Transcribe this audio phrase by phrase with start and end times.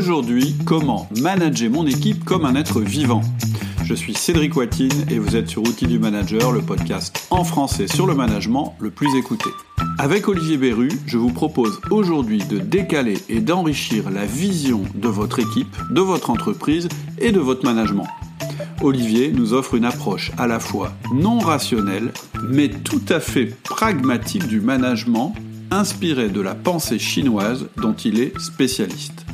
[0.00, 3.20] Aujourd'hui, comment manager mon équipe comme un être vivant
[3.84, 7.86] Je suis Cédric Watine et vous êtes sur Outils du Manager, le podcast en français
[7.86, 9.50] sur le management le plus écouté.
[9.98, 15.38] Avec Olivier Berru, je vous propose aujourd'hui de décaler et d'enrichir la vision de votre
[15.38, 18.06] équipe, de votre entreprise et de votre management.
[18.80, 22.10] Olivier nous offre une approche à la fois non rationnelle,
[22.48, 25.34] mais tout à fait pragmatique du management,
[25.70, 29.26] inspirée de la pensée chinoise dont il est spécialiste.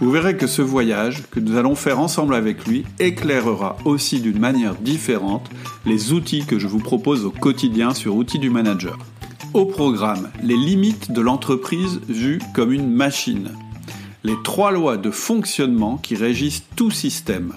[0.00, 4.38] Vous verrez que ce voyage que nous allons faire ensemble avec lui éclairera aussi d'une
[4.38, 5.50] manière différente
[5.84, 8.98] les outils que je vous propose au quotidien sur Outils du Manager.
[9.52, 13.50] Au programme, les limites de l'entreprise vues comme une machine.
[14.24, 17.52] Les trois lois de fonctionnement qui régissent tout système.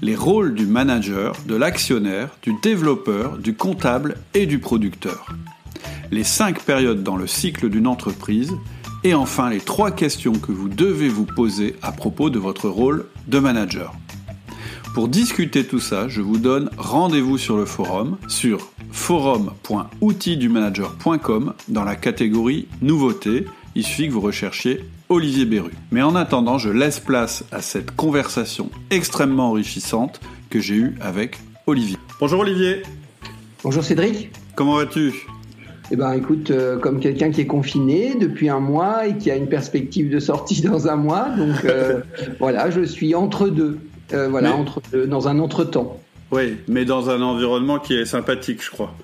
[0.00, 5.26] Les rôles du manager, de l'actionnaire, du développeur, du comptable et du producteur.
[6.10, 8.54] Les cinq périodes dans le cycle d'une entreprise
[9.04, 13.06] et enfin, les trois questions que vous devez vous poser à propos de votre rôle
[13.28, 13.92] de manager.
[14.94, 21.96] Pour discuter tout ça, je vous donne rendez-vous sur le forum sur forum.outildumanager.com dans la
[21.96, 23.44] catégorie Nouveautés.
[23.74, 25.72] Il suffit que vous recherchiez Olivier Berru.
[25.90, 31.38] Mais en attendant, je laisse place à cette conversation extrêmement enrichissante que j'ai eue avec
[31.66, 31.96] Olivier.
[32.20, 32.84] Bonjour Olivier.
[33.64, 34.30] Bonjour Cédric.
[34.54, 35.26] Comment vas-tu?
[35.90, 39.36] Eh ben, écoute, euh, comme quelqu'un qui est confiné depuis un mois et qui a
[39.36, 42.00] une perspective de sortie dans un mois, donc euh,
[42.38, 43.78] voilà, je suis entre deux,
[44.12, 45.98] euh, voilà, entre dans un entre-temps.
[46.30, 48.94] Oui, mais dans un environnement qui est sympathique, je crois.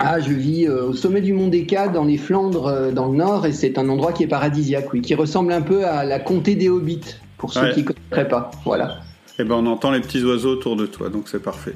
[0.00, 3.52] Ah, je vis au sommet du Mont Deca, dans les Flandres, dans le nord, et
[3.52, 6.68] c'est un endroit qui est paradisiaque, oui, qui ressemble un peu à la comté des
[6.68, 8.50] Hobbits, pour ceux qui ne connaîtraient pas.
[8.64, 8.96] Voilà.
[9.38, 11.74] Eh ben, on entend les petits oiseaux autour de toi, donc c'est parfait.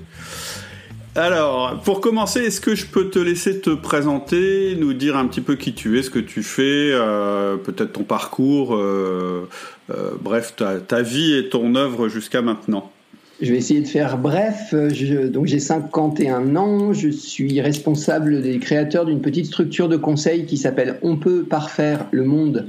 [1.17, 5.41] Alors, pour commencer, est-ce que je peux te laisser te présenter, nous dire un petit
[5.41, 9.48] peu qui tu es, ce que tu fais, euh, peut-être ton parcours, euh,
[9.91, 12.92] euh, bref, ta, vie et ton œuvre jusqu'à maintenant?
[13.41, 14.75] Je vais essayer de faire bref.
[14.75, 20.58] donc j'ai 51 ans, je suis responsable des créateurs d'une petite structure de conseil qui
[20.58, 22.68] s'appelle On peut parfaire le monde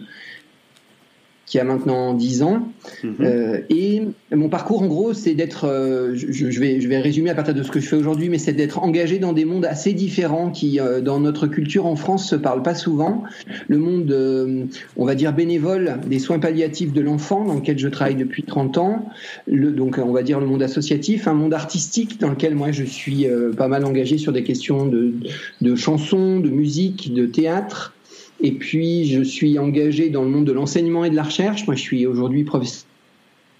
[1.47, 2.68] qui a maintenant 10 ans.
[3.03, 3.16] Mhm.
[3.22, 4.02] Euh, et
[4.35, 7.63] mon parcours, en gros, c'est d'être, euh, je, vais, je vais résumer à partir de
[7.63, 10.81] ce que je fais aujourd'hui, mais c'est d'être engagé dans des mondes assez différents qui,
[10.81, 13.24] euh, dans notre culture en France, se parlent pas souvent.
[13.69, 18.16] Le monde, on va dire, bénévole des soins palliatifs de l'enfant, dans lequel je travaille
[18.16, 19.06] depuis 30 ans.
[19.47, 22.84] Le, donc, on va dire le monde associatif, un monde artistique dans lequel moi je
[22.84, 23.25] suis
[23.56, 25.14] pas mal engagé sur des questions de,
[25.62, 27.94] de chansons, de musique, de théâtre.
[28.39, 31.65] Et puis, je suis engagé dans le monde de l'enseignement et de la recherche.
[31.65, 32.85] Moi, je suis aujourd'hui professeur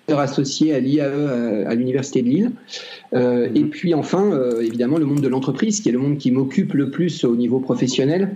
[0.10, 2.52] associé à l'IAE euh, à l'Université de Lille.
[3.14, 6.32] Euh, et puis, enfin, euh, évidemment, le monde de l'entreprise, qui est le monde qui
[6.32, 8.36] m'occupe le plus au niveau professionnel.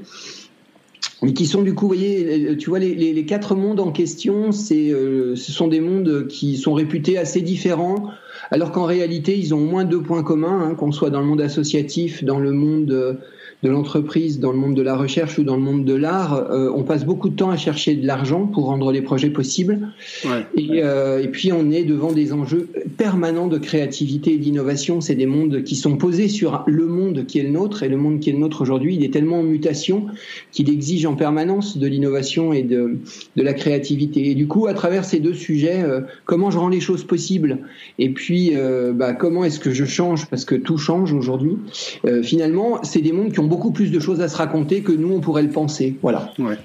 [1.24, 4.52] Mais qui sont du coup, vous voyez, tu vois, les, les, quatre mondes en question,
[4.52, 8.10] c'est, ce sont des mondes qui sont réputés assez différents,
[8.50, 11.28] alors qu'en réalité, ils ont au moins deux points communs, hein, qu'on soit dans le
[11.28, 13.20] monde associatif, dans le monde
[13.64, 16.72] de l'entreprise dans le monde de la recherche ou dans le monde de l'art, euh,
[16.76, 19.90] on passe beaucoup de temps à chercher de l'argent pour rendre les projets possibles.
[20.26, 20.46] Ouais.
[20.56, 25.02] Et, euh, et, puis on est devant des enjeux permanents de créativité et d'innovation.
[25.02, 27.84] C'est des mondes qui sont posés sur le monde qui est le nôtre.
[27.84, 30.08] Et le monde qui est le nôtre aujourd'hui, il est tellement en mutation
[30.52, 32.98] qu'il exige en permanence de l'innovation et de,
[33.36, 34.32] de la créativité.
[34.32, 37.60] Et du coup, à travers ces deux sujets, euh, comment je rends les choses possibles?
[38.00, 40.28] Et puis euh, bah, comment est-ce que je change?
[40.28, 41.58] Parce que tout change aujourd'hui.
[42.06, 44.94] Euh, finalement, c'est des mondes qui ont beaucoup plus de choses à se raconter que
[44.94, 45.98] nous, on pourrait le penser.
[46.02, 46.34] Voilà.
[46.40, 46.58] Ouais.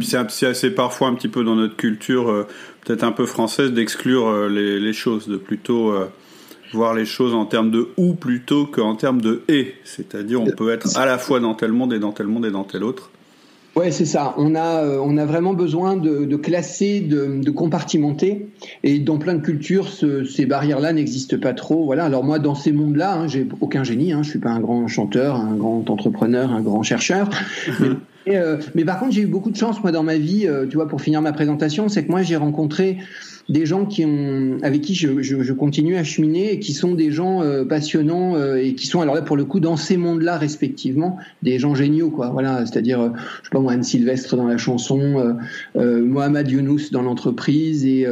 [0.00, 2.46] C'est assez parfois un petit peu dans notre culture, euh,
[2.84, 6.06] peut-être un peu française, d'exclure euh, les, les, choses, de plutôt euh,
[6.72, 9.74] voir les choses en termes de ou plutôt qu'en termes de et.
[9.84, 12.50] C'est-à-dire, on peut être à la fois dans tel monde et dans tel monde et
[12.50, 13.09] dans tel autre.
[13.76, 14.34] Ouais, c'est ça.
[14.36, 18.48] On a, on a vraiment besoin de, de classer, de, de, compartimenter.
[18.82, 21.84] Et dans plein de cultures, ce, ces barrières-là n'existent pas trop.
[21.84, 22.04] Voilà.
[22.04, 24.12] Alors moi, dans ces mondes-là, hein, j'ai aucun génie.
[24.12, 24.22] Hein.
[24.22, 27.30] Je suis pas un grand chanteur, un grand entrepreneur, un grand chercheur.
[28.26, 30.46] mais, euh, mais, par contre, j'ai eu beaucoup de chance moi dans ma vie.
[30.48, 32.98] Euh, tu vois, pour finir ma présentation, c'est que moi j'ai rencontré
[33.50, 36.94] des gens qui ont, avec qui je, je, je, continue à cheminer et qui sont
[36.94, 39.96] des gens euh, passionnants euh, et qui sont alors là pour le coup dans ces
[39.96, 42.30] mondes-là respectivement des gens géniaux quoi.
[42.30, 43.08] Voilà, c'est-à-dire euh,
[43.42, 45.36] je sais pas moi Anne Sylvestre dans la chanson,
[45.76, 48.06] euh, Mohamed Younous dans l'entreprise et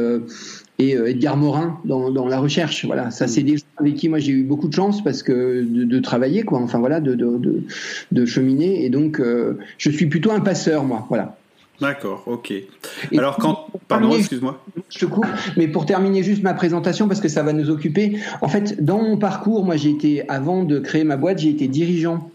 [0.81, 2.85] et Edgar Morin dans, dans, la recherche.
[2.85, 5.63] Voilà, ça c'est des gens avec qui moi j'ai eu beaucoup de chance parce que
[5.63, 6.59] de, de travailler quoi.
[6.59, 7.63] Enfin voilà, de de, de,
[8.11, 9.21] de cheminer et donc
[9.77, 11.05] je suis plutôt un passeur moi.
[11.07, 11.38] Voilà.
[11.81, 12.53] D'accord, ok.
[13.17, 13.67] Alors quand...
[13.87, 14.63] Pardon, excuse-moi.
[14.89, 15.25] Je te coupe,
[15.57, 19.01] mais pour terminer juste ma présentation, parce que ça va nous occuper, en fait, dans
[19.01, 22.29] mon parcours, moi j'ai été, avant de créer ma boîte, j'ai été dirigeant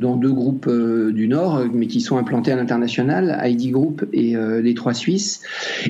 [0.00, 4.74] dans deux groupes du Nord, mais qui sont implantés à l'international, ID Group et les
[4.74, 5.42] Trois Suisses.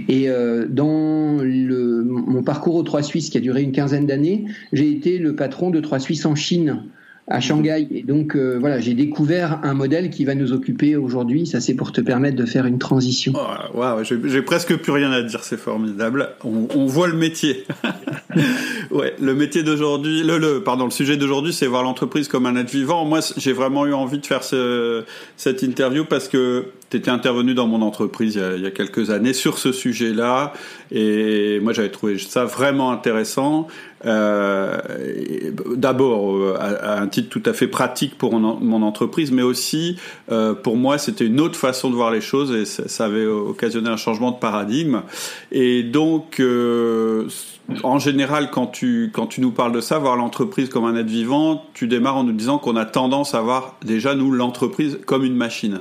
[0.09, 0.29] Et
[0.69, 5.19] dans le, mon parcours aux Trois Suisses, qui a duré une quinzaine d'années, j'ai été
[5.19, 6.82] le patron de Trois Suisses en Chine
[7.28, 7.88] à Shanghai.
[7.90, 11.46] Et donc euh, voilà, j'ai découvert un modèle qui va nous occuper aujourd'hui.
[11.46, 13.32] Ça, c'est pour te permettre de faire une transition.
[13.34, 15.43] Oh, wow, j'ai presque plus rien à dire.
[15.43, 16.31] C'est formidable.
[16.44, 17.64] On, on, voit le métier.
[18.90, 22.56] ouais, le métier d'aujourd'hui, le, le, pardon, le sujet d'aujourd'hui, c'est voir l'entreprise comme un
[22.56, 23.05] être vivant.
[23.05, 25.05] Moi, j'ai vraiment eu envie de faire ce,
[25.37, 29.33] cette interview parce que tu étais intervenu dans mon entreprise il y, a, quelques années
[29.33, 30.53] sur ce sujet-là,
[30.91, 33.67] et moi j'avais trouvé ça vraiment intéressant.
[34.05, 34.79] Euh,
[35.75, 39.97] D'abord euh, à, un titre tout à fait pratique pour mon, entreprise, mais aussi
[40.31, 43.27] euh, pour moi c'était une autre façon de voir les choses et ça, ça, avait
[43.27, 45.03] occasionné un changement de paradigme.
[45.50, 46.41] Et donc
[47.83, 51.06] en général, quand tu, quand tu nous parles de ça, voir l'entreprise comme un être
[51.06, 55.25] vivant, tu démarres en nous disant qu'on a tendance à voir déjà, nous, l'entreprise comme
[55.25, 55.81] une machine.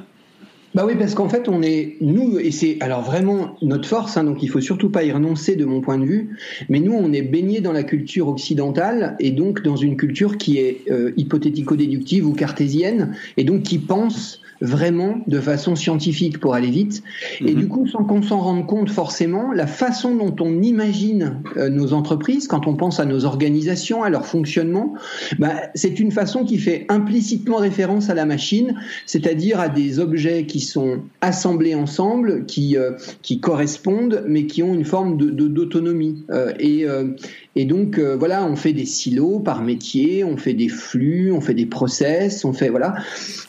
[0.76, 4.18] Bah oui, parce qu'en fait, on est nous et c'est alors vraiment notre force.
[4.18, 6.38] Hein, donc, il faut surtout pas y renoncer de mon point de vue.
[6.68, 10.58] Mais nous, on est baigné dans la culture occidentale et donc dans une culture qui
[10.58, 16.70] est euh, hypothético-déductive ou cartésienne et donc qui pense vraiment de façon scientifique pour aller
[16.70, 17.04] vite.
[17.42, 17.56] Et mhm.
[17.56, 21.94] du coup, sans qu'on s'en rende compte forcément, la façon dont on imagine euh, nos
[21.94, 24.94] entreprises, quand on pense à nos organisations, à leur fonctionnement,
[25.40, 28.76] bah, c'est une façon qui fait implicitement référence à la machine,
[29.06, 32.92] c'est-à-dire à des objets qui sont assemblés ensemble, qui, euh,
[33.22, 36.26] qui correspondent, mais qui ont une forme d'autonomie.
[36.28, 37.10] De, euh, et, euh,
[37.56, 41.54] et donc voilà, on fait des silos par métier, on fait des flux, on fait
[41.54, 42.96] des process, on fait voilà.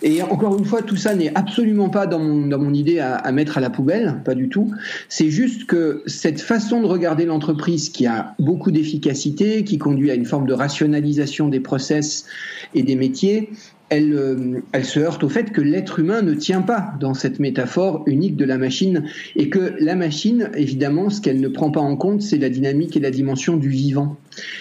[0.03, 3.17] Et encore une fois, tout ça n'est absolument pas dans mon, dans mon idée à,
[3.17, 4.73] à, mettre à la poubelle, pas du tout.
[5.09, 10.15] C'est juste que cette façon de regarder l'entreprise qui a beaucoup d'efficacité, qui conduit à
[10.15, 12.27] une forme de rationalisation des process
[12.75, 13.51] et des métiers,
[13.89, 17.39] elle, euh, elle, se heurte au fait que l'être humain ne tient pas dans cette
[17.39, 19.05] métaphore unique de la machine
[19.37, 22.97] et que la machine, évidemment, ce qu'elle ne prend pas en compte, c'est la dynamique
[22.97, 24.17] et la dimension du vivant.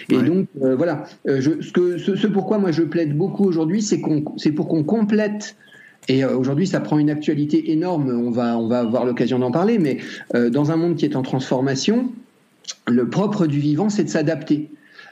[0.10, 3.46] Et donc, euh, voilà, euh, je, ce, que, ce, ce, pourquoi moi je plaide beaucoup
[3.46, 5.56] aujourd'hui, c'est qu'on, c'est pour qu'on complète
[6.08, 8.10] et aujourd'hui, ça prend une actualité énorme.
[8.10, 9.98] On va, on va avoir l'occasion d'en parler, mais
[10.36, 12.12] euh, dans un monde qui est en transformation,
[12.88, 14.70] le propre du vivant, c'est de s'adapter.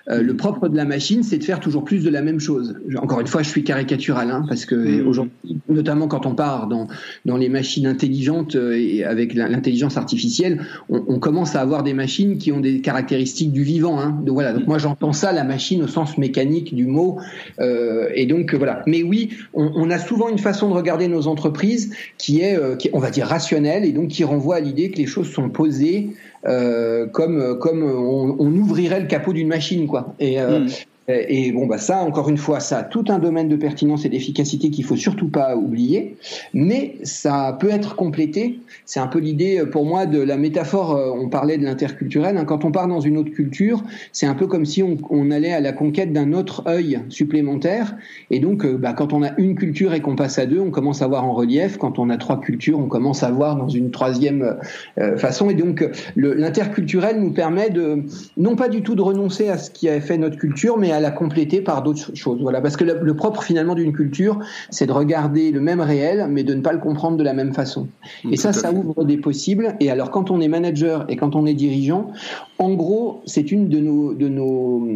[0.09, 2.75] Euh, le propre de la machine, c'est de faire toujours plus de la même chose.
[2.97, 5.07] Encore une fois, je suis caricatural, hein, parce que mmh.
[5.07, 6.87] aujourd'hui, notamment quand on part dans,
[7.23, 11.93] dans les machines intelligentes euh, et avec l'intelligence artificielle, on, on, commence à avoir des
[11.93, 13.99] machines qui ont des caractéristiques du vivant.
[13.99, 14.19] Hein.
[14.25, 14.51] Donc voilà.
[14.51, 17.19] Donc moi, j'entends ça, la machine au sens mécanique du mot.
[17.59, 18.81] Euh, et donc voilà.
[18.87, 22.75] Mais oui, on, on, a souvent une façon de regarder nos entreprises qui est, euh,
[22.75, 25.49] qui, on va dire, rationnelle et donc qui renvoie à l'idée que les choses sont
[25.49, 26.09] posées
[26.45, 30.13] euh, comme comme on, ouvrirait le capot d'une machine quoi.
[30.21, 30.69] Euh, mm.
[31.09, 34.09] Et bon, bah ça, encore une fois, ça a tout un domaine de pertinence et
[34.09, 36.15] d'efficacité qu'il faut surtout pas oublier,
[36.53, 38.59] mais ça peut être complété.
[38.85, 40.95] C'est un peu l'idée euh, pour moi de la métaphore.
[40.95, 42.37] Euh, on parlait de l'interculturel.
[42.37, 42.45] Hein.
[42.45, 43.83] Quand on part dans une autre culture,
[44.13, 47.95] c'est un peu comme si on, allait à la conquête d'un autre œil supplémentaire.
[48.31, 50.71] Et donc, euh, bah, quand on a une culture et qu'on passe à deux, on
[50.71, 51.77] commence à voir en relief.
[51.77, 54.57] Quand on a trois cultures, on commence à voir dans une troisième
[54.97, 55.49] euh, façon.
[55.49, 55.85] Et donc,
[56.15, 58.03] l'interculturel nous permet de
[58.37, 60.99] non pas du tout de renoncer à ce qui a fait notre culture, mais à
[60.99, 62.41] la compléter par d'autres choses.
[62.41, 66.27] Voilà, parce que le, le propre finalement d'une culture, c'est de regarder le même réel,
[66.29, 67.87] mais de ne pas le comprendre de la même façon.
[68.31, 69.75] Et ça, ça ouvre des possibles.
[69.79, 72.11] Et alors, quand on est manager et quand on est dirigeant,
[72.59, 74.87] en gros, c'est une de nos, de nos,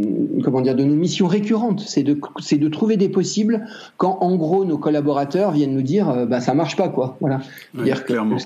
[0.43, 3.65] comment dire, de nos missions récurrentes, c'est de, c'est de trouver des possibles
[3.97, 7.17] quand, en gros, nos collaborateurs viennent nous dire, euh, bah, ça marche pas, quoi.
[7.19, 7.41] Voilà.
[7.73, 8.37] Dire clairement.
[8.37, 8.43] Que,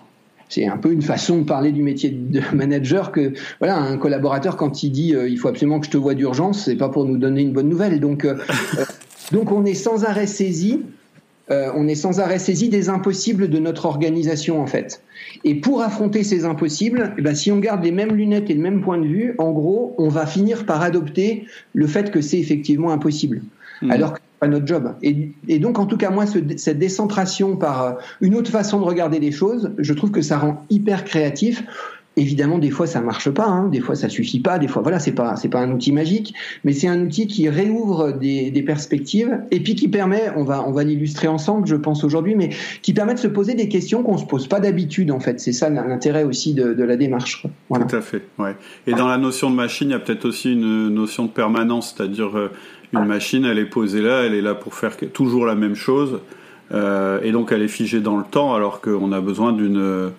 [0.51, 4.57] c'est un peu une façon de parler du métier de manager que voilà un collaborateur
[4.57, 7.05] quand il dit euh, il faut absolument que je te vois d'urgence c'est pas pour
[7.05, 7.99] nous donner une bonne nouvelle.
[7.99, 8.35] Donc euh,
[9.31, 10.81] donc on est sans arrêt saisi
[11.49, 15.01] euh, on est sans arrêt saisi des impossibles de notre organisation en fait.
[15.45, 18.61] Et pour affronter ces impossibles eh ben, si on garde les mêmes lunettes et le
[18.61, 22.39] même point de vue en gros on va finir par adopter le fait que c'est
[22.39, 23.41] effectivement impossible.
[23.81, 23.91] Mmh.
[23.91, 24.95] alors que pas notre job.
[25.03, 28.85] Et, donc, en tout cas, moi, ce, cette décentration par euh, une autre façon de
[28.85, 31.63] regarder les choses, je trouve que ça rend hyper créatif.
[32.17, 34.99] Évidemment, des fois, ça marche pas, hein, des fois, ça suffit pas, des fois, voilà,
[34.99, 36.33] c'est pas, c'est pas un outil magique,
[36.65, 40.71] mais c'est un outil qui réouvre des, perspectives et puis qui permet, on va, on
[40.71, 42.49] va l'illustrer ensemble, je pense aujourd'hui, mais
[42.81, 45.39] qui permet de se poser des questions qu'on se pose pas d'habitude, en fait.
[45.39, 47.47] C'est ça l'intérêt aussi de, la démarche.
[47.69, 48.57] Tout à fait, ouais.
[48.87, 51.95] Et dans la notion de machine, il y a peut-être aussi une notion de permanence,
[51.95, 52.51] c'est-à-dire euh,
[52.93, 56.19] une machine, elle est posée là, elle est là pour faire toujours la même chose,
[56.71, 60.11] euh, et donc elle est figée dans le temps, alors qu'on a besoin d'une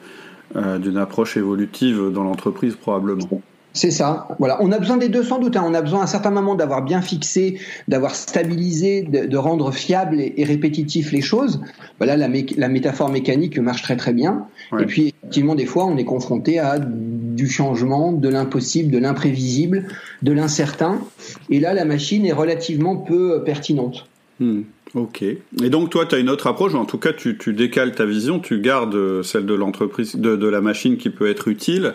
[0.54, 3.42] euh, d'une approche évolutive dans l'entreprise probablement.
[3.74, 4.28] C'est ça.
[4.38, 5.56] Voilà, on a besoin des deux sans doute.
[5.56, 5.64] Hein.
[5.66, 10.20] On a besoin à un certain moment d'avoir bien fixé, d'avoir stabilisé, de, rendre fiable
[10.20, 11.60] et, répétitif les choses.
[11.98, 14.46] Voilà, la, la, métaphore mécanique marche très très bien.
[14.78, 19.86] Et puis effectivement, des fois, on est confronté à du changement, de l'impossible, de l'imprévisible,
[20.22, 21.00] de l'incertain.
[21.48, 24.06] Et là, la machine est relativement peu pertinente.
[24.38, 24.62] Hmm.
[24.94, 25.22] Ok.
[25.22, 28.04] Et donc toi, tu as une autre approche, en tout cas, tu, tu, décales ta
[28.04, 31.94] vision, tu gardes celle de l'entreprise, de, de, la machine qui peut être utile,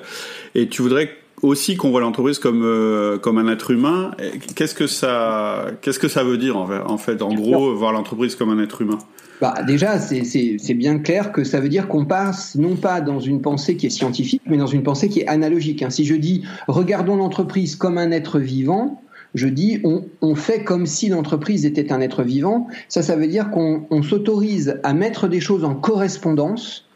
[0.55, 4.11] et tu voudrais aussi qu'on voit l'entreprise comme euh, comme un être humain.
[4.55, 8.49] Qu'est-ce que ça qu'est-ce que ça veut dire en fait en gros voir l'entreprise comme
[8.49, 8.99] un être humain?
[9.39, 13.41] Bah, déjà, c'est bien clair que ça veut dire qu'on passe non pas dans une
[13.41, 15.83] pensée qui est scientifique, mais dans une pensée qui est analogique.
[15.83, 15.91] Hein.
[15.91, 19.03] Si je dis regardons l'entreprise comme un être vivant,
[19.35, 22.67] je dis on, on fait comme si l'entreprise était un être vivant.
[22.87, 26.86] Ça, ça veut dire qu'on s'autorise à mettre des choses en correspondance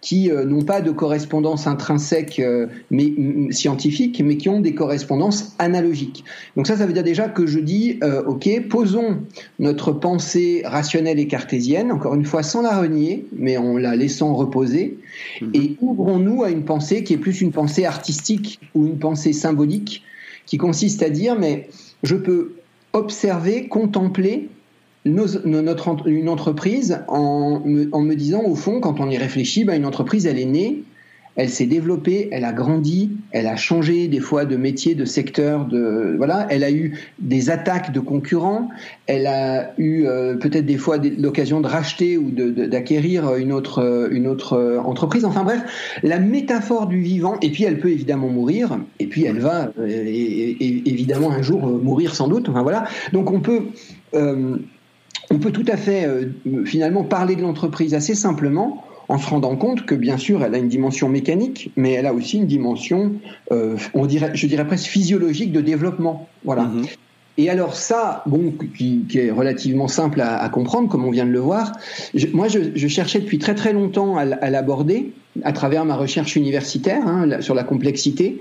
[0.00, 3.12] qui euh, n'ont pas de correspondance intrinsèque euh, mais,
[3.50, 6.24] scientifique, mais qui ont des correspondances analogiques.
[6.56, 9.18] Donc ça, ça veut dire déjà que je dis, euh, ok, posons
[9.58, 14.34] notre pensée rationnelle et cartésienne, encore une fois sans la renier, mais en la laissant
[14.34, 14.98] reposer,
[15.42, 15.50] mhm.
[15.54, 20.02] et ouvrons-nous à une pensée qui est plus une pensée artistique ou une pensée symbolique,
[20.46, 21.68] qui consiste à dire, mais
[22.02, 22.52] je peux
[22.92, 24.48] observer, contempler
[25.04, 29.76] notre, une entreprise en me, en me, disant, au fond, quand on y réfléchit, bah,
[29.76, 30.82] une entreprise, elle est née,
[31.36, 35.64] elle s'est développée, elle a grandi, elle a changé des fois de métier, de secteur,
[35.64, 38.68] de voilà, elle a eu des attaques de concurrents,
[39.06, 44.26] elle a eu euh, peut-être des fois l'occasion de racheter ou d'acquérir une autre une
[44.26, 45.24] autre euh, entreprise.
[45.24, 45.62] Enfin bref,
[46.02, 47.38] la métaphore du vivant.
[47.42, 50.04] Et puis elle peut évidemment mourir, et puis elle va euh,
[50.58, 52.48] évidemment un jour mourir sans doute.
[52.48, 52.84] Enfin voilà.
[53.12, 53.62] Donc on peut
[55.30, 56.26] on peut tout à fait euh,
[56.64, 60.58] finalement parler de l'entreprise assez simplement en se rendant compte que bien sûr elle a
[60.58, 63.12] une dimension mécanique, mais elle a aussi une dimension,
[63.50, 66.28] euh, on dirait, je dirais presque physiologique de développement.
[66.44, 66.64] Voilà.
[66.64, 66.86] Mhm.
[67.38, 71.38] Et alors ça, bon, qui, est relativement simple à, comprendre, comme on vient de le
[71.38, 71.72] voir.
[72.34, 77.40] moi, je, cherchais depuis très très longtemps à, l'aborder à travers ma recherche universitaire hein,
[77.40, 78.40] sur la complexité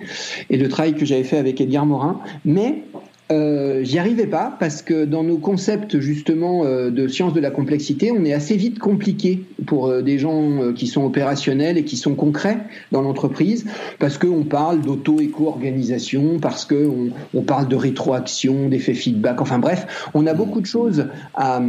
[0.49, 2.83] et le travail que j'avais fait avec Edgar Morin, mais
[3.31, 7.51] euh, j'y arrivais pas parce que dans nos concepts justement euh, de sciences de la
[7.51, 11.95] complexité, on est assez vite compliqué pour euh, des gens qui sont opérationnels et qui
[11.95, 12.57] sont concrets
[12.91, 13.65] dans l'entreprise,
[13.99, 20.25] parce qu'on parle d'auto-éco-organisation, parce qu'on on parle de rétroaction, d'effet feedback, enfin bref, on
[20.25, 21.05] a beaucoup de choses
[21.35, 21.61] à...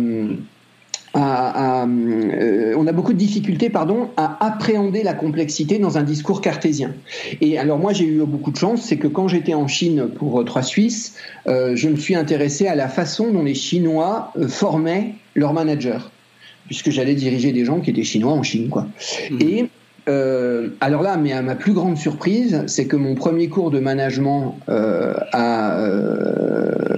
[1.17, 6.95] Euh, on a beaucoup de difficultés pardon, à appréhender la complexité dans un discours cartésien.
[7.41, 10.45] Et alors moi j'ai eu beaucoup de chance, c'est que quand j'étais en Chine pour
[10.45, 11.17] Trois Suisses,
[11.49, 15.99] euh, je me suis intéressé à la façon dont les Chinois euh, formaient leurs managers,
[16.67, 18.69] puisque j'allais diriger des gens qui étaient chinois en Chine.
[18.69, 18.87] Quoi.
[19.31, 19.39] Mmh.
[19.41, 19.71] Et
[20.81, 24.59] alors là, mais à ma plus grande surprise, c'est que mon premier cours de management
[24.67, 25.85] à,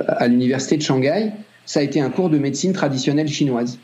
[0.09, 1.33] à l'université de Shanghai,
[1.67, 3.79] ça a été un cours de médecine traditionnelle chinoise.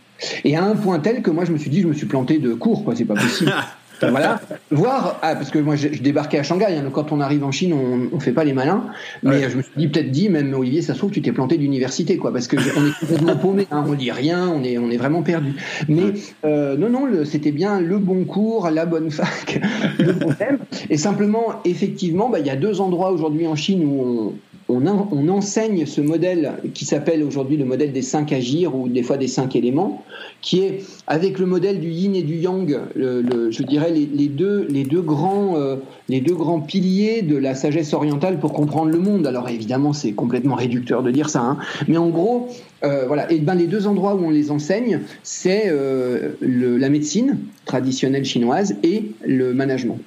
[0.44, 2.38] Et à un point tel que moi, je me suis dit, je me suis planté
[2.38, 3.52] de cours, quoi, c'est pas possible.
[4.02, 7.44] voilà, voir, ah, parce que moi je, débarquais à Shanghai, hein, donc quand on arrive
[7.44, 8.87] en Chine, on, on fait pas les malins,
[9.22, 11.56] mais je me suis dit peut-être dit, même Olivier, ça se trouve tu t'es planté
[11.56, 14.90] d'université, quoi, parce que on est complètement paumé, hein, on dit rien, on est on
[14.90, 15.54] est vraiment perdu.
[15.88, 19.60] Mais euh, non non, c'était bien le bon cours, la bonne fac,
[19.98, 20.58] le bon thème,
[20.90, 24.32] et simplement effectivement, bah, il y a deux endroits aujourd'hui en Chine où on,
[24.68, 29.16] on, enseigne ce modèle qui s'appelle aujourd'hui le modèle des cinq agir ou des fois
[29.16, 30.04] des cinq éléments,
[30.42, 34.84] qui est avec le modèle du yin et du yang, je dirais les, deux, les,
[34.84, 35.76] deux grands, euh,
[36.08, 39.26] les deux grands piliers de la sagesse orientale pour comprendre le monde.
[39.26, 41.58] Alors évidemment, c'est complètement réducteur de dire ça, hein.
[41.87, 42.48] mais en gros,
[42.84, 43.30] euh, voilà.
[43.32, 48.76] Et ben les deux endroits où on les enseigne, c'est euh, la médecine traditionnelle chinoise
[48.82, 49.98] et le management.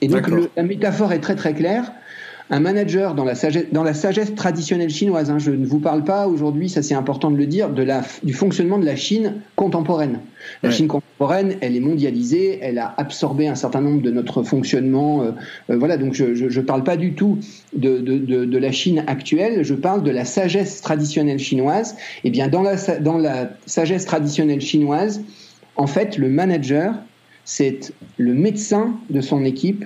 [0.00, 1.92] Et donc la métaphore est très très claire
[2.50, 6.04] un manager dans la sagesse, dans la sagesse traditionnelle chinoise, hein, je ne vous parle
[6.04, 9.34] pas aujourd'hui, ça c'est important de le dire, de la, du fonctionnement de la Chine
[9.56, 10.20] contemporaine.
[10.62, 15.22] La Chine contemporaine, elle est mondialisée, elle a absorbé un certain nombre de notre fonctionnement.
[15.22, 15.32] Euh,
[15.70, 17.38] euh, voilà, donc je ne parle pas du tout
[17.74, 21.96] de, de, de, de, la Chine actuelle, je parle de la sagesse traditionnelle chinoise.
[22.22, 25.20] Et eh bien, dans la, dans la sagesse traditionnelle chinoise,
[25.76, 26.94] en fait, le manager,
[27.44, 29.84] c'est le médecin de son équipe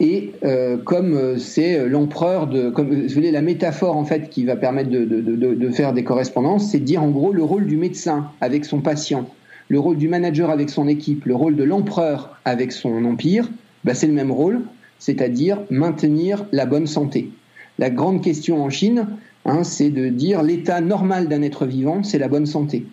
[0.00, 4.44] et euh, comme euh, c'est l'empereur de, comme vous voulez, la métaphore en fait qui
[4.44, 7.42] va permettre de, de, de, de faire des correspondances, c'est de dire en gros le
[7.42, 9.28] rôle du médecin avec son patient,
[9.68, 13.50] le rôle du manager avec son équipe, le rôle de l'empereur avec son empire,
[13.84, 14.62] bah, c'est le même rôle,
[14.98, 17.30] c'est-à-dire maintenir la bonne santé.
[17.78, 19.06] La grande question en Chine,
[19.44, 22.86] hein, c'est de dire l'état normal d'un être vivant, c'est la bonne santé.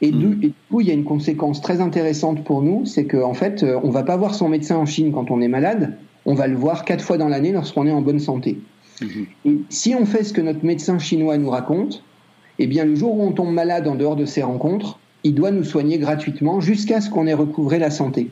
[0.00, 3.04] Et, du, et, du, coup, il y a une conséquence très intéressante pour nous, c'est
[3.04, 5.48] qu'en en fait, euh, on va pas voir son médecin en Chine quand on est
[5.48, 5.96] malade,
[6.26, 8.58] on va le voir quatre fois dans l'année lorsqu'on est en bonne santé.
[9.00, 9.26] Mhm.
[9.46, 12.02] Et si on fait ce que notre médecin chinois nous raconte,
[12.58, 15.50] eh bien le jour où on tombe malade en dehors de ces rencontres, il doit
[15.50, 18.30] nous soigner gratuitement jusqu'à ce qu'on ait recouvré la santé.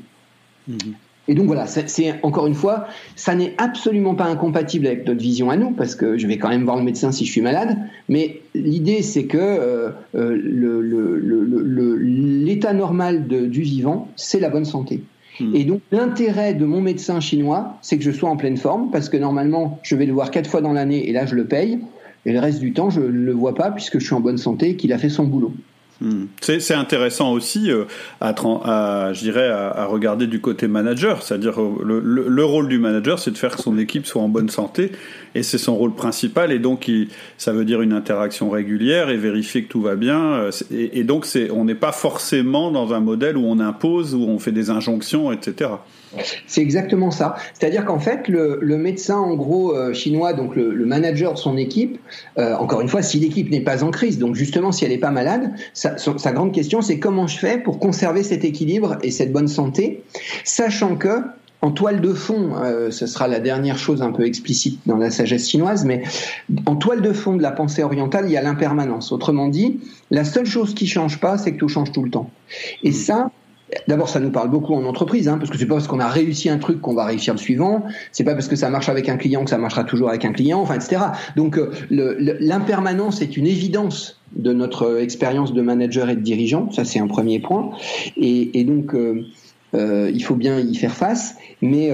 [0.69, 0.95] Mhm.
[1.31, 5.51] Et donc voilà, c'est encore une fois, ça n'est absolument pas incompatible avec notre vision
[5.51, 7.77] à nous, parce que je vais quand même voir le médecin si je suis malade.
[8.09, 15.03] Mais l'idée, c'est que euh, euh, l'état normal du vivant, c'est la bonne santé.
[15.41, 15.55] Hmm.
[15.55, 19.09] Et donc l'intérêt de mon médecin chinois, c'est que je sois en pleine forme, parce
[19.09, 21.79] que normalement, je vais le voir quatre fois dans l'année, et là, je le paye.
[22.27, 24.39] Et le reste du temps, je ne le vois pas, puisque je suis en bonne
[24.39, 25.53] santé et qu'il a fait son boulot.
[26.01, 26.27] Hmm.
[26.41, 27.85] C'est intéressant aussi euh,
[28.21, 32.79] à, à, je dirais, à, regarder du côté manager, c'est-à-dire euh, le, le, rôle du
[32.79, 34.93] manager, c'est de faire que son équipe soit en bonne santé,
[35.35, 39.17] et c'est son rôle principal, et donc il, ça veut dire une interaction régulière et
[39.17, 43.01] vérifier que tout va bien, euh, et, et donc on n'est pas forcément dans un
[43.01, 45.71] modèle où on impose, où on fait des injonctions, etc.
[46.47, 47.37] C'est exactement ça.
[47.59, 51.99] C'est-à-dire qu'en fait, le, médecin, en gros, euh, chinois, donc le, manager de son équipe,
[52.39, 54.99] euh, encore une fois, si l'équipe n'est pas en crise, donc justement, si elle n'est
[54.99, 55.97] pas malade, sa,
[56.33, 60.03] grande question, c'est comment je fais pour conserver cet équilibre et cette bonne santé,
[60.45, 61.21] sachant que
[61.61, 65.11] en toile de fond, euh, ce sera la dernière chose un peu explicite dans la
[65.11, 66.05] sagesse chinoise, mais
[66.67, 69.11] en toile de fond de la pensée orientale, il y a l'impermanence.
[69.11, 69.81] Autrement dit,
[70.13, 72.31] la seule chose qui change pas, c'est que tout change tout le temps.
[72.85, 73.33] Et ça,
[73.87, 76.09] D'abord, ça nous parle beaucoup en entreprise, hein, parce que c'est pas parce qu'on a
[76.09, 77.85] réussi un truc qu'on va réussir le suivant.
[78.13, 80.33] C'est pas parce que ça marche avec un client que ça marchera toujours avec un
[80.33, 81.03] client, enfin, etc.
[81.37, 86.71] Donc, euh, l'impermanence est une évidence de notre expérience de manager et de dirigeant.
[86.73, 87.71] Ça, c'est un premier point.
[88.17, 89.27] Et, donc, euh,
[89.75, 91.37] euh, il faut bien y faire face.
[91.61, 91.93] Mais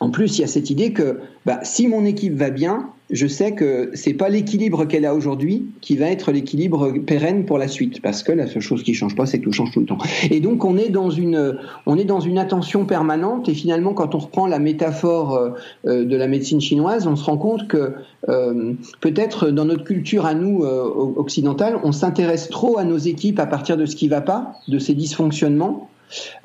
[0.00, 3.26] en plus, il y a cette idée que bah, si mon équipe va bien, je
[3.26, 7.68] sais que c'est pas l'équilibre qu'elle a aujourd'hui qui va être l'équilibre pérenne pour la
[7.68, 9.86] suite, parce que la seule chose qui change pas, c'est que tout change tout le
[9.86, 9.98] temps.
[10.30, 13.48] Et donc on est dans une, attention permanente.
[13.48, 15.50] Et finalement, quand on reprend la métaphore euh,
[15.86, 17.92] euh, de la médecine chinoise, on se rend compte que
[18.28, 23.46] euh, peut-être dans notre culture à nous occidentale, on s'intéresse trop à nos équipes à
[23.46, 25.88] partir de ce qui va pas, de ces dysfonctionnements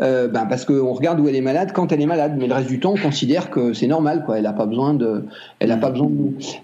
[0.01, 2.53] euh, ben parce qu'on regarde où elle est malade quand elle est malade, mais le
[2.53, 4.37] reste du temps on considère que c'est normal, quoi.
[4.37, 5.25] Elle n'a pas besoin de,
[5.59, 6.09] elle a pas besoin.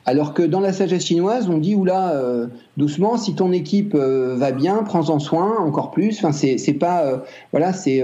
[0.06, 4.36] Alors que dans la sagesse chinoise, on dit oula, euh, doucement, si ton équipe euh,
[4.38, 6.18] va bien, prends-en soin encore plus.
[6.18, 7.18] Enfin, c'est pas, euh,
[7.52, 8.04] voilà, c'est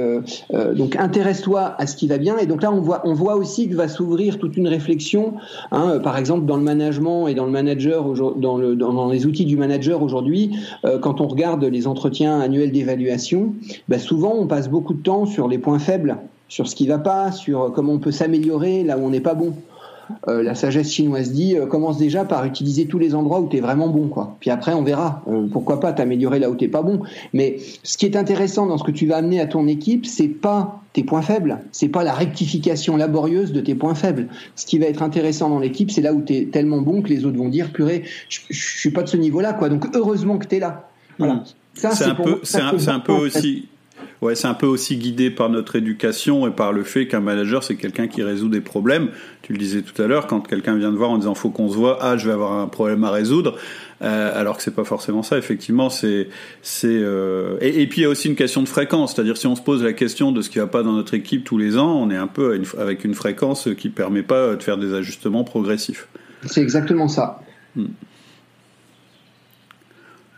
[0.76, 2.38] donc intéresse-toi à ce qui va bien.
[2.38, 5.34] Et donc là, on voit on voit aussi que va s'ouvrir toute une réflexion,
[5.72, 9.46] hein, par exemple dans le management et dans le manager dans le dans, les outils
[9.46, 10.56] du manager aujourd'hui,
[11.02, 13.54] quand on regarde les entretiens annuels d'évaluation,
[13.88, 16.18] ben souvent on passe beaucoup beaucoup de temps sur les points faibles,
[16.50, 19.34] sur ce qui va pas, sur comment on peut s'améliorer là où on n'est pas
[19.34, 19.54] bon.
[20.28, 23.58] Euh, la sagesse chinoise dit euh, commence déjà par utiliser tous les endroits où tu
[23.58, 24.36] es vraiment bon quoi.
[24.39, 27.02] Puis après on verra euh, pourquoi pas t'améliorer là où t'es pas bon.
[27.34, 30.28] Mais ce qui est intéressant dans ce que tu vas amener à ton équipe, c'est
[30.28, 34.28] pas tes points faibles, c'est pas la rectification laborieuse de tes points faibles.
[34.56, 37.10] Ce qui va être intéressant dans l'équipe, c'est là où tu es tellement bon que
[37.10, 39.69] les autres vont dire purée, je, je suis pas de ce niveau-là quoi.
[39.69, 40.88] Donc heureusement que tu es là.
[41.17, 41.36] Voilà.
[41.36, 41.43] Mmh.
[41.73, 43.67] c'est un, peu, c'est un, peu aussi
[44.22, 47.63] Ouais, c'est un peu aussi guidé par notre éducation et par le fait qu'un manager,
[47.63, 49.10] c'est quelqu'un qui résout des problèmes.
[49.42, 51.70] Tu le disais tout à l'heure, quand quelqu'un vient te voir en disant faut qu'on
[51.70, 53.58] se voit, ah, je vais avoir un problème à résoudre,
[54.02, 55.38] euh, alors que c'est pas forcément ça.
[55.38, 56.30] Effectivement, c'est
[56.62, 57.58] c'est euh...
[57.62, 59.84] et, puis il y a aussi une question de fréquence, c'est-à-dire si on se pose
[59.84, 62.18] la question de ce qui va pas dans notre équipe tous les ans, on est
[62.18, 66.08] un peu avec une fréquence qui permet pas de faire des ajustements progressifs.
[66.46, 67.42] C'est exactement ça.
[67.76, 67.86] Hmm.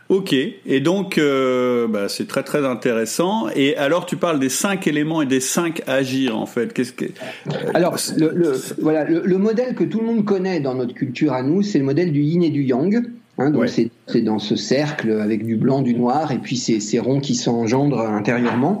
[0.08, 3.48] Ok, et donc euh, bah, c'est très très intéressant.
[3.56, 6.72] Et alors tu parles des cinq éléments et des cinq agir en fait.
[6.72, 10.94] Qu'est-ce que euh, Alors le, voilà le, modèle que tout le monde connaît dans notre
[10.94, 13.04] culture à nous, c'est le modèle du yin et du yang.
[13.38, 16.98] Hein, donc c'est dans ce cercle avec du blanc, du noir et puis ces, ces
[16.98, 18.80] ronds qui s'engendrent intérieurement.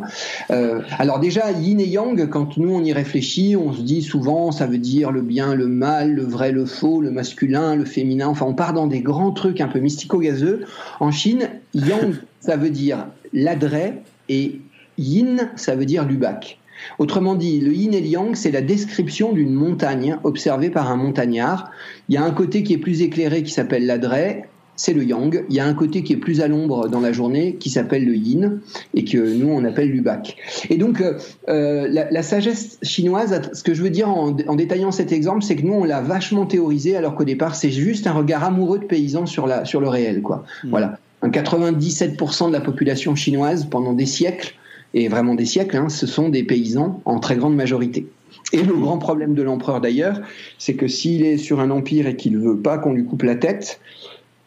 [0.50, 4.52] Euh, alors déjà yin et yang, quand nous on y réfléchit, on se dit souvent
[4.52, 8.28] ça veut dire le bien, le mal, le vrai, le faux, le masculin, le féminin.
[8.28, 10.64] Enfin on part dans des grands trucs un peu mystico-gazeux.
[11.00, 14.60] En Chine, yang ça veut dire l'adret et
[14.96, 16.56] yin ça veut dire l'ubac.
[16.98, 20.96] Autrement dit, le yin et le yang, c'est la description d'une montagne observée par un
[20.96, 21.70] montagnard.
[22.08, 25.44] Il y a un côté qui est plus éclairé qui s'appelle l'adret, c'est le yang.
[25.48, 28.04] Il y a un côté qui est plus à l'ombre dans la journée qui s'appelle
[28.04, 28.60] le yin
[28.94, 30.36] et que nous on appelle l'ubak.
[30.70, 31.14] Et donc euh,
[31.48, 35.62] euh, la, sagesse chinoise, ce que je veux dire en, détaillant cet exemple, c'est que
[35.62, 39.26] nous on l'a vachement théorisé alors qu'au départ c'est juste un regard amoureux de paysan
[39.26, 40.44] sur la sur le réel quoi.
[40.64, 40.70] Mmh.
[40.70, 40.98] Voilà.
[41.22, 44.54] Un 97% de la population chinoise pendant des siècles
[44.96, 48.06] et vraiment des siècles, hein, ce sont des paysans en très grande majorité.
[48.54, 50.20] Et le grand problème de l'empereur d'ailleurs,
[50.58, 53.36] c'est que s'il est sur un empire et qu'il veut pas qu'on lui coupe la
[53.36, 53.78] tête,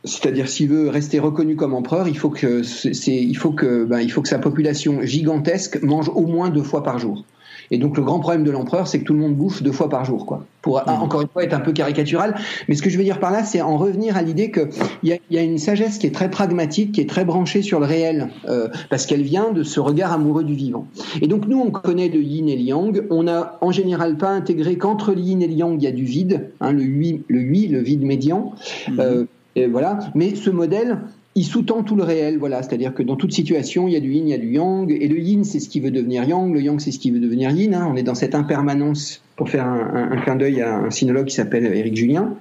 [0.03, 2.63] c'est-à-dire s'il veut rester reconnu comme empereur, il faut que
[3.07, 6.83] il faut que, ben, il faut que sa population gigantesque mange au moins deux fois
[6.83, 7.23] par jour.
[7.71, 9.89] Et donc le grand problème de l'empereur, c'est que tout le monde bouffe deux fois
[9.89, 10.45] par jour, quoi.
[10.61, 12.35] Pour ah, encore une fois être un peu caricatural,
[12.67, 14.67] mais ce que je veux dire par là, c'est en revenir à l'idée qu'il
[15.03, 17.79] y, a, y a une sagesse qui est très pragmatique, qui est très branchée sur
[17.79, 20.87] le réel, euh, parce qu'elle vient de ce regard amoureux du vivant.
[21.21, 23.05] Et donc nous, on connaît le yin et le yang.
[23.09, 25.91] On n'a en général pas intégré qu'entre le yin et le yang, il y a
[25.91, 28.53] du vide, hein, le hui, le hui, le vide médian.
[28.89, 28.99] Mhm.
[28.99, 29.99] Euh, et voilà.
[30.15, 30.99] Mais ce modèle,
[31.39, 32.61] il sous-tend tout le réel, voilà.
[32.61, 34.91] C'est-à-dire que dans toute situation, il y a du yin, il y a du yang,
[34.91, 37.21] et le yin, c'est ce qui veut devenir yang, le yang, c'est ce qui veut
[37.21, 37.73] devenir yin.
[37.73, 37.87] Hein.
[37.89, 41.65] On est dans cette impermanence, pour faire un, clin d'œil à un sinologue qui s'appelle
[41.65, 42.35] Éric Julien.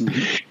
[0.00, 0.08] Mhm.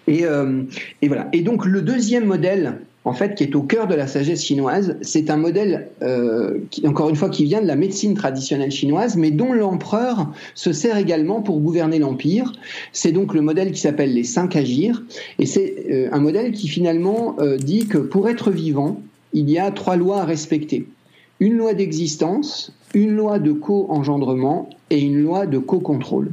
[0.08, 0.64] Et, euh,
[1.02, 1.28] et, voilà.
[1.34, 4.96] Et donc le deuxième modèle en fait, qui est au cœur de la sagesse chinoise.
[5.02, 9.18] C'est un modèle, euh, qui, encore une fois, qui vient de la médecine traditionnelle chinoise,
[9.18, 12.54] mais dont l'empereur se sert également pour gouverner l'empire.
[12.94, 15.04] C'est donc le modèle qui s'appelle les cinq agirs,
[15.40, 19.02] et c'est euh, un modèle qui finalement euh, dit que pour être vivant,
[19.34, 20.88] il y a trois lois à respecter.
[21.40, 26.32] Une loi d'existence, une loi de co-engendrement et une loi de co-contrôle.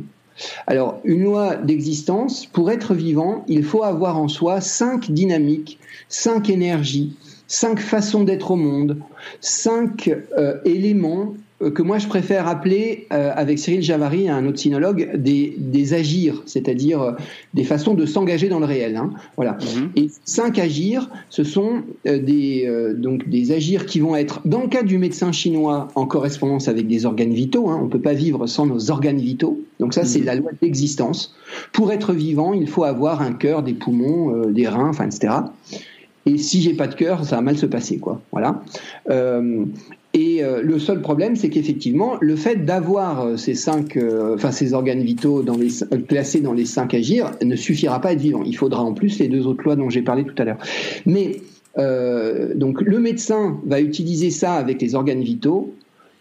[0.66, 6.50] Alors, une loi d'existence, pour être vivant, il faut avoir en soi cinq dynamiques, cinq
[6.50, 8.98] énergies, cinq façons d'être au monde,
[9.40, 15.10] cinq euh, éléments que moi je préfère appeler, euh, avec Cyril Javary, un autre sinologue,
[15.16, 17.12] des, des agirs, c'est-à-dire euh,
[17.54, 18.96] des façons de s'engager dans le réel.
[18.96, 19.58] Hein, voilà.
[19.76, 19.90] Mhm.
[19.96, 24.82] Et cinq agirs, ce sont des, donc des agirs qui vont être, dans le cas
[24.82, 27.68] du médecin chinois, en correspondance avec des organes vitaux.
[27.68, 29.60] Hein, on ne peut pas vivre sans nos organes vitaux.
[29.80, 30.26] Donc ça, c'est mhm.
[30.26, 31.34] la loi d'existence.
[31.72, 35.34] Pour être vivant, il faut avoir un cœur, des poumons, des reins, enfin, etc.
[36.28, 38.20] Et si j'ai pas de cœur, ça va mal se passer, quoi.
[38.32, 38.62] Voilà.
[39.08, 39.64] Euh,
[40.18, 44.36] et euh, le seul problème, c'est qu'effectivement, le fait d'avoir euh, ces cinq, euh,
[44.72, 45.44] organes vitaux
[46.08, 48.42] classés dans les cinq agirs ne suffira pas à être vivant.
[48.44, 50.58] Il faudra en plus les deux autres lois dont j'ai parlé tout à l'heure.
[51.06, 51.36] Mais
[52.56, 55.72] donc le médecin va utiliser ça avec les organes vitaux,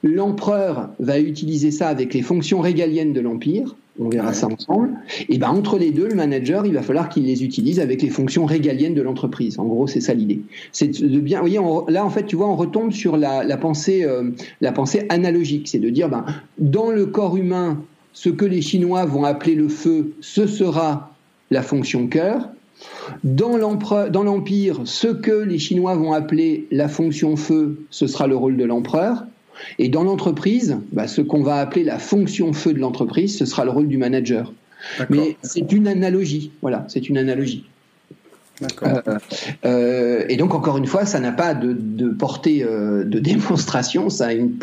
[0.04, 4.92] l'empereur va utiliser ça avec les fonctions régaliennes de l'empire, on verra ça ensemble.
[5.30, 8.10] Et ben entre les deux, le manager, il va falloir qu'il les utilise avec les
[8.10, 9.60] fonctions régaliennes de l'entreprise.
[9.60, 10.42] En gros, c'est ça l'idée.
[10.72, 11.42] C'est de bien.
[11.42, 11.60] Vous voyez,
[11.92, 14.32] là en fait, tu vois, on retombe sur la, pensée, euh,
[14.62, 16.26] la pensée analogique, c'est de dire, ben
[16.58, 17.82] dans le corps humain,
[18.14, 21.12] ce que les Chinois vont appeler le feu, ce sera
[21.52, 22.50] la fonction cœur.
[23.24, 28.58] Dans l'empire, ce que les Chinois vont appeler la fonction feu, ce sera le rôle
[28.58, 29.26] de l'empereur.
[29.80, 33.66] Et dans l'entreprise, bah, ce qu'on va appeler la fonction feu de l'entreprise, ce sera
[33.66, 34.54] le rôle du manager.
[35.10, 36.52] Mais c'est une analogie.
[36.62, 37.66] Voilà, c'est une analogie.
[38.84, 39.20] Euh,
[39.66, 44.28] euh, et donc encore une fois, ça n'a pas de, portée euh, de démonstration, ça
[44.28, 44.58] a une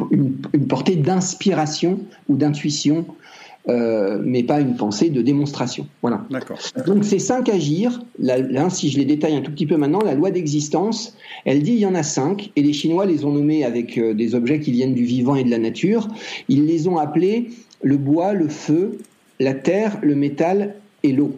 [0.68, 3.06] portée d'inspiration ou d'intuition
[3.68, 5.86] euh, mais pas une pensée de démonstration.
[6.02, 6.24] Voilà.
[6.30, 6.58] D'accord.
[6.86, 10.14] Donc ces cinq agir, là, si je les détaille un tout petit peu maintenant, la
[10.14, 13.64] loi d'existence, elle dit il y en a cinq, et les Chinois les ont nommés
[13.64, 16.08] avec euh, des objets qui viennent du vivant et de la nature.
[16.48, 17.50] Ils les ont appelés
[17.82, 18.98] le bois, le feu,
[19.40, 21.32] la terre, le métal et l'eau.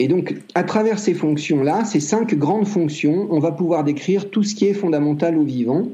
[0.00, 4.42] Et donc, à travers ces fonctions-là, ces cinq grandes fonctions, on va pouvoir décrire tout
[4.42, 5.88] ce qui est fondamental au vivant.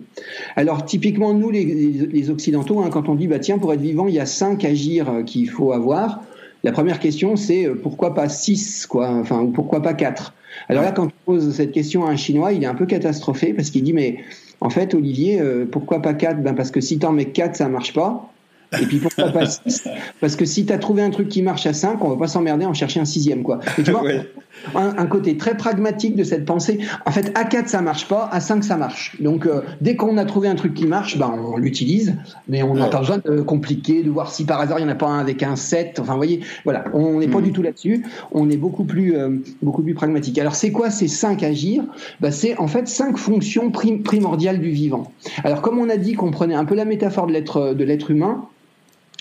[0.56, 4.14] Alors, typiquement, nous, les, Occidentaux, hein, quand on dit, bah, tiens, pour être vivant, il
[4.14, 6.22] y a cinq agirs euh, qu'il faut avoir,
[6.62, 10.34] la première question, c'est euh, pourquoi pas six, quoi, enfin, ou pourquoi pas quatre?
[10.68, 13.52] Alors là, quand on pose cette question à un Chinois, il est un peu catastrophé
[13.52, 14.18] parce qu'il dit, mais
[14.60, 16.42] en fait, Olivier, euh, pourquoi pas quatre?
[16.42, 18.30] Ben Parce que si t'en mets quatre, ça marche pas.
[18.80, 19.88] Et puis pourquoi pas 6
[20.20, 22.28] Parce que si tu as trouvé un truc qui marche à 5, on va pas
[22.28, 23.42] s'emmerder en chercher un sixième.
[23.42, 23.58] Quoi.
[23.76, 24.02] tu vois,
[24.74, 26.78] un, côté très pragmatique de cette pensée.
[27.06, 29.16] En fait, à 4 ça marche pas, à 5 ça marche.
[29.20, 32.14] Donc euh, dès qu'on a trouvé un truc qui marche, ben, on l'utilise,
[32.48, 34.92] mais on n'a pas besoin de compliquer, de voir si par hasard il n'y en
[34.92, 35.98] a pas un avec un 7.
[36.00, 37.44] Enfin, vous voyez, voilà, on n'est pas hmm.
[37.44, 38.04] du tout là-dessus.
[38.30, 39.30] On est beaucoup plus, euh,
[39.62, 40.38] beaucoup plus pragmatique.
[40.38, 41.82] Alors c'est quoi ces 5 agir?
[42.20, 45.10] Ben, C'est en fait 5 fonctions primordiales du vivant.
[45.42, 48.44] Alors comme on a dit qu'on prenait un peu la métaphore de l'être humain,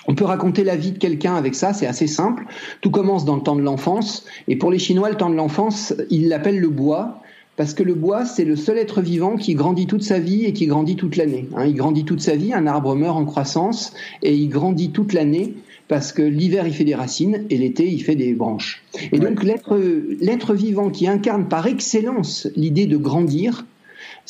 [0.09, 2.45] on peut raconter la vie de quelqu'un avec ça, c'est assez simple.
[2.81, 5.93] Tout commence dans le temps de l'enfance, et pour les Chinois, le temps de l'enfance,
[6.09, 7.21] ils l'appellent le bois,
[7.57, 10.53] parce que le bois, c'est le seul être vivant qui grandit toute sa vie et
[10.53, 11.47] qui grandit toute l'année.
[11.55, 11.65] Hein.
[11.67, 13.93] il grandit toute sa vie, un arbre meurt en croissance,
[14.23, 15.53] et il grandit toute l'année,
[15.87, 18.81] parce que l'hiver, il fait des racines, et l'été, il fait des branches.
[19.11, 23.63] Et donc, l'être vivant qui incarne par excellence l'idée de grandir,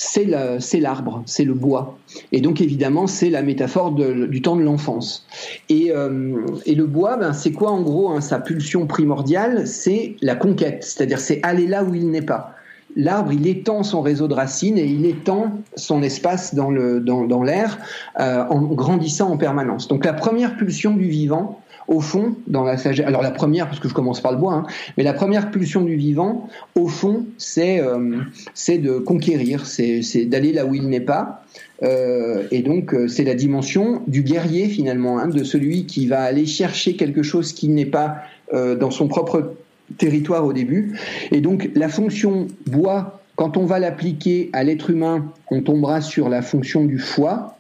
[0.02, 1.98] c'est l'arbre, c'est le bois.
[2.32, 5.28] Et donc évidemment, c'est la métaphore du temps de l'enfance.
[5.68, 9.68] Et, euh, le bois, ben, c'est quoi en gros hein, sa pulsion primordiale?
[9.68, 12.56] C'est la conquête, c'est-à-dire c'est aller là où il n'est pas.
[12.96, 17.78] L'arbre, il étend son réseau de racines et il étend son espace dans l'air
[18.22, 19.90] euh, en grandissant en permanence.
[19.90, 22.76] Donc la première pulsion du vivant, au fond, dans la
[23.06, 25.82] alors la première, parce que je commence par le bois, hein, mais la première pulsion
[25.82, 28.20] du vivant, au fond, c'est euh,
[28.68, 31.44] de conquérir, c'est d'aller là où il n'est pas.
[31.82, 36.22] Euh, et donc, euh, c'est la dimension du guerrier finalement, hein, de celui qui va
[36.22, 38.18] aller chercher quelque chose qui n'est pas
[38.52, 39.54] dans son propre
[40.00, 40.98] territoire au début.
[41.32, 46.30] Et donc, la fonction bois, quand on va l'appliquer à l'être humain, on tombera sur
[46.30, 47.59] la fonction du foie,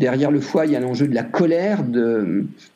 [0.00, 1.84] Derrière le foie, il y a l'enjeu de la colère,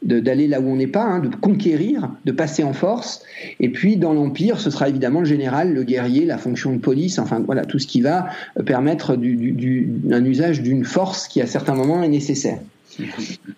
[0.03, 3.23] d'aller là où on n'est pas, hein, de conquérir, de passer en force.
[3.59, 7.19] Et puis dans l'empire, ce sera évidemment le général, le guerrier, la fonction de police,
[7.19, 8.29] enfin voilà tout ce qui va
[8.67, 12.59] permettre du, du, un usage d'une force qui à certains moments est nécessaire.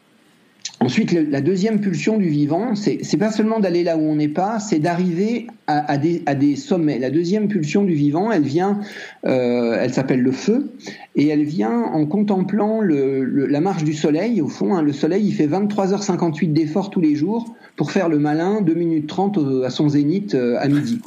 [0.83, 4.59] Ensuite, la deuxième pulsion du vivant, c'est pas seulement d'aller là où on n'est pas,
[4.61, 6.99] c'est d'arriver à, des, sommets.
[6.99, 8.81] La deuxième pulsion du vivant, elle vient,
[9.27, 10.73] euh, elle s'appelle le feu,
[11.17, 14.41] et elle vient en contemplant la marche du soleil.
[14.41, 18.19] Au fond, hein, le soleil, il fait 23h58 d'efforts tous les jours pour faire le
[18.19, 21.01] malin 2 minutes 30 à son zénith euh, à midi.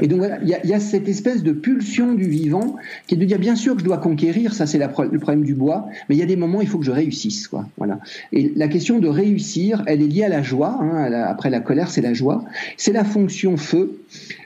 [0.00, 2.76] Et donc voilà, il y a, cette espèce de pulsion du vivant
[3.06, 5.54] qui est de dire bien sûr que je dois conquérir, ça c'est le problème du
[5.54, 7.46] bois, mais il y a des moments il faut que je réussisse.
[7.46, 7.68] Quoi.
[7.76, 8.00] Voilà.
[8.32, 10.78] Et la question de réussir, elle est liée à la joie.
[10.80, 12.44] Hein, après la colère, c'est la joie.
[12.76, 14.00] C'est la fonction feu.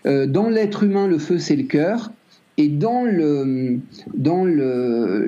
[0.07, 2.13] Euh, dans l'être humain, le feu, c'est le cœur.
[2.59, 3.79] Et dans le
[4.15, 5.25] dans le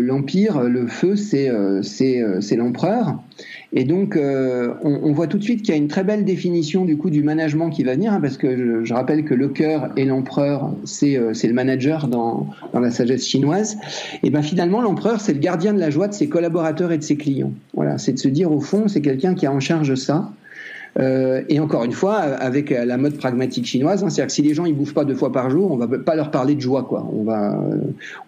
[0.00, 3.22] l'empire, le, feu c'est euh, euh, c'est l'empereur.
[3.72, 6.24] Et donc euh, on, on, voit tout de suite qu'il y a une très belle
[6.24, 9.34] définition du coup du management qui va venir, hein, parce que je, je, rappelle que
[9.34, 13.76] le cœur et l'empereur c'est c'est le manager dans dans la sagesse chinoise.
[14.22, 17.02] Et ben finalement l'empereur c'est le gardien de la joie de ses collaborateurs et de
[17.02, 17.52] ses clients.
[17.74, 20.30] Voilà, c'est de se dire au fond c'est quelqu'un qui a en charge ça.
[20.98, 24.54] Euh, et encore une fois, avec la mode pragmatique chinoise, hein, c'est-à-dire que si les
[24.54, 26.84] gens ils bouffent pas deux fois par jour, on va pas leur parler de joie,
[26.84, 27.06] quoi.
[27.12, 27.60] On va,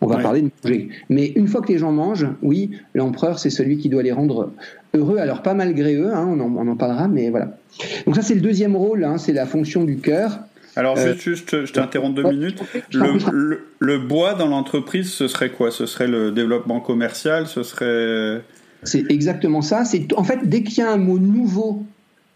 [0.01, 0.89] on va parler de manger.
[1.09, 4.53] Mais une fois que les gens mangent, oui, l'empereur c'est celui qui doit les rendre
[4.95, 5.19] heureux.
[5.19, 7.57] Alors pas malgré eux, hein, on, en, on, en, parlera, mais voilà.
[8.05, 10.41] Donc ça c'est le deuxième rôle, hein, c'est la fonction du cœur.
[10.77, 12.63] Alors euh, juste, je t'interromps deux minutes.
[12.93, 15.71] Le, le, le bois dans l'entreprise, ce serait quoi?
[15.71, 17.47] Ce serait le développement commercial?
[17.47, 18.43] Ce serait
[18.83, 19.85] c'est exactement ça.
[19.85, 21.83] C'est en fait dès qu'il y a un mot nouveau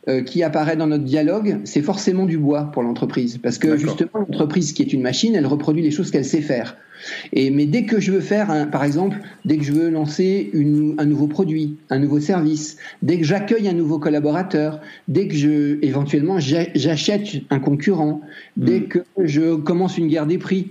[0.08, 3.38] euh, qui apparaît dans notre dialogue, c'est forcément du bois pour l'entreprise.
[3.38, 6.76] Parce que justement, l'entreprise qui est une machine, elle reproduit les choses qu'elle sait faire.
[7.32, 10.50] Et, mais dès que je veux faire, un, par exemple, dès que je veux lancer
[10.54, 15.34] une, un nouveau produit, un nouveau service, dès que j'accueille un nouveau collaborateur, dès que
[15.34, 18.22] je, éventuellement, j'achète un concurrent,
[18.56, 18.88] dès mm.
[18.88, 20.70] que je commence une guerre des prix,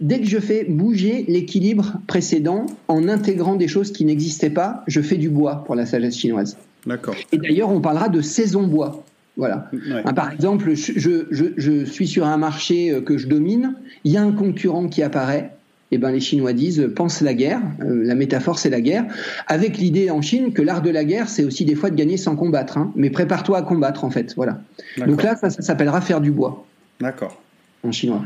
[0.00, 5.00] Dès que je fais bouger l'équilibre précédent en intégrant des choses qui n'existaient pas, je
[5.00, 6.56] fais du bois pour la sagesse chinoise.
[6.86, 7.14] D'accord.
[7.32, 9.04] Et d'ailleurs, on parlera de saison bois.
[9.36, 9.70] Voilà.
[9.72, 10.02] Ouais.
[10.04, 10.92] Hein, par exemple, je,
[11.30, 14.88] je, je, suis sur un marché euh, que je domine, il y a un concurrent
[14.88, 15.52] qui apparaît.
[15.92, 17.60] Et eh ben les Chinois disent pense la guerre.
[17.80, 19.06] Euh, la métaphore c'est la guerre,
[19.48, 22.16] avec l'idée en Chine que l'art de la guerre c'est aussi des fois de gagner
[22.16, 22.78] sans combattre.
[22.78, 22.92] Hein.
[22.94, 24.34] Mais prépare-toi à combattre en fait.
[24.36, 24.60] Voilà.
[25.04, 26.64] Donc là ça, ça s'appellera faire du bois.
[27.00, 27.40] D'accord
[27.82, 28.22] en chinois.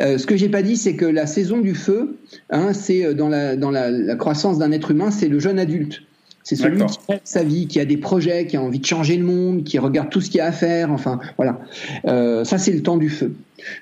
[0.00, 2.16] Euh, ce que j'ai pas dit, c'est que la saison du feu,
[2.48, 6.02] hein, c'est dans la dans la, la croissance d'un être humain, c'est le jeune adulte.
[6.44, 9.16] C'est celui qui aime sa vie, qui a des projets, qui a envie de changer
[9.16, 10.92] le monde, qui regarde tout ce qu'il y a à faire.
[10.92, 11.58] Enfin, voilà.
[12.06, 13.34] Euh, ça, c'est le temps du feu.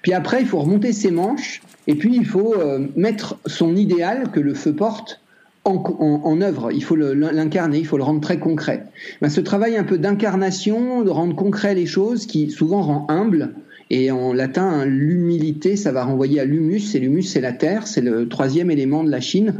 [0.02, 4.30] Puis après, il faut remonter ses manches et puis il faut euh, mettre son idéal
[4.30, 5.20] que le feu porte
[5.64, 6.70] en, en, en œuvre.
[6.70, 8.84] Il faut l'incarner, il faut le rendre très concret.
[9.20, 13.54] Ben, ce travail un peu d'incarnation, de rendre concret les choses, qui souvent rend humble,
[13.94, 17.86] et en latin, hein, l'humilité, ça va renvoyer à l'humus, et l'humus, c'est la terre,
[17.86, 19.56] c'est le troisième élément de la Chine.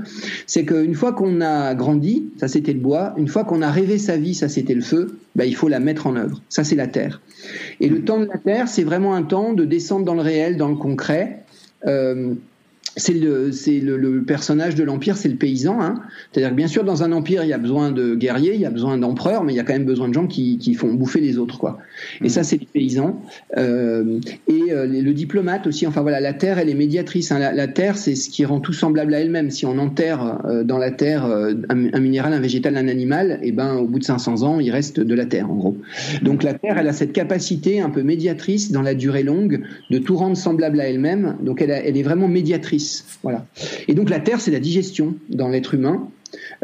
[0.46, 3.98] C'est qu'une fois qu'on a grandi, ça c'était le bois, une fois qu'on a rêvé
[3.98, 6.40] sa vie, ça c'était le feu, bah, il faut la mettre en œuvre.
[6.48, 7.20] Ça c'est la terre.
[7.80, 10.56] Et le temps de la terre, c'est vraiment un temps de descendre dans le réel,
[10.56, 11.44] dans le concret.
[11.86, 12.32] Euh,
[12.96, 15.80] c'est le, c'est le, le, personnage de l'empire, c'est le paysan.
[15.80, 16.02] Hein.
[16.30, 18.66] C'est-à-dire que bien sûr, dans un empire, il y a besoin de guerriers, il y
[18.66, 20.92] a besoin d'empereurs, mais il y a quand même besoin de gens qui, qui font
[20.92, 21.78] bouffer les autres, quoi.
[22.20, 22.28] Et mmh.
[22.28, 23.22] ça, c'est le paysan.
[23.56, 25.86] Euh, et euh, le diplomate aussi.
[25.86, 27.32] Enfin voilà, la terre, elle est médiatrice.
[27.32, 27.38] Hein.
[27.38, 29.50] La, la, terre, c'est ce qui rend tout semblable à elle-même.
[29.50, 33.38] Si on enterre euh, dans la terre euh, un, un, minéral, un végétal, un animal,
[33.42, 35.76] et eh ben au bout de 500 ans, il reste de la terre, en gros.
[36.22, 39.98] Donc la terre, elle a cette capacité un peu médiatrice dans la durée longue de
[39.98, 41.36] tout rendre semblable à elle-même.
[41.42, 42.81] Donc elle, a, elle est vraiment médiatrice
[43.22, 43.46] voilà.
[43.88, 46.08] Et donc la terre, c'est la digestion dans l'être humain.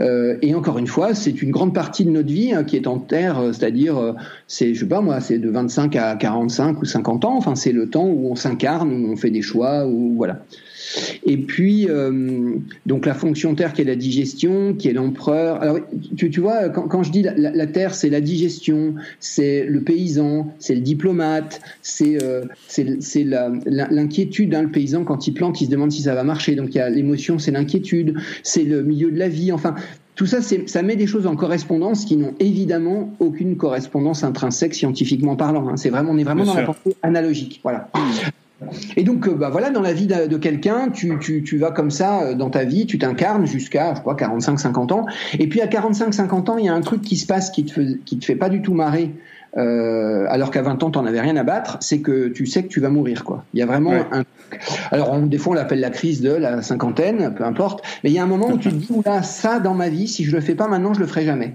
[0.01, 2.87] Euh, et encore une fois, c'est une grande partie de notre vie hein, qui est
[2.87, 4.13] en terre, euh, c'est-à-dire, euh,
[4.47, 7.37] c'est, je sais pas moi, c'est de 25 à 45 ou 50 ans.
[7.37, 10.45] Enfin, c'est le temps où on s'incarne, où on fait des choix, voilà.
[11.25, 15.61] Et puis, euh, donc la fonction terre qui est la digestion, qui est l'empereur.
[15.63, 15.79] Alors,
[16.17, 19.65] tu, tu vois, quand, quand, je dis la, la, la terre, c'est la digestion, c'est
[19.65, 22.45] le paysan, c'est le diplomate, c'est euh,
[23.67, 24.55] l'inquiétude.
[24.55, 26.55] Hein, le paysan, quand il plante, il se demande si ça va marcher.
[26.55, 29.53] Donc, il y a l'émotion, c'est l'inquiétude, c'est le milieu de la vie.
[29.53, 29.75] Enfin,
[30.15, 35.37] tout ça, ça met des choses en correspondance qui n'ont évidemment aucune correspondance intrinsèque scientifiquement
[35.37, 35.69] parlant.
[35.69, 35.77] Hein.
[35.77, 37.61] C'est vraiment, on est vraiment dans la portée analogique.
[37.63, 37.89] Voilà.
[38.97, 41.91] Et donc, euh, bah voilà, dans la vie de, quelqu'un, tu, tu, tu, vas comme
[41.91, 45.07] ça euh, dans ta vie, tu t'incarnes jusqu'à, je crois, 45-50 ans.
[45.39, 47.73] Et puis à 45-50 ans, il y a un truc qui se passe qui te,
[47.73, 49.15] fait, qui te fait pas du tout marrer.
[49.57, 52.69] Euh, alors qu'à 20 ans, t'en avais rien à battre, c'est que tu sais que
[52.69, 53.45] tu vas mourir, quoi.
[53.55, 54.25] Il y a vraiment un.
[54.91, 57.83] Alors, on, des fois, on l'appelle la crise de la cinquantaine, peu importe.
[58.03, 60.07] Mais il y a un moment où tu te dis, oula, ça dans ma vie,
[60.09, 61.55] si je le fais pas maintenant, je le ferai jamais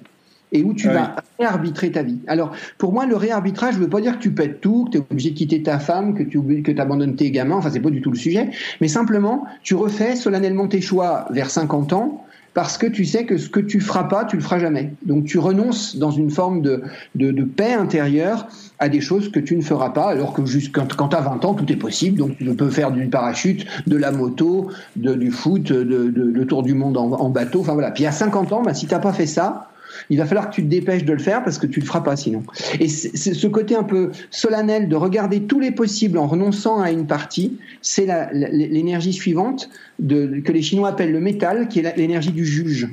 [0.54, 2.20] et où tu vas réarbitrer ta vie.
[2.28, 4.98] Alors, pour moi, le réarbitrage ne veut pas dire que tu pètes tout, que tu
[4.98, 7.90] es obligé de quitter ta femme, que tu que abandonnes tes gamins, enfin, c'est pas
[7.90, 12.78] du tout le sujet, mais simplement, tu refais solennellement tes choix vers 50 ans, parce
[12.78, 14.94] que tu sais que ce que tu feras pas, tu le feras jamais.
[15.06, 16.84] Donc tu renonces dans une forme de,
[17.16, 20.72] de, de paix intérieure à des choses que tu ne feras pas, alors que juste
[20.72, 22.20] quand, tu as 20 ans, tout est possible.
[22.20, 26.62] Donc tu peux faire du parachute, de la moto, de, du foot, de, le tour
[26.62, 27.62] du monde en, en, bateau.
[27.62, 27.90] Enfin voilà.
[27.90, 29.70] Puis à 50 ans, bah, si t'as pas fait ça,
[30.10, 32.02] il va falloir que tu te dépêches de le faire parce que tu le feras
[32.02, 32.44] pas sinon.
[32.80, 37.08] Et ce côté un peu solennel de regarder tous les possibles en renonçant à une
[37.08, 42.90] partie, c'est l'énergie suivante que les Chinois appellent le métal, qui est l'énergie du juge.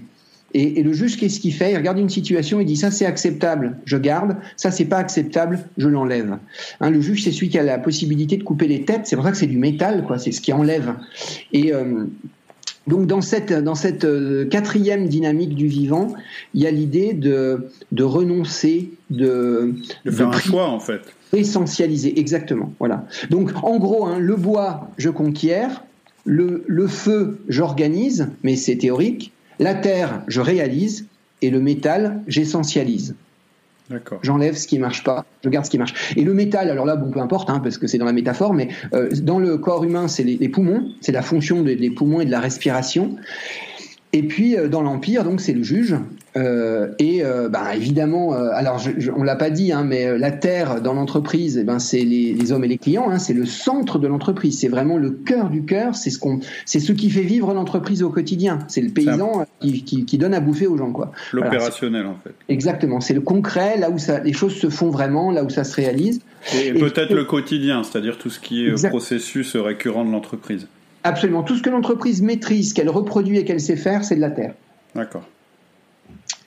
[0.53, 1.73] Et, le juge, qu'est-ce qu'il fait?
[1.73, 5.61] Il regarde une situation, il dit ça c'est acceptable, je garde, ça c'est pas acceptable,
[5.77, 6.39] je l'enlève.
[6.81, 9.03] Hein, le juge, c'est celui qui a la possibilité de couper les têtes.
[9.05, 10.19] C'est pour ça que c'est du métal, quoi.
[10.19, 10.95] C'est ce qui enlève.
[11.53, 12.07] Et euh,
[12.91, 16.13] donc dans cette, dans cette euh, quatrième dynamique du vivant,
[16.53, 19.75] il y a l'idée de, de renoncer, de,
[20.05, 21.01] de faire un choix en fait.
[21.33, 22.75] Essentialiser, exactement.
[22.79, 23.07] Voilà.
[23.31, 25.69] Donc en gros, hein, le bois, je conquiers,
[26.25, 31.07] le, le feu, j'organise, mais c'est théorique, la terre, je réalise,
[31.43, 33.15] et le métal, j'essentialise.
[34.23, 36.15] J'enlève ce qui marche pas, je garde ce qui marche.
[36.17, 38.55] Et le métal, alors là, bon, peu importe, hein, parce que c'est dans la métaphore,
[38.55, 42.25] mais euh, dans le corps humain, c'est les, poumons, c'est la fonction des poumons et
[42.25, 43.17] de la respiration.
[44.13, 45.97] Et puis euh, dans l'empire, donc c'est le juge.
[46.37, 50.17] Euh, et euh, bah, évidemment, euh, alors je, je, on l'a pas dit, hein, mais
[50.17, 53.11] la terre dans l'entreprise, eh ben c'est les, les, hommes et les clients.
[53.11, 54.59] Hein, c'est le centre de l'entreprise.
[54.59, 55.97] C'est vraiment le cœur du cœur.
[55.97, 58.61] C'est ce qu'on, c'est ce qui fait vivre l'entreprise au quotidien.
[58.69, 61.13] C'est le paysan qui, qui, qui, donne à bouffer aux gens, quoi.
[61.33, 62.35] L'opérationnel en fait.
[62.49, 63.01] Exactement.
[63.01, 65.75] C'est le concret, là où ça, les choses se font vraiment, là où ça se
[65.75, 66.21] réalise.
[66.55, 68.91] Et, et peut-être le quotidien, c'est-à-dire tout ce qui est exact.
[68.91, 70.69] processus récurrent de l'entreprise.
[71.05, 71.43] Absolument.
[71.43, 74.55] Tout ce que l'entreprise maîtrise, qu'elle reproduit et qu'elle sait faire, c'est de la terre.
[74.95, 75.25] D'accord.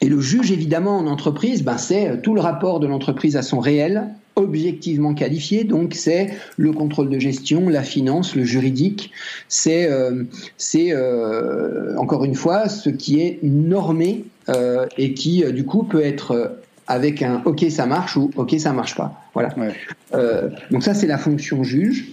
[0.02, 3.60] Et le juge, évidemment, en entreprise, ben, c'est tout le rapport de l'entreprise à son
[3.60, 5.64] réel, objectivement qualifié.
[5.64, 9.12] Donc, c'est le contrôle de gestion, la finance, le juridique.
[9.48, 10.24] C'est, euh,
[10.58, 16.04] c'est euh, encore une fois, ce qui est normé euh, et qui, du coup, peut
[16.04, 19.22] être avec un OK ça marche ou OK ça marche pas.
[19.34, 19.50] Voilà.
[19.58, 19.72] Ouais.
[20.14, 22.06] Euh, donc ça c'est la fonction juge.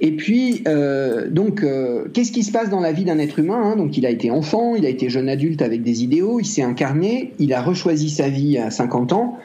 [0.00, 3.60] Et puis euh, donc euh, qu'est-ce qui se passe dans la vie d'un être humain
[3.62, 3.76] hein?
[3.76, 6.62] Donc il a été enfant, il a été jeune adulte avec des idéaux, il s'est
[6.62, 9.38] incarné, il a rechoisi sa vie à 50 ans.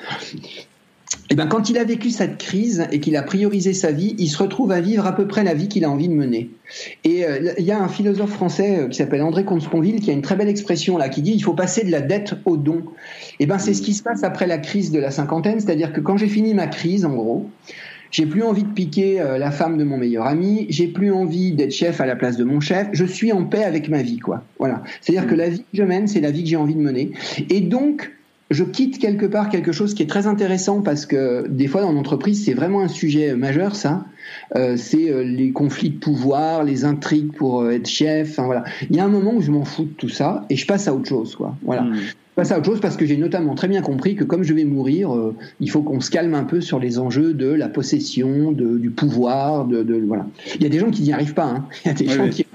[1.31, 4.27] Et ben quand il a vécu cette crise et qu'il a priorisé sa vie, il
[4.27, 6.49] se retrouve à vivre à peu près la vie qu'il a envie de mener.
[7.05, 10.13] Et euh, il y a un philosophe français euh, qui s'appelle André Comte-Sponville qui a
[10.13, 12.83] une très belle expression là qui dit il faut passer de la dette au don.
[13.39, 16.01] Et ben c'est ce qui se passe après la crise de la cinquantaine, c'est-à-dire que
[16.01, 17.49] quand j'ai fini ma crise en gros,
[18.11, 21.53] j'ai plus envie de piquer euh, la femme de mon meilleur ami, j'ai plus envie
[21.53, 24.19] d'être chef à la place de mon chef, je suis en paix avec ma vie
[24.19, 24.43] quoi.
[24.59, 24.83] Voilà.
[24.99, 27.11] C'est-à-dire que la vie que je mène, c'est la vie que j'ai envie de mener.
[27.49, 28.11] Et donc
[28.51, 31.93] je quitte quelque part quelque chose qui est très intéressant parce que des fois dans
[31.93, 34.05] l'entreprise c'est vraiment un sujet majeur ça.
[34.55, 38.37] Euh, c'est euh, les conflits de pouvoir, les intrigues pour euh, être chef.
[38.37, 38.63] Voilà.
[38.89, 40.87] Il y a un moment où je m'en fous de tout ça et je passe
[40.87, 41.55] à autre chose quoi.
[41.63, 41.83] Voilà.
[41.83, 41.95] Mmh.
[41.95, 44.53] Je passe à autre chose parce que j'ai notamment très bien compris que comme je
[44.53, 45.11] vais mourir,
[45.59, 48.89] il faut qu'on se calme un peu sur les enjeux de la possession, de, du
[48.89, 50.25] pouvoir, de, de, voilà.
[50.55, 51.47] Il y a des gens qui n'y arrivent pas.
[51.47, 51.65] Hein.
[51.83, 52.29] Il y a des oui, gens oui.
[52.29, 52.45] qui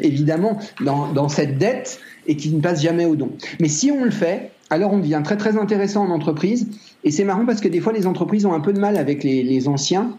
[0.00, 3.30] évidemment dans, dans cette dette et qui ne passent jamais au don.
[3.60, 6.66] Mais si on le fait, alors on devient très très intéressant en entreprise.
[7.04, 9.22] Et c'est marrant parce que des fois les entreprises ont un peu de mal avec
[9.22, 10.16] les, les anciens.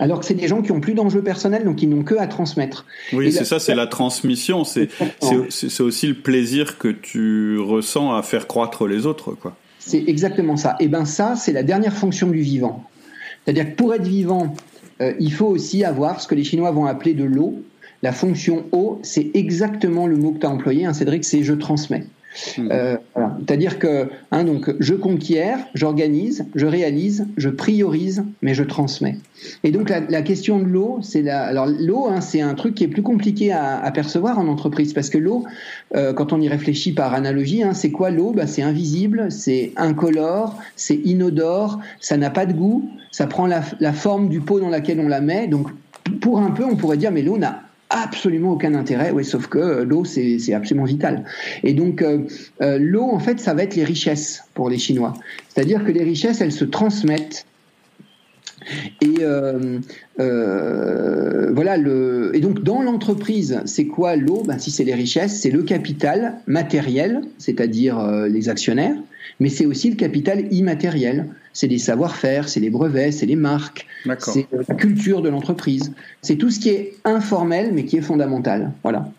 [0.00, 2.26] Alors que c'est des gens qui ont plus d'enjeux personnels, donc ils n'ont que à
[2.26, 2.84] transmettre.
[3.12, 4.64] Oui, c'est ça, c'est la transmission.
[4.64, 4.90] C'est
[5.80, 9.56] aussi le plaisir que tu ressens à faire croître les autres, quoi.
[9.78, 10.76] C'est exactement ça.
[10.78, 12.84] Et ben ça, c'est la dernière fonction du vivant.
[13.44, 14.54] C'est-à-dire que pour être vivant,
[15.00, 17.62] euh, il faut aussi avoir ce que les Chinois vont appeler de l'eau.
[18.02, 21.54] La fonction eau, c'est exactement le mot que tu as employé, hein, Cédric, c'est je
[21.54, 22.06] transmets.
[22.56, 22.68] Mmh.
[22.72, 22.96] Euh.
[23.40, 29.16] C'est-à-dire que hein, donc je conquiers, j'organise, je réalise, je priorise, mais je transmets.
[29.64, 32.84] Et donc la, question de l'eau, c'est la, alors l'eau, hein, c'est un truc qui
[32.84, 35.44] est plus compliqué à, percevoir en entreprise parce que l'eau,
[35.94, 38.32] euh, quand on y réfléchit par analogie, hein, c'est quoi l'eau?
[38.32, 43.62] Bah, C'est invisible, c'est incolore, c'est inodore, ça n'a pas de goût, ça prend la,
[43.80, 45.48] la forme du pot dans laquelle on la met.
[45.48, 45.68] Donc
[46.20, 47.62] pour un peu, on pourrait dire mais l'eau n'a
[47.92, 49.10] absolument aucun intérêt.
[49.10, 51.24] Ouais, sauf que l'eau, c'est absolument vital.
[51.62, 52.04] Et donc,
[52.60, 55.14] l'eau, en fait, ça va être les richesses pour les Chinois.
[55.48, 57.46] C'est-à-dire que les richesses, elles se transmettent
[59.00, 59.78] et euh,
[60.20, 61.76] euh, voilà.
[61.76, 64.42] Et donc dans l'entreprise, c'est quoi l'eau?
[64.46, 68.96] Ben, Si c'est les richesses, c'est le capital matériel, c'est-à-dire euh, les actionnaires,
[69.40, 71.28] mais c'est aussi le capital immatériel.
[71.52, 73.86] C'est les savoir-faire, c'est les brevets, c'est les marques,
[74.18, 75.92] c'est la culture de l'entreprise.
[76.22, 78.72] C'est tout ce qui est informel mais qui est fondamental.
[78.82, 79.12] Voilà.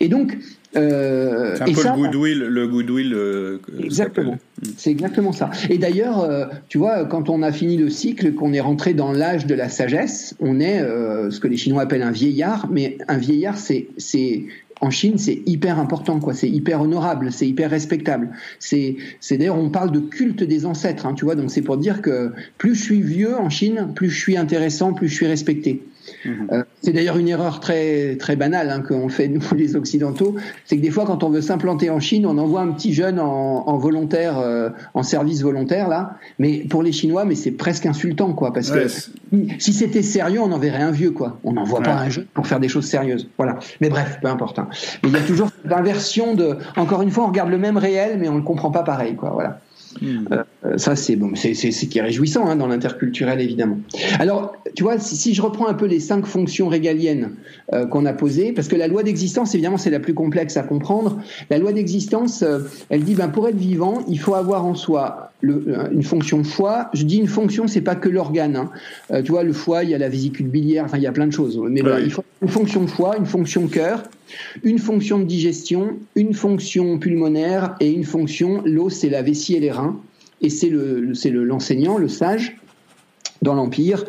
[0.00, 0.36] Et donc
[0.76, 3.14] euh, c'est un peu le goodwill, le goodwill.
[3.14, 4.32] Euh, exactement.
[4.32, 4.68] Hmm.
[4.76, 5.50] C'est exactement ça.
[5.70, 9.12] Et d'ailleurs, euh, tu vois, quand on a fini le cycle, qu'on est rentré dans
[9.12, 12.68] l'âge de la sagesse, on est ce que les Chinois appellent un vieillard.
[12.70, 14.44] Mais un vieillard, c'est, c'est
[14.80, 16.34] en Chine, c'est hyper important, quoi.
[16.34, 18.30] C'est hyper honorable, c'est hyper respectable.
[18.58, 21.34] C'est, c'est d'ailleurs, on parle de culte des ancêtres, hein, tu vois.
[21.34, 24.92] Donc c'est pour dire que plus je suis vieux en Chine, plus je suis intéressant,
[24.92, 25.82] plus je suis respecté.
[26.24, 26.48] Mhm.
[26.52, 30.76] Euh, c'est d'ailleurs une erreur très très banale hein, qu'on fait nous les occidentaux, c'est
[30.76, 33.76] que des fois quand on veut s'implanter en Chine, on envoie un petit jeune en,
[33.78, 36.16] volontaire, euh, en service volontaire là.
[36.38, 38.86] Mais pour les Chinois, mais c'est presque insultant quoi, parce que
[39.58, 41.38] si c'était sérieux, on enverrait un vieux quoi.
[41.44, 43.28] On n'envoie pas un jeune pour faire des choses sérieuses.
[43.36, 43.58] Voilà.
[43.80, 44.58] Mais bref, peu importe.
[44.58, 44.68] Hein.
[45.02, 46.56] Mais il y a toujours cette inversion de.
[46.76, 49.30] Encore une fois, on regarde le même réel, mais on le comprend pas pareil quoi.
[49.30, 49.60] Voilà.
[50.00, 50.24] Hmm.
[50.32, 53.78] Euh, ça, c'est bon, c'est ce qui est réjouissant hein, dans l'interculturel, évidemment.
[54.18, 57.30] Alors, tu vois, si, je reprends un peu les cinq fonctions régaliennes
[57.72, 60.62] euh, qu'on a posées, parce que la loi d'existence, évidemment, c'est la plus complexe à
[60.62, 61.20] comprendre.
[61.50, 65.32] La loi d'existence, euh, elle dit, ben, pour être vivant, il faut avoir en soi
[65.40, 66.90] le, une fonction foie.
[66.94, 68.56] Je dis une fonction, c'est pas que l'organe.
[68.56, 69.22] Hein.
[69.22, 71.26] tu vois, le foie, il y a la vésicule biliaire, enfin, il y a plein
[71.26, 71.60] de choses.
[71.70, 74.02] Mais il faut une fonction foie, une fonction cœur,
[74.62, 79.60] une fonction de digestion, une fonction pulmonaire et une fonction, l'eau, c'est la vessie et
[79.60, 80.00] les reins.
[80.40, 82.56] Et c'est l'enseignant, le, le sage,
[83.42, 84.04] dans l'Empire.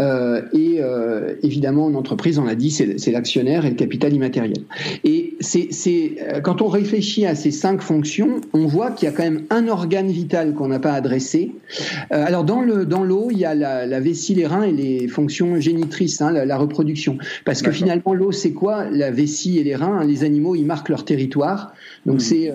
[0.00, 4.64] Euh, et euh, évidemment, en entreprise, on l'a dit, c'est l'actionnaire et le capital immatériel.
[5.04, 9.14] Et c'est euh, quand on réfléchit à ces cinq fonctions, on voit qu'il y a
[9.14, 11.52] quand même un organe vital qu'on n'a pas adressé.
[12.12, 14.72] Euh, alors dans le dans l'eau, il y a la, la, vessie, les reins et
[14.72, 17.18] les fonctions génitrices, hein, la, la, reproduction.
[17.44, 18.90] Parce que finalement, l'eau, c'est quoi?
[18.90, 19.98] La vessie et les reins.
[20.00, 21.72] Hein, les animaux, ils marquent leur territoire.
[22.06, 22.20] Donc hmm.
[22.20, 22.52] c'est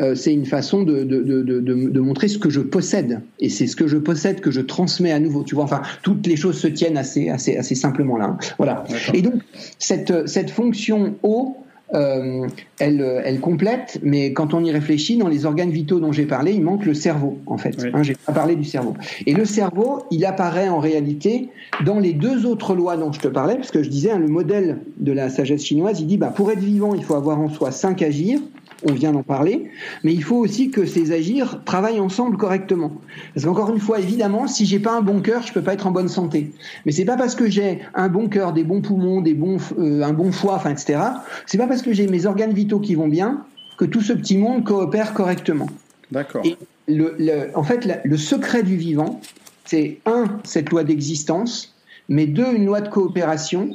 [0.00, 3.20] euh, c'est une façon de de, de, de, de montrer ce que je possède.
[3.40, 5.42] Et c'est ce que je possède que je transmets à nouveau.
[5.42, 8.24] Tu vois, enfin, toutes les choses se tiennent assez, assez, assez simplement là.
[8.24, 8.38] Hein.
[8.58, 8.84] Voilà.
[9.12, 9.34] Et donc,
[9.78, 11.56] cette, cette fonction eau,
[11.94, 12.46] euh,
[12.78, 16.52] elle, elle, complète, mais quand on y réfléchit, dans les organes vitaux dont j'ai parlé,
[16.52, 17.76] il manque le cerveau, en fait.
[17.92, 18.94] Hein, j'ai pas parlé du cerveau.
[19.26, 21.50] Et le cerveau, il apparaît en réalité
[21.84, 24.28] dans les deux autres lois dont je te parlais, parce que je disais, hein, le
[24.28, 27.48] modèle de la sagesse chinoise, il dit, bah, pour être vivant, il faut avoir en
[27.48, 28.40] soi cinq agirs,
[28.88, 29.70] on vient d'en parler,
[30.02, 32.92] mais il faut aussi que ces agirs travaillent ensemble correctement.
[33.34, 35.86] Parce qu'encore une fois, évidemment, si j'ai pas un bon cœur, je peux pas être
[35.86, 36.52] en bonne santé.
[36.86, 40.02] Mais c'est pas parce que j'ai un bon cœur, des bons poumons, des bons, euh,
[40.02, 41.00] un bon foie, enfin, etc.
[41.46, 43.44] C'est pas parce que j'ai mes organes vitaux qui vont bien
[43.78, 45.68] que tout ce petit monde coopère correctement.
[46.10, 46.42] D'accord.
[46.44, 46.56] Et
[46.88, 49.20] le, en fait, le secret du vivant,
[49.64, 51.74] c'est un, cette loi d'existence,
[52.08, 53.70] mais deux, une loi de coopération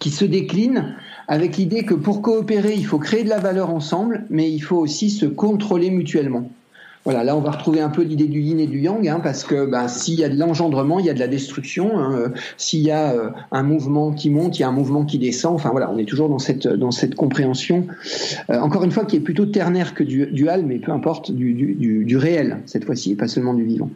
[0.00, 0.96] qui se décline
[1.28, 4.78] avec l'idée que pour coopérer, il faut créer de la valeur ensemble, mais il faut
[4.78, 6.50] aussi se contrôler mutuellement.
[7.04, 9.44] Voilà, là on va retrouver un peu l'idée du yin et du yang, hein, parce
[9.44, 11.98] que bah, s'il y a de l'engendrement, il y a de la destruction.
[11.98, 15.18] Hein, s'il y a euh, un mouvement qui monte, il y a un mouvement qui
[15.18, 15.54] descend.
[15.54, 17.86] Enfin voilà, on est toujours dans cette dans cette compréhension.
[18.50, 21.54] Euh, encore une fois, qui est plutôt ternaire que du, dual, mais peu importe du,
[21.54, 23.90] du, du réel cette fois-ci, et pas seulement du vivant.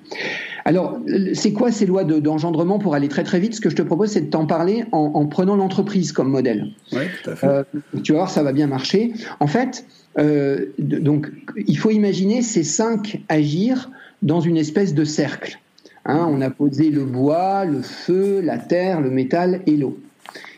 [0.65, 0.99] Alors,
[1.35, 3.55] c'est quoi ces lois d'engendrement pour aller très très vite?
[3.55, 6.69] Ce que je te propose, c'est de t'en parler en, en prenant l'entreprise comme modèle.
[6.93, 7.47] Oui, tout à fait.
[7.47, 7.63] Euh,
[8.03, 9.13] tu vas voir, ça va bien marcher.
[9.41, 9.85] En fait,
[10.19, 11.31] euh, donc,
[11.67, 13.91] il faut imaginer ces cinq agir
[14.23, 15.59] dans une espèce de cercle.
[16.05, 19.99] Hein, on a posé le bois, le feu, la terre, le métal et l'eau.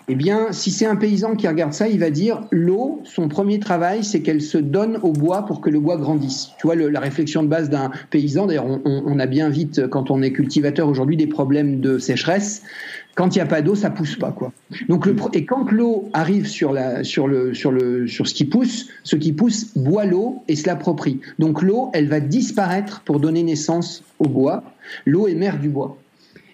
[0.06, 3.58] Eh bien, si c'est un paysan qui regarde ça, il va dire l'eau, son premier
[3.58, 6.50] travail, c'est qu'elle se donne au bois pour que le bois grandisse.
[6.58, 10.10] Tu vois, la réflexion de base d'un paysan, d'ailleurs, on, on, a bien vite, quand
[10.10, 12.62] on est cultivateur aujourd'hui, des problèmes de sécheresse.
[13.14, 14.52] Quand il n'y a pas d'eau, ça pousse pas, quoi.
[14.88, 18.44] Donc le, et quand l'eau arrive sur la, sur le, sur le, sur ce qui
[18.44, 21.20] pousse, ce qui pousse boit l'eau et se l'approprie.
[21.38, 24.64] Donc l'eau, elle va disparaître pour donner naissance au bois.
[25.06, 25.96] L'eau est mère du bois.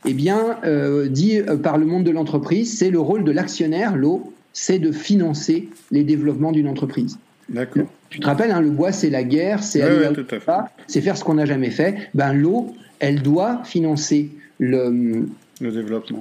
[0.07, 3.97] Eh bien, euh, dit euh, par le monde de l'entreprise, c'est le rôle de l'actionnaire.
[3.97, 7.19] L'eau, c'est de financer les développements d'une entreprise.
[7.49, 7.87] D'accord.
[8.11, 9.83] Tu te rappelles, hein, le bois, c'est la guerre, c'est
[10.87, 12.11] c'est faire ce qu'on n'a jamais fait.
[12.15, 15.27] Ben l'eau, elle doit financer le,
[15.61, 16.21] le développement.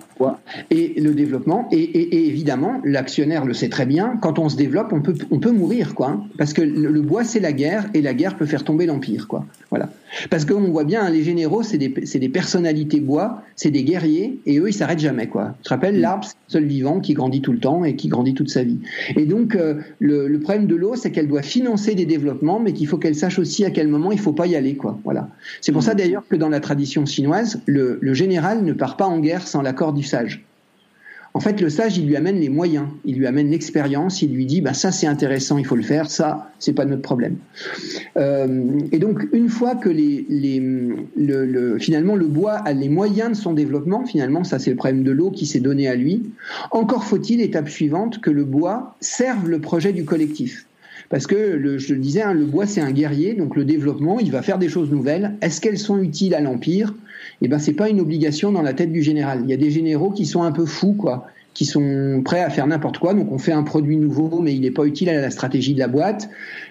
[0.69, 1.67] Et le développement.
[1.71, 5.51] Et, évidemment, l'actionnaire le sait très bien, quand on se développe, on peut, on peut
[5.51, 6.09] mourir, quoi.
[6.09, 6.23] Hein.
[6.37, 9.45] parce que le, bois, c'est la guerre, et la guerre peut faire tomber l'empire, quoi.
[9.69, 9.89] Voilà.
[10.29, 14.39] Parce qu'on voit bien, hein, les généraux, c'est des, des, personnalités bois, c'est des guerriers,
[14.45, 15.27] et eux, ils s'arrêtent jamais.
[15.27, 15.55] Quoi.
[15.57, 16.01] Tu te rappelles, mm.
[16.01, 18.63] l'arbre, c'est le seul vivant qui grandit tout le temps et qui grandit toute sa
[18.63, 18.79] vie.
[19.15, 22.73] Et donc, euh, le, le, problème de l'eau, c'est qu'elle doit financer des développements, mais
[22.73, 24.75] qu'il faut qu'elle sache aussi à quel moment il faut pas y aller.
[24.75, 24.99] Quoi.
[25.03, 25.29] Voilà.
[25.61, 29.05] C'est pour ça, d'ailleurs, que dans la tradition chinoise, le, le général ne part pas
[29.05, 30.43] en guerre sans l'accord du sage.
[31.33, 34.45] En fait, le sage, il lui amène les moyens, il lui amène l'expérience, il lui
[34.45, 37.37] dit, bah, ça c'est intéressant, il faut le faire, ça, c'est pas notre problème.
[38.17, 42.89] Euh, et donc, une fois que les, les, le, le, finalement le bois a les
[42.89, 45.95] moyens de son développement, finalement, ça c'est le problème de l'eau qui s'est donné à
[45.95, 46.23] lui,
[46.71, 50.65] encore faut-il, étape suivante, que le bois serve le projet du collectif.
[51.09, 54.31] Parce que, je le disais, hein, le bois c'est un guerrier, donc le développement, il
[54.31, 55.35] va faire des choses nouvelles.
[55.41, 56.93] Est-ce qu'elles sont utiles à l'Empire?
[57.41, 59.41] Eh ben c'est pas une obligation dans la tête du général.
[59.43, 62.49] Il y a des généraux qui sont un peu fous, quoi, qui sont prêts à
[62.49, 63.13] faire n'importe quoi.
[63.13, 65.79] Donc on fait un produit nouveau, mais il n'est pas utile à la stratégie de
[65.79, 66.29] la boîte.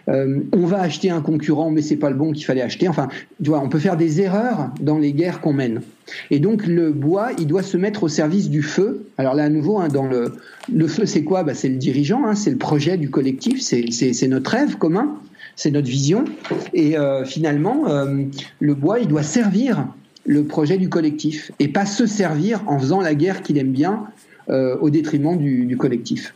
[0.08, 2.88] Euh, on va acheter un concurrent, mais c'est pas le bon qu'il fallait acheter.
[2.88, 3.08] Enfin,
[3.42, 5.82] tu vois, on peut faire des erreurs dans les guerres qu'on mène.
[6.30, 9.06] Et donc le bois, il doit se mettre au service du feu.
[9.18, 10.32] Alors là, à nouveau, hein, dans le,
[10.72, 11.42] le feu, c'est quoi?
[11.42, 15.16] Bah, C'est le dirigeant, hein, c'est le projet du collectif, c'est notre rêve commun,
[15.56, 16.24] c'est notre vision.
[16.72, 18.22] Et euh, finalement, euh,
[18.60, 19.86] le bois, il doit servir
[20.28, 24.04] le projet du collectif et pas se servir en faisant la guerre qu'il aime bien
[24.50, 26.34] euh, au détriment du, collectif.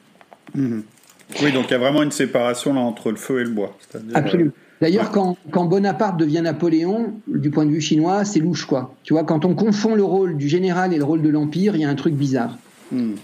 [0.55, 0.83] Mhm.
[1.43, 3.77] Oui, donc il y a vraiment une séparation là entre le feu et le bois.
[4.15, 4.51] Absolument.
[4.51, 5.37] Euh, D'ailleurs, quand,
[5.67, 8.97] Bonaparte devient Napoléon, du point de vue chinois, c'est louche, quoi.
[9.05, 11.83] Tu vois, quand on confond le rôle du général et le rôle de l'empire, il
[11.83, 12.59] y a un truc bizarre.
[12.91, 13.15] Mhm.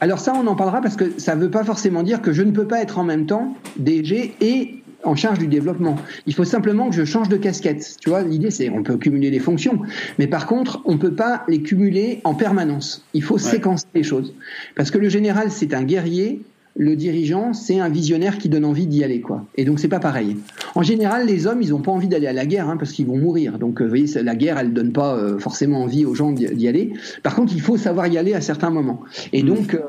[0.00, 2.42] Alors ça, on en parlera parce que ça ne veut pas forcément dire que je
[2.42, 5.96] ne peux pas être en même temps DG et en charge du développement.
[6.26, 7.96] Il faut simplement que je change de casquette.
[8.00, 9.80] Tu vois, l'idée c'est on peut cumuler les fonctions,
[10.18, 13.04] mais par contre, on peut pas les cumuler en permanence.
[13.14, 14.34] Il faut séquencer les choses.
[14.74, 16.42] Parce que le général, c'est un guerrier
[16.76, 19.44] le dirigeant, c'est un visionnaire qui donne envie d'y aller, quoi.
[19.56, 20.36] Et donc c'est pas pareil.
[20.76, 23.06] En général, les hommes, ils ont pas envie d'aller à la guerre, hein, parce qu'ils
[23.06, 23.58] vont mourir.
[23.58, 26.68] Donc, euh, vous voyez, la guerre, elle donne pas euh, forcément envie aux gens d'y
[26.68, 26.92] aller.
[27.22, 29.00] Par contre, il faut savoir y aller à certains moments.
[29.32, 29.46] Et mmh.
[29.46, 29.80] donc,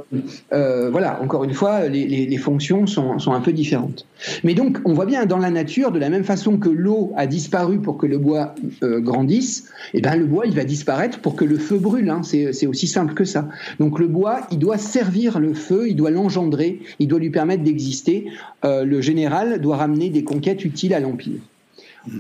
[0.54, 4.08] euh, voilà, encore une fois, les, les, les fonctions sont, sont, un peu différentes.
[4.46, 7.28] Mais donc, on voit bien dans la nature, de la même façon que l'eau a
[7.28, 11.36] disparu pour que le bois grandisse, et eh ben le bois, il va disparaître pour
[11.36, 12.10] que le feu brûle.
[12.10, 12.22] Hein.
[12.24, 13.50] C'est aussi simple que ça.
[13.80, 17.63] Donc, le bois, il doit servir le feu, il doit l'engendrer il doit lui permettre
[17.63, 18.28] d'exister.
[18.65, 21.41] Euh, le général doit ramener des conquêtes utiles à l'Empire.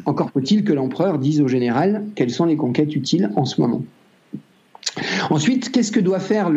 [0.05, 3.83] Encore faut-il que l'empereur dise au général quelles sont les conquêtes utiles en ce moment.
[5.29, 6.49] Ensuite, qu'est-ce que doit faire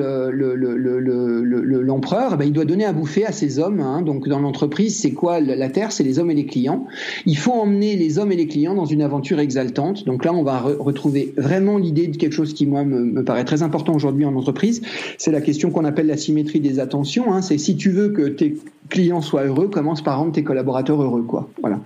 [1.83, 2.37] l'empereur?
[2.37, 3.81] Ben, Il doit donner à bouffer à ses hommes.
[3.81, 4.03] Hein.
[4.03, 5.93] Donc, dans l'entreprise, c'est quoi la terre?
[5.93, 6.87] C'est les hommes et les clients.
[7.27, 10.05] Il faut emmener les hommes et les clients dans une aventure exaltante.
[10.07, 13.63] Donc là, on va retrouver vraiment l'idée de quelque chose qui, moi, me, paraît très
[13.63, 14.83] important aujourd'hui en entreprise.
[15.19, 17.33] C'est la question qu'on appelle la symétrie des attentions.
[17.33, 17.43] Hein.
[17.43, 18.57] C'est si tu veux que tes
[18.91, 21.23] clients soient heureux, commence par rendre tes collaborateurs heureux.
[21.23, 21.49] Quoi.
[21.61, 21.81] Voilà.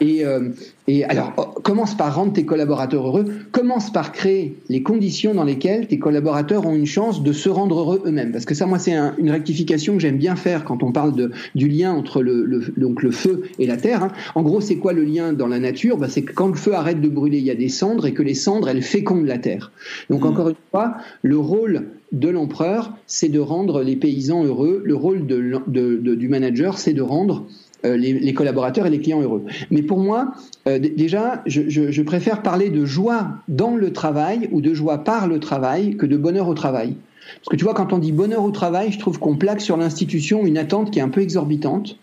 [0.00, 0.50] Et, euh,
[0.88, 3.24] et alors, oh, commence par rendre tes collaborateurs heureux.
[3.52, 7.78] Commence par créer les conditions dans lesquelles tes collaborateurs ont une chance de se rendre
[7.78, 8.32] heureux eux-mêmes.
[8.32, 11.30] Parce que ça, moi, c'est une rectification que j'aime bien faire quand on parle de,
[11.54, 14.02] du lien entre le, donc le feu et la terre.
[14.02, 14.12] Hein.
[14.34, 15.96] En gros, c'est quoi le lien dans la nature?
[15.96, 18.12] Bah, C'est que quand le feu arrête de brûler, il y a des cendres et
[18.12, 19.70] que les cendres, elles fécondent la terre.
[20.10, 20.26] Donc, mmh.
[20.26, 24.82] encore une fois, le rôle de l'empereur, c'est de rendre les paysans heureux.
[24.84, 27.46] Le rôle du manager, c'est de rendre
[27.84, 29.44] euh, les, collaborateurs et les clients heureux.
[29.70, 30.32] Mais pour moi,
[30.68, 35.40] euh, déjà, je, préfère parler de joie dans le travail ou de joie par le
[35.40, 36.94] travail que de bonheur au travail.
[37.36, 39.76] Parce que tu vois, quand on dit bonheur au travail, je trouve qu'on plaque sur
[39.76, 41.96] l'institution une attente qui est un peu exorbitante.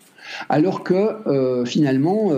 [0.48, 0.94] Alors que
[1.26, 2.30] euh, finalement,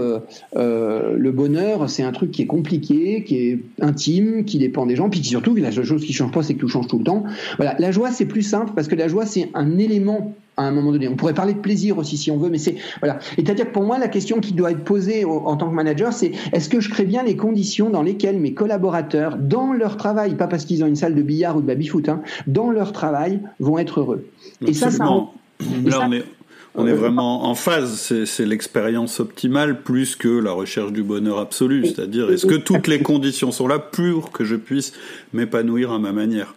[0.55, 5.11] le bonheur, c'est un truc qui est compliqué, qui est intime, qui dépend des gens,
[5.11, 7.25] puis surtout, la seule chose qui change pas, c'est que tout change tout le temps.
[7.57, 10.71] Voilà, la joie, c'est plus simple parce que la joie, c'est un élément à un
[10.71, 11.09] moment donné.
[11.09, 13.19] On pourrait parler de plaisir aussi si on veut, mais c'est voilà.
[13.37, 16.33] C'est-à-dire que pour moi, la question qui doit être posée en tant que manager, c'est
[16.53, 20.47] est-ce que je crée bien les conditions dans lesquelles mes collaborateurs, dans leur travail, pas
[20.47, 23.79] parce qu'ils ont une salle de billard ou de baby-foot, hein, dans leur travail, vont
[23.79, 24.27] être heureux?
[24.67, 25.05] Et ça, ça,
[25.85, 26.25] Là, on est
[26.75, 31.87] on est vraiment en phase, c'est l'expérience optimale plus que la recherche du bonheur absolu.
[31.87, 34.93] C'est-à-dire, est-ce que toutes les conditions sont là pour que je puisse
[35.33, 36.55] m'épanouir à ma manière?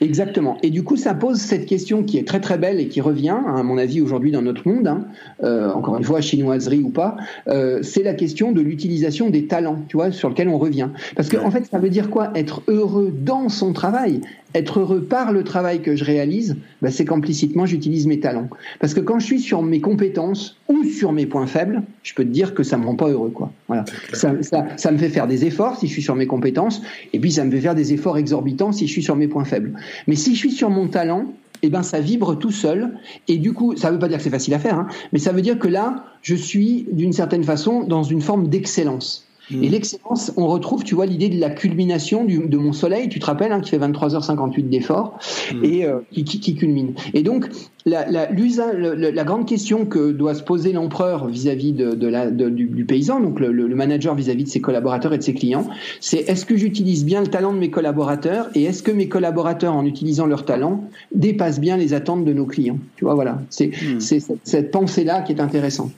[0.00, 0.58] Exactement.
[0.62, 3.36] Et du coup, ça pose cette question qui est très très belle et qui revient,
[3.46, 5.06] à mon avis, aujourd'hui dans notre monde, hein,
[5.42, 7.16] euh, encore une fois, chinoiserie ou pas,
[7.48, 10.90] euh, c'est la question de l'utilisation des talents, tu vois, sur lequel on revient.
[11.16, 12.30] Parce qu'en en fait, ça veut dire quoi?
[12.36, 14.20] Être heureux dans son travail?
[14.54, 18.48] Être heureux par le travail que je réalise, bah, c'est qu'implicitement j'utilise mes talents.
[18.80, 22.24] Parce que quand je suis sur mes compétences ou sur mes points faibles, je peux
[22.24, 23.52] te dire que ça me rend pas heureux, quoi.
[23.66, 23.84] Voilà.
[24.12, 26.82] Ça, ça, ça, me fait faire des efforts si je suis sur mes compétences,
[27.12, 29.44] et puis ça me fait faire des efforts exorbitants si je suis sur mes points
[29.44, 29.74] faibles.
[30.06, 31.26] Mais si je suis sur mon talent,
[31.62, 32.96] eh ben ça vibre tout seul.
[33.26, 35.18] Et du coup, ça ne veut pas dire que c'est facile à faire, hein, mais
[35.18, 39.27] ça veut dire que là, je suis d'une certaine façon dans une forme d'excellence.
[39.50, 43.26] Et l'excellence, on retrouve, tu vois, l'idée de la culmination de mon soleil, tu te
[43.26, 45.18] rappelles, hein, qui fait 23h58 d'effort,
[45.54, 45.64] hmm.
[45.64, 46.94] et euh, qui, qui, culmine.
[47.14, 47.48] Et donc,
[47.86, 53.20] la, la, la, grande question que doit se poser l'empereur vis-à-vis de, la, du, paysan,
[53.20, 55.66] donc le, le manager vis-à-vis de ses collaborateurs et de ses clients,
[56.00, 59.74] c'est est-ce que j'utilise bien le talent de mes collaborateurs et est-ce que mes collaborateurs,
[59.74, 60.84] en utilisant leur talent,
[61.14, 62.78] dépassent bien les attentes de nos clients?
[62.96, 65.92] Tu vois, voilà, c'est cette, cette pensée-là qui est intéressante.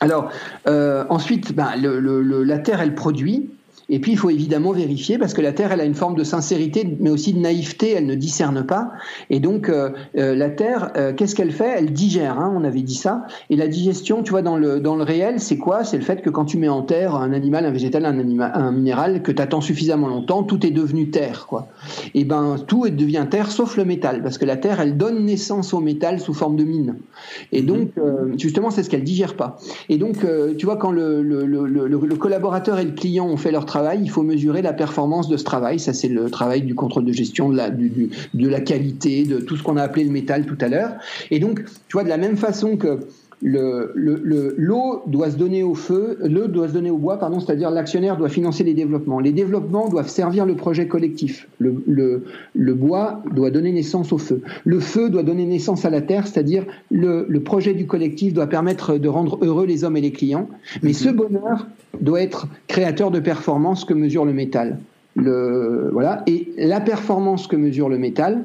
[0.00, 0.30] Alors,
[0.66, 3.50] euh, ensuite, ben, la Terre, elle produit.
[3.90, 6.22] Et puis, il faut évidemment vérifier parce que la Terre, elle a une forme de
[6.22, 7.90] sincérité, mais aussi de naïveté.
[7.90, 8.92] Elle ne discerne pas.
[9.30, 11.74] Et donc, euh, euh, la Terre, euh, qu'est-ce qu'elle fait?
[11.76, 12.38] Elle digère.
[12.38, 13.24] Hein, on avait dit ça.
[13.50, 15.82] Et la digestion, tu vois, dans le dans le réel, c'est quoi?
[15.82, 19.22] C'est le fait que quand tu mets en terre un animal, un végétal, un minéral,
[19.22, 21.66] que tu attends suffisamment longtemps, tout est devenu terre, quoi.
[22.14, 25.74] Et ben, tout devient terre, sauf le métal, parce que la Terre, elle donne naissance
[25.74, 26.96] au métal sous forme de mine.
[27.50, 27.90] Et donc,
[28.36, 29.56] justement, c'est ce qu'elle digère pas.
[29.88, 30.24] Et donc,
[30.56, 33.79] tu vois, quand le, le, le, le collaborateur et le client ont fait leur travail
[34.02, 35.78] il faut mesurer la performance de ce travail.
[35.78, 39.56] Ça, c'est le travail du contrôle de gestion, de la, de la qualité, de tout
[39.56, 40.92] ce qu'on a appelé le métal tout à l'heure.
[41.30, 43.00] Et donc, tu vois, de la même façon que
[43.42, 47.40] l'eau le, le, doit se donner au feu, l'eau doit se donner au bois, pardon,
[47.40, 49.18] c'est-à-dire l'actionnaire doit financer les développements.
[49.18, 51.48] Les développements doivent servir le projet collectif.
[51.58, 52.24] Le, le,
[52.54, 54.42] le, bois doit donner naissance au feu.
[54.64, 58.46] Le feu doit donner naissance à la terre, c'est-à-dire le, le projet du collectif doit
[58.46, 60.48] permettre de rendre heureux les hommes et les clients.
[60.82, 61.66] Mais ce bonheur
[62.00, 64.78] doit être créateur de performance que mesure le métal.
[65.16, 66.22] Le, voilà.
[66.26, 68.44] Et la performance que mesure le métal,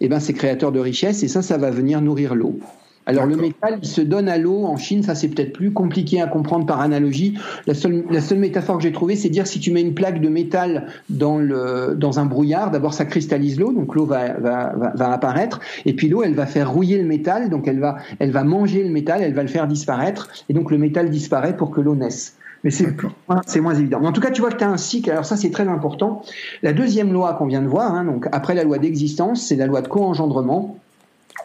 [0.00, 2.58] eh ben, c'est créateur de richesse et ça, ça va venir nourrir l'eau.
[3.06, 6.20] Alors le métal, il se donne à l'eau en Chine, ça c'est peut-être plus compliqué
[6.20, 7.36] à comprendre par analogie.
[7.66, 10.20] La seule, la seule métaphore que j'ai trouvée, c'est dire si tu mets une plaque
[10.20, 14.72] de métal dans, le, dans un brouillard, d'abord ça cristallise l'eau, donc l'eau va, va,
[14.94, 18.30] va, apparaître, et puis l'eau, elle va faire rouiller le métal, donc elle va, elle
[18.30, 21.70] va manger le métal, elle va le faire disparaître, et donc le métal disparaît pour
[21.70, 22.36] que l'eau naisse.
[22.64, 22.86] Mais c'est
[23.46, 24.00] c'est moins évident.
[24.04, 25.10] en tout cas, tu vois que tu as un cycle.
[25.10, 26.22] Alors ça, c'est très important.
[26.62, 29.66] La deuxième loi qu'on vient de voir, hein, donc après la loi d'existence, c'est la
[29.66, 30.78] loi de co-engendrement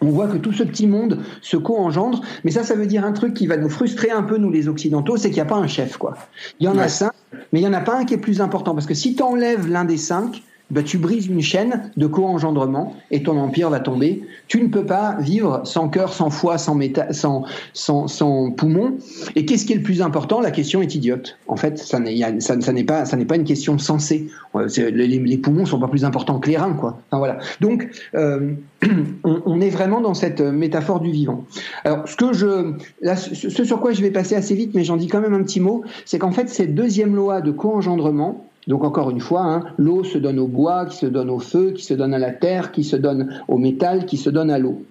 [0.01, 3.13] on voit que tout ce petit monde se co-engendre, mais ça, ça veut dire un
[3.13, 5.55] truc qui va nous frustrer un peu, nous les Occidentaux, c'est qu'il n'y a pas
[5.55, 6.15] un chef, quoi.
[6.59, 7.11] Il y en a cinq,
[7.51, 9.23] mais il n'y en a pas un qui est plus important, parce que si tu
[9.23, 13.79] enlèves l'un des cinq, bah, tu brises une chaîne de co-engendrement et ton empire va
[13.79, 14.23] tomber.
[14.47, 16.77] Tu ne peux pas vivre sans cœur, sans foie, sans,
[17.11, 18.97] sans, sans, sans poumon.
[19.35, 20.41] Et qu'est-ce qui est le plus important?
[20.41, 21.37] La question est idiote.
[21.47, 24.27] En fait, ça n'est, ça, n'est pas, ça n'est pas une question sensée.
[24.55, 26.99] Euh, les, les, poumons sont pas plus importants que les reins, quoi.
[27.09, 27.37] Enfin, voilà.
[27.61, 28.53] Donc, euh,
[29.23, 31.45] on, est vraiment dans cette métaphore du vivant.
[31.85, 34.97] Alors, ce que je, là, ce sur quoi je vais passer assez vite, mais j'en
[34.97, 38.83] dis quand même un petit mot, c'est qu'en fait, cette deuxième loi de co-engendrement, donc
[38.83, 41.83] encore une fois, hein, l'eau se donne au bois, qui se donne au feu, qui
[41.83, 44.83] se donne à la terre, qui se donne au métal, qui se donne à l'eau.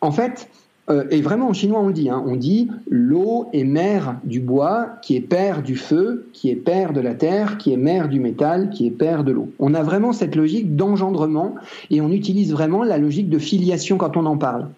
[0.00, 0.48] En fait,
[0.90, 4.40] euh, et vraiment en chinois on le dit, hein, on dit l'eau est mère du
[4.40, 8.08] bois, qui est père du feu, qui est père de la terre, qui est mère
[8.08, 9.50] du métal, qui est père de l'eau.
[9.58, 11.56] On a vraiment cette logique d'engendrement
[11.90, 14.68] et on utilise vraiment la logique de filiation quand on en parle.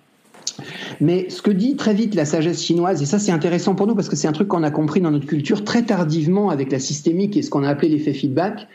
[1.01, 3.95] Mais ce que dit très vite la sagesse chinoise, et ça c'est intéressant pour nous
[3.95, 6.79] parce que c'est un truc qu'on a compris dans notre culture très tardivement avec la
[6.79, 8.69] systémique et ce qu'on a appelé l'effet feedback,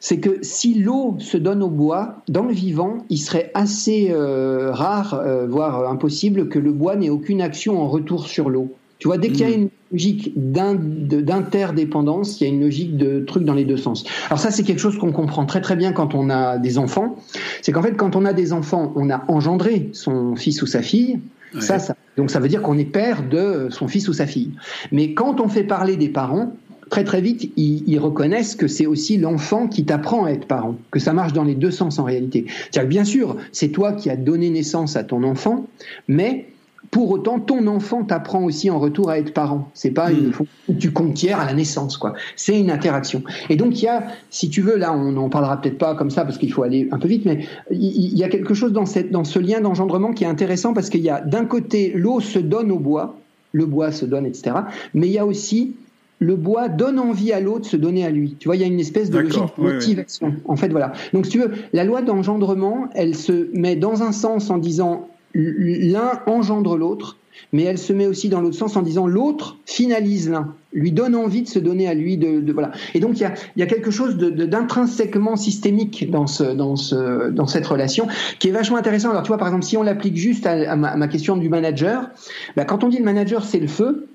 [0.00, 4.72] c'est que si l'eau se donne au bois, dans le vivant, il serait assez euh,
[4.72, 8.74] rare, euh, voire impossible, que le bois n'ait aucune action en retour sur l'eau.
[8.98, 9.60] Tu vois, dès qu'il y a mm.
[9.60, 14.04] une logique d'interdépendance, il y a une logique de truc dans les deux sens.
[14.26, 17.16] Alors ça, c'est quelque chose qu'on comprend très très bien quand on a des enfants.
[17.62, 20.82] C'est qu'en fait, quand on a des enfants, on a engendré son fils ou sa
[20.82, 21.20] fille.
[21.58, 24.52] Ça, ça, donc ça veut dire qu'on est père de son fils ou sa fille.
[24.92, 26.52] Mais quand on fait parler des parents,
[26.90, 30.76] très très vite, ils, ils reconnaissent que c'est aussi l'enfant qui t'apprend à être parent,
[30.92, 32.46] que ça marche dans les deux sens en réalité.
[32.48, 35.66] C'est-à-dire que bien sûr, c'est toi qui as donné naissance à ton enfant,
[36.06, 36.49] mais
[36.90, 39.70] pour autant, ton enfant t'apprend aussi en retour à être parent.
[39.74, 40.78] C'est pas une mm.
[40.78, 42.14] tu conquiers à la naissance, quoi.
[42.36, 43.22] C'est une interaction.
[43.48, 46.10] Et donc il y a, si tu veux, là, on n'en parlera peut-être pas comme
[46.10, 48.86] ça parce qu'il faut aller un peu vite, mais il y a quelque chose dans
[48.86, 52.20] cette, dans ce lien d'engendrement qui est intéressant parce qu'il y a d'un côté l'eau
[52.20, 53.16] se donne au bois,
[53.52, 54.56] le bois se donne, etc.
[54.94, 55.74] Mais il y a aussi
[56.20, 58.36] le bois donne envie à l'autre de se donner à lui.
[58.38, 60.34] Tu vois, il y a une espèce de logique de motivation.
[60.44, 60.92] En fait, voilà.
[61.14, 65.08] Donc, si tu veux, la loi d'engendrement, elle se met dans un sens en disant
[65.34, 67.16] l'un engendre l'autre,
[67.52, 71.16] mais elle se met aussi dans l'autre sens en disant l'autre finalise l'un, lui donne
[71.16, 72.16] envie de se donner à lui.
[72.16, 72.72] De, voilà.
[72.94, 78.06] Et donc il y a, quelque chose d'intrinsèquement systémique dans, ce, cette relation
[78.38, 79.10] qui est vachement intéressant.
[79.10, 82.10] Alors tu vois, par exemple, si on l'applique juste à, ma, question du manager,
[82.56, 84.06] bah, quand on dit le manager c'est le feu,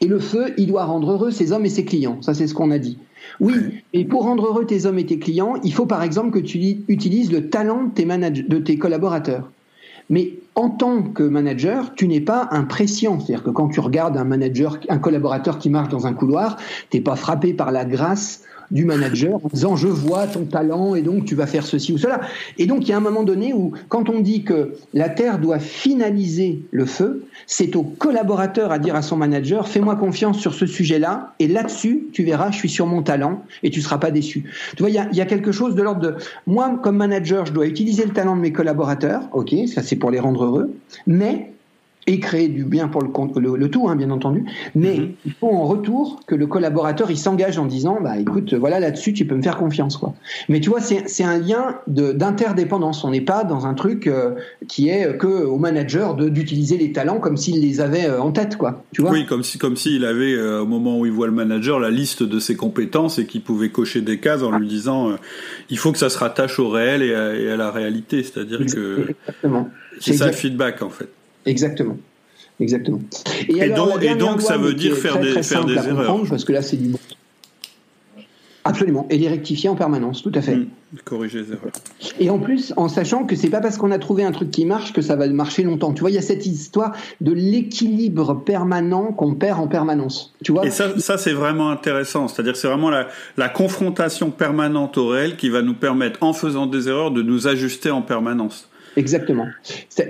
[0.00, 2.20] et le feu, il doit rendre heureux ses hommes et ses clients.
[2.20, 2.98] Ça, c'est ce qu'on a dit.
[3.38, 3.54] Oui,
[3.92, 6.58] et pour rendre heureux tes hommes et tes clients, il faut par exemple que tu
[6.88, 9.50] utilises le talent de de tes collaborateurs.
[10.10, 13.18] Mais en tant que manager, tu n'es pas un prescient.
[13.18, 16.56] C'est-à-dire que quand tu regardes un manager, un collaborateur qui marche dans un couloir,
[16.90, 18.42] t'es pas frappé par la grâce
[18.74, 21.98] du manager en disant je vois ton talent et donc tu vas faire ceci ou
[21.98, 22.20] cela.
[22.58, 25.38] Et donc il y a un moment donné où quand on dit que la Terre
[25.38, 30.52] doit finaliser le feu, c'est au collaborateur à dire à son manager fais-moi confiance sur
[30.52, 34.10] ce sujet-là et là-dessus tu verras je suis sur mon talent et tu seras pas
[34.10, 34.44] déçu.
[34.76, 36.14] Tu vois il y a, y a, quelque chose de l'ordre de
[36.46, 40.10] moi comme manager je dois utiliser le talent de mes collaborateurs, ok ça c'est pour
[40.10, 40.74] les rendre heureux,
[41.06, 41.53] mais
[42.06, 44.44] et créer du bien pour le, le, tout, hein, bien entendu.
[44.74, 45.12] Mais mhm.
[45.24, 49.12] il faut en retour que le collaborateur il s'engage en disant bah écoute voilà là-dessus
[49.12, 50.14] tu peux me faire confiance quoi.
[50.48, 53.04] Mais tu vois c'est un lien d'interdépendance.
[53.04, 54.32] On n'est pas dans un truc euh,
[54.68, 58.56] qui est que au manager d'utiliser les talents comme s'il les avait euh, en tête
[58.56, 58.84] quoi.
[58.92, 59.10] Tu vois?
[59.10, 61.90] Oui comme si comme s'il avait euh, au moment où il voit le manager la
[61.90, 65.12] liste de ses compétences et qu'il pouvait cocher des cases en lui disant
[65.70, 68.22] il faut que ça se rattache au réel et à, et à la réalité.
[68.22, 69.14] C'est-à-dire que
[70.00, 71.08] c'est ça le feedback en fait.
[71.46, 71.96] Exactement.
[72.60, 73.00] Exactement.
[73.48, 76.22] Et, donc, et donc ça veut dire faire des, faire des erreurs.
[76.28, 76.92] Parce que là, c'est du
[78.66, 79.06] Absolument.
[79.10, 80.56] Et les rectifier en permanence, tout à fait.
[80.56, 80.66] Mmh.
[81.04, 81.72] corriger les erreurs.
[82.18, 84.64] Et en plus, en sachant que c'est pas parce qu'on a trouvé un truc qui
[84.64, 85.92] marche que ça va marcher longtemps.
[85.92, 90.34] Tu vois, il y a cette histoire de l'équilibre permanent qu'on perd en permanence.
[90.42, 92.26] Tu vois Et ça, ça c'est vraiment intéressant.
[92.26, 96.66] C'est-à-dire, c'est vraiment la, la confrontation permanente au réel qui va nous permettre, en faisant
[96.66, 98.70] des erreurs, de nous ajuster en permanence.
[98.96, 99.46] Exactement.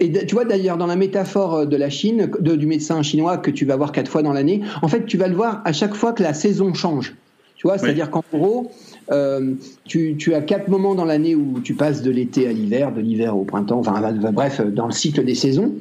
[0.01, 3.39] Et tu vois d'ailleurs dans la métaphore euh, de la Chine, de, du médecin chinois
[3.39, 5.73] que tu vas voir quatre fois dans l'année, en fait tu vas le voir à
[5.73, 7.15] chaque fois que la saison change.
[7.57, 8.71] Tu vois, c'est-à-dire qu'en gros,
[9.11, 9.55] euh,
[9.87, 13.01] tu, tu, as quatre moments dans l'année où tu passes de l'été à l'hiver, de
[13.01, 15.73] l'hiver au printemps, enfin bref, dans le cycle des saisons.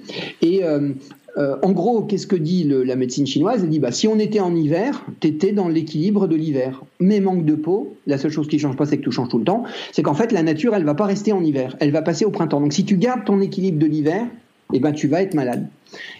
[0.41, 0.91] Et euh,
[1.37, 3.63] euh, en gros, qu'est-ce que dit la médecine chinoise?
[3.63, 6.83] Elle dit bah, si on était en hiver, tu étais dans l'équilibre de l'hiver.
[6.99, 9.39] Mais manque de peau, la seule chose qui change pas, c'est que tout change tout
[9.39, 9.63] le temps.
[9.91, 12.29] C'est qu'en fait, la nature, elle va pas rester en hiver, elle va passer au
[12.29, 12.61] printemps.
[12.61, 14.27] Donc si tu gardes ton équilibre de l'hiver,
[14.73, 15.67] eh ben, tu vas être malade.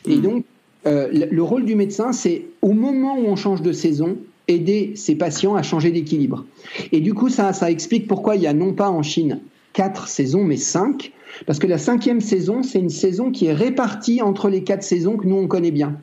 [0.07, 0.21] Et hmm.
[0.21, 0.45] donc,
[0.85, 5.15] euh, le rôle du médecin, c'est au moment où on change de saison, aider ses
[5.15, 6.45] patients à changer d'équilibre.
[6.91, 9.39] Et du coup, ça, ça explique pourquoi il y a non pas en Chine
[9.73, 11.11] quatre saisons, mais cinq
[11.45, 15.17] parce que la cinquième saison, c'est une saison qui est répartie entre les quatre saisons
[15.17, 15.97] que nous on connaît bien.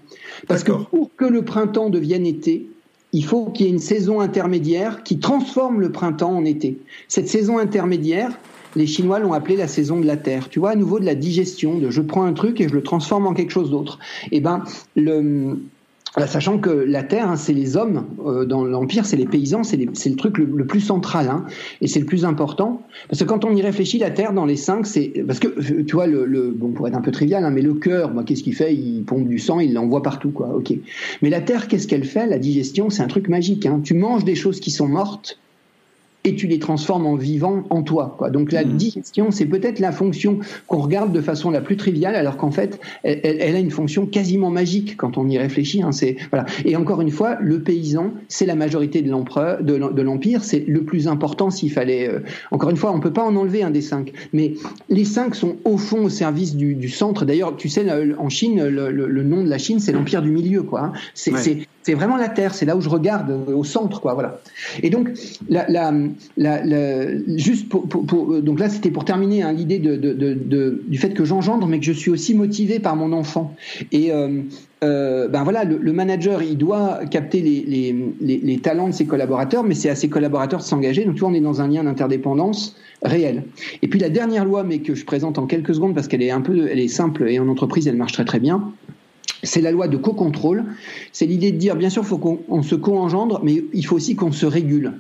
[0.49, 2.69] Parce que pour que le printemps devienne été,
[3.13, 6.79] il faut qu'il y ait une saison intermédiaire qui transforme le printemps en été.
[7.09, 8.39] Cette saison intermédiaire,
[8.77, 10.49] les Chinois l'ont appelée la saison de la terre.
[10.49, 12.83] Tu vois, à nouveau de la digestion, de je prends un truc et je le
[12.83, 13.99] transforme en quelque chose d'autre.
[14.31, 14.63] Eh ben,
[14.95, 15.59] le,
[16.27, 19.77] sachant que la terre, hein, c'est les hommes euh, dans l'empire, c'est les paysans, c'est
[19.77, 21.45] le truc le, plus central, hein,
[21.81, 22.83] et c'est le plus important.
[23.09, 25.85] Parce que quand on y réfléchit, la terre dans les cinq, c'est parce que euh,
[25.85, 28.25] tu vois le, le, bon pour être un peu trivial, hein, mais le cœur, moi,
[28.25, 28.75] qu'est-ce qu'il fait?
[28.75, 30.49] Il pompe du sang, il l'envoie partout, quoi.
[30.55, 30.73] Ok.
[31.23, 33.67] Mais la terre, qu'est-ce qu'elle fait La digestion, c'est un truc magique.
[33.67, 33.81] Hein.
[33.83, 35.39] Tu manges des choses qui sont mortes,
[36.25, 38.15] et tu les transformes en vivants en toi.
[38.19, 38.31] Quoi.
[38.31, 38.77] Donc la mmh.
[38.77, 42.81] digestion, c'est peut-être la fonction qu'on regarde de façon la plus triviale, alors qu'en fait,
[43.03, 45.83] elle, elle, a une fonction quasiment magique quand on y réfléchit.
[45.83, 46.47] Hein, c'est voilà.
[46.65, 50.85] Et encore une fois, le paysan, c'est la majorité de l'empereur, de l'empire, c'est le
[50.85, 51.51] plus important.
[51.51, 54.55] S'il fallait, euh, encore une fois, on peut pas en enlever un des cinq, mais
[54.89, 57.25] les cinq sont au fond au service du, du centre.
[57.25, 57.87] D'ailleurs, tu sais,
[58.19, 60.81] en Chine, le, le, nom de la Chine, c'est l'empire du milieu, quoi.
[60.81, 60.93] Hein.
[61.15, 64.39] C'est c'est vraiment la Terre, c'est là où je regarde, euh, au centre, quoi, voilà.
[64.81, 65.09] Et donc,
[67.37, 71.81] juste pour, euh, donc là, c'était pour terminer hein, l'idée du fait que j'engendre, mais
[71.81, 73.57] que je suis aussi motivé par mon enfant.
[73.91, 79.75] Et euh, ben voilà, le, manager, il doit capter les, talents de ses collaborateurs, mais
[79.75, 81.05] c'est à ses collaborateurs de s'engager.
[81.05, 83.43] Donc, on est dans un lien d'interdépendance réel.
[83.83, 86.31] Et puis la dernière loi, mais que je présente en quelques secondes parce qu'elle est
[86.31, 88.73] un peu, elle est simple et en entreprise, elle marche très très bien
[89.43, 90.65] c'est la loi de co-contrôle.
[91.13, 94.17] C'est l'idée de dire, bien sûr, il faut qu'on se co-engendre, mais il faut aussi
[94.17, 94.93] qu'on se régule.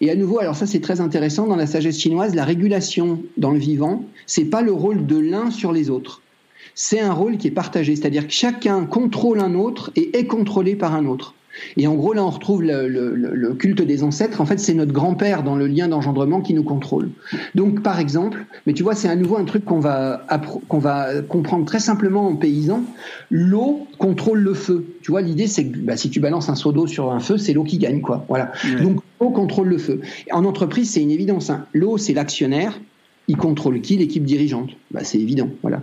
[0.00, 3.50] Et à nouveau, alors ça c'est très intéressant dans la sagesse chinoise, la régulation dans
[3.50, 6.22] le vivant, c'est pas le rôle de l'un sur les autres.
[6.74, 10.74] C'est un rôle qui est partagé, c'est-à-dire que chacun contrôle un autre et est contrôlé
[10.74, 11.34] par un autre.
[11.76, 14.40] Et en gros, là, on retrouve le, culte des ancêtres.
[14.40, 17.10] En fait, c'est notre grand-père dans le lien d'engendrement qui nous contrôle.
[17.54, 20.26] Donc, par exemple, mais tu vois, c'est à nouveau un truc qu'on va,
[20.68, 22.82] qu'on va comprendre très simplement en paysan.
[23.30, 24.84] L'eau contrôle le feu.
[25.02, 27.38] Tu vois, l'idée, c'est que bah, si tu balances un seau d'eau sur un feu,
[27.38, 28.24] c'est l'eau qui gagne, quoi.
[28.28, 28.52] Voilà.
[28.82, 30.00] Donc, l'eau contrôle le feu.
[30.32, 31.50] En entreprise, c'est une évidence.
[31.50, 31.66] Hein.
[31.72, 32.80] L'eau, c'est l'actionnaire.
[33.28, 33.96] Il contrôle qui?
[33.96, 34.70] L'équipe dirigeante.
[34.90, 35.48] Bah, c'est évident.
[35.62, 35.82] Voilà.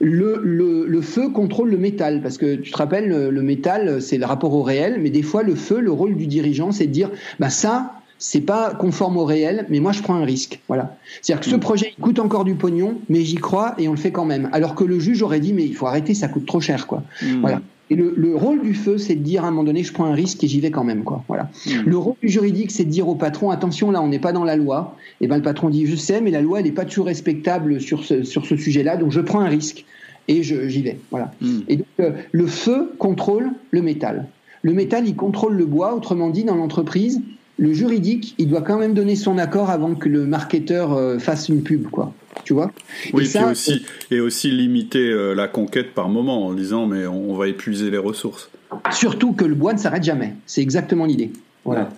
[0.00, 4.16] Le, le, le, feu contrôle le métal, parce que tu te rappelles, le, métal, c'est
[4.16, 6.92] le rapport au réel, mais des fois, le feu, le rôle du dirigeant, c'est de
[6.92, 7.10] dire,
[7.40, 10.60] bah ça, c'est pas conforme au réel, mais moi je prends un risque.
[10.68, 10.96] Voilà.
[11.20, 11.60] C'est-à-dire que ce mm.
[11.60, 14.48] projet il coûte encore du pognon, mais j'y crois et on le fait quand même.
[14.52, 17.02] Alors que le juge aurait dit mais il faut arrêter, ça coûte trop cher, quoi.
[17.20, 17.40] Mm.
[17.40, 17.60] Voilà.
[17.88, 20.14] Et le, rôle du feu, c'est de dire à un moment donné, je prends un
[20.14, 21.22] risque et j'y vais quand même, quoi.
[21.28, 21.50] Voilà.
[21.66, 21.82] Hmm.
[21.86, 24.42] Le rôle du juridique, c'est de dire au patron, attention, là, on n'est pas dans
[24.42, 24.96] la loi.
[25.20, 27.80] Et ben le patron dit, je sais, mais la loi, elle n'est pas toujours respectable
[27.80, 29.84] sur ce, sur ce sujet-là, donc je prends un risque
[30.26, 30.98] et j'y vais.
[31.12, 31.32] Voilà.
[31.40, 31.60] Hmm.
[31.68, 34.26] Et donc, euh, le feu contrôle le métal.
[34.62, 35.94] Le métal, il contrôle le bois.
[35.94, 37.20] Autrement dit, dans l'entreprise,
[37.56, 41.48] le juridique, il doit quand même donner son accord avant que le marketeur euh, fasse
[41.48, 42.12] une pub, quoi
[42.44, 42.70] tu vois?
[43.12, 47.34] Oui, et, aussi, et aussi limiter euh, la conquête par moment en disant mais on
[47.34, 48.50] va épuiser les ressources.
[48.90, 50.34] Surtout que le bois ne s'arrête jamais.
[50.46, 51.32] C'est exactement l'idée.
[51.64, 51.90] Voilà.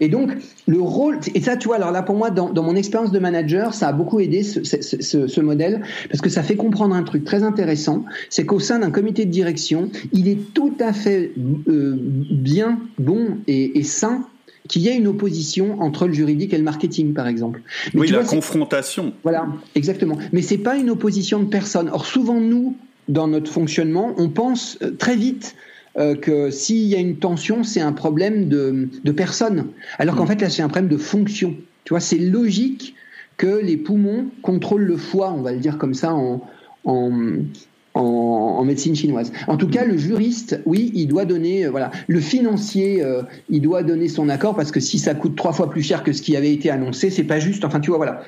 [0.00, 0.30] Et donc,
[0.66, 3.72] le rôle, et ça, tu vois, alors là, pour moi, dans, mon expérience de manager,
[3.74, 7.42] ça a beaucoup aidé ce, ce, modèle, parce que ça fait comprendre un truc très
[7.42, 11.32] intéressant, c'est qu'au sein d'un comité de direction, il est tout à fait
[11.68, 14.26] euh, bien, bon et, et sain
[14.70, 17.60] qu'il y ait une opposition entre le juridique et le marketing, par exemple.
[17.94, 19.12] oui, la confrontation.
[19.24, 20.16] Voilà, exactement.
[20.32, 21.90] Mais c'est pas une opposition de personne.
[21.92, 22.76] Or, souvent, nous,
[23.08, 25.56] dans notre fonctionnement, on pense euh, très vite
[25.98, 29.66] euh, que s'il y a une tension, c'est un problème de, de personne.
[29.98, 30.28] Alors qu'en mm.
[30.28, 31.56] fait, là, c'est un problème de fonction.
[31.84, 32.94] Tu vois, c'est logique
[33.36, 36.46] que les poumons contrôlent le foie, on va le dire comme ça en,
[36.84, 37.10] en,
[37.94, 39.32] en, médecine chinoise.
[39.46, 43.62] En tout cas, le juriste, oui, il doit donner, euh, voilà, le financier, euh, il
[43.62, 46.22] doit donner son accord parce que si ça coûte trois fois plus cher que ce
[46.22, 47.64] qui avait été annoncé, c'est pas juste.
[47.64, 48.22] Enfin, tu vois, voilà.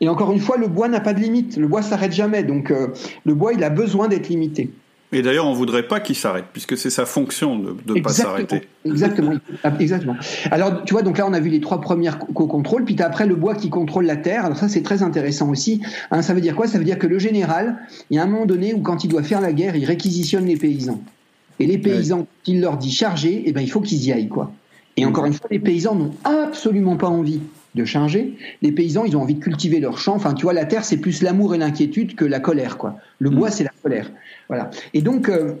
[0.00, 1.56] Et encore une fois, le bois n'a pas de limite.
[1.56, 2.88] Le bois s'arrête jamais, donc euh,
[3.24, 4.70] le bois, il a besoin d'être limité.
[5.12, 8.68] Et d'ailleurs, on voudrait pas qu'il s'arrête, puisque c'est sa fonction de ne pas s'arrêter.
[8.84, 9.32] Exactement,
[9.80, 10.14] exactement.
[10.52, 13.06] Alors, tu vois, donc là, on a vu les trois premières co-contrôles, puis tu as
[13.06, 14.44] après le bois qui contrôle la terre.
[14.44, 15.82] Alors ça, c'est très intéressant aussi.
[16.12, 16.68] Hein, ça veut dire quoi?
[16.68, 17.78] Ça veut dire que le général,
[18.10, 20.46] il y a un moment donné où, quand il doit faire la guerre, il réquisitionne
[20.46, 21.02] les paysans.
[21.58, 24.52] Et les paysans, il leur dit charger, eh ben, il faut qu'ils y aillent, quoi.
[24.96, 27.40] Et encore une fois, les paysans n'ont absolument pas envie
[27.74, 28.36] de changer.
[28.62, 30.14] Les paysans, ils ont envie de cultiver leur champ.
[30.14, 32.96] Enfin, tu vois, la terre, c'est plus l'amour et l'inquiétude que la colère, quoi.
[33.18, 33.52] Le bois, mm.
[33.52, 34.10] c'est la colère.
[34.48, 34.70] Voilà.
[34.94, 35.54] Et donc, euh,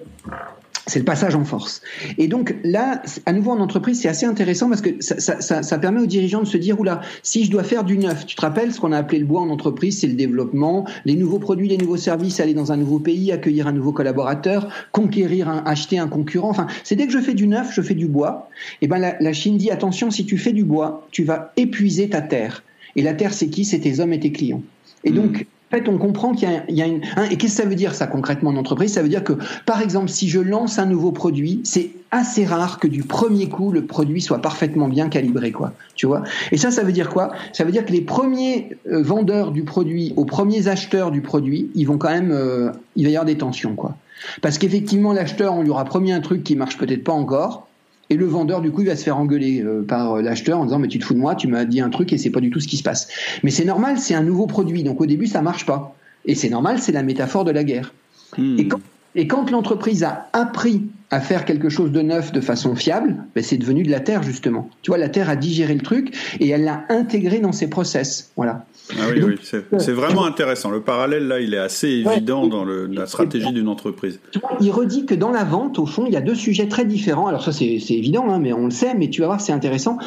[0.86, 1.82] c'est le passage en force.
[2.18, 6.06] Et donc là, à nouveau en entreprise, c'est assez intéressant parce que ça, permet aux
[6.06, 8.80] dirigeants de se dire, oula, si je dois faire du neuf, tu te rappelles ce
[8.80, 11.96] qu'on a appelé le bois en entreprise, c'est le développement, les nouveaux produits, les nouveaux
[11.96, 16.50] services, aller dans un nouveau pays, accueillir un nouveau collaborateur, conquérir, un, acheter un concurrent.
[16.50, 18.48] Enfin, c'est dès que je fais du neuf, je fais du bois.
[18.82, 22.08] Et ben la, la Chine dit, attention, si tu fais du bois, tu vas épuiser
[22.08, 22.64] ta terre.
[22.96, 23.64] Et la terre, c'est qui?
[23.64, 24.62] C'est tes hommes et tes clients.
[25.04, 25.14] Et mmh.
[25.14, 25.46] donc,
[25.76, 27.00] fait, on comprend qu'il y a, une.
[27.16, 28.92] Hein, et qu'est-ce que ça veut dire, ça, concrètement, en entreprise?
[28.92, 29.34] Ça veut dire que,
[29.66, 33.70] par exemple, si je lance un nouveau produit, c'est assez rare que du premier coup,
[33.70, 35.72] le produit soit parfaitement bien calibré, quoi.
[35.94, 36.22] Tu vois?
[36.50, 37.32] Et ça, ça veut dire quoi?
[37.52, 41.70] Ça veut dire que les premiers euh, vendeurs du produit aux premiers acheteurs du produit,
[41.74, 42.32] ils vont quand même.
[42.32, 43.96] Euh, il va y avoir des tensions, quoi.
[44.42, 47.68] Parce qu'effectivement, l'acheteur, on lui aura promis un truc qui marche peut-être pas encore.
[48.10, 50.64] Et le vendeur, du coup, il va se faire engueuler euh, par euh, l'acheteur en
[50.64, 52.40] disant mais tu te fous de moi, tu m'as dit un truc et c'est pas
[52.40, 53.08] du tout ce qui se passe.
[53.44, 55.94] Mais c'est normal, c'est un nouveau produit, donc au début ça marche pas.
[56.24, 57.94] Et c'est normal, c'est la métaphore de la guerre.
[58.36, 58.58] Hmm.
[58.58, 58.80] Et quand,
[59.14, 63.42] et quand l'entreprise a appris à faire quelque chose de neuf de façon fiable, ben
[63.42, 64.68] c'est devenu de la terre justement.
[64.82, 68.32] Tu vois, la terre a digéré le truc et elle l'a intégré dans ses process.
[68.36, 68.64] Voilà.
[68.98, 69.34] Ah oui, oui,
[69.78, 70.70] c'est vraiment intéressant.
[70.70, 74.20] Le parallèle, là, il est assez évident dans le, la stratégie d'une entreprise.
[74.60, 77.26] Il redit que dans la vente, au fond, il y a deux sujets très différents.
[77.26, 79.98] Alors ça, c'est évident, hein, mais on le sait, mais tu vas voir, c'est intéressant.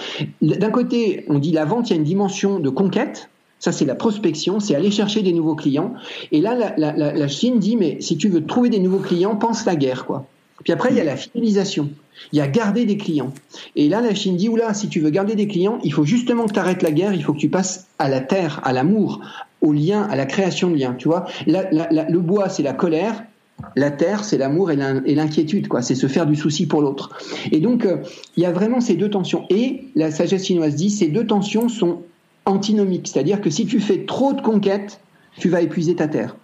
[0.42, 3.30] D'un côté, on dit la vente, il y a une dimension de conquête.
[3.60, 5.94] Ça, c'est la prospection, c'est aller chercher des nouveaux clients.
[6.34, 9.38] Et là, la, la, la Chine dit, mais si tu veux trouver des nouveaux clients,
[9.38, 10.26] pense la guerre, quoi.
[10.64, 11.90] Puis après, il y a la fidélisation.
[12.32, 13.34] Il y a garder des clients.
[13.76, 16.46] Et là, la Chine dit, oula, si tu veux garder des clients, il faut justement
[16.46, 19.22] que tu arrêtes la guerre, il faut que tu passes à la terre, à l'amour,
[19.62, 20.94] au lien, à la création de liens.
[20.98, 23.24] Tu vois, le bois, c'est la colère.
[23.76, 25.82] La terre, c'est l'amour et l'inquiétude, quoi.
[25.82, 27.12] C'est se faire du souci pour l'autre.
[27.52, 27.98] Et donc, euh,
[28.36, 29.46] il y a vraiment ces deux tensions.
[29.50, 32.02] Et la sagesse chinoise dit, ces deux tensions sont
[32.46, 33.08] antinomiques.
[33.08, 35.00] C'est-à-dire que si tu fais trop de conquêtes,
[35.38, 36.36] tu vas épuiser ta terre.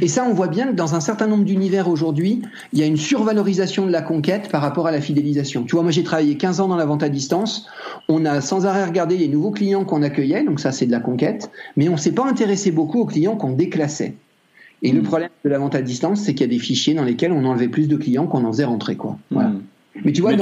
[0.00, 2.42] Et ça, on voit bien que dans un certain nombre d'univers aujourd'hui,
[2.72, 5.64] il y a une survalorisation de la conquête par rapport à la fidélisation.
[5.64, 7.66] Tu vois, moi j'ai travaillé 15 ans dans la vente à distance,
[8.08, 11.00] on a sans arrêt regardé les nouveaux clients qu'on accueillait, donc ça c'est de la
[11.00, 14.14] conquête, mais on s'est pas intéressé beaucoup aux clients qu'on déclassait.
[14.82, 15.04] Et le hmm.
[15.04, 17.44] problème de la vente à distance, c'est qu'il y a des fichiers dans lesquels on
[17.44, 18.96] enlevait plus de clients qu'on en faisait rentrer.
[18.96, 19.18] Quoi.
[19.30, 19.52] Voilà.
[20.04, 20.34] Mais tu vois,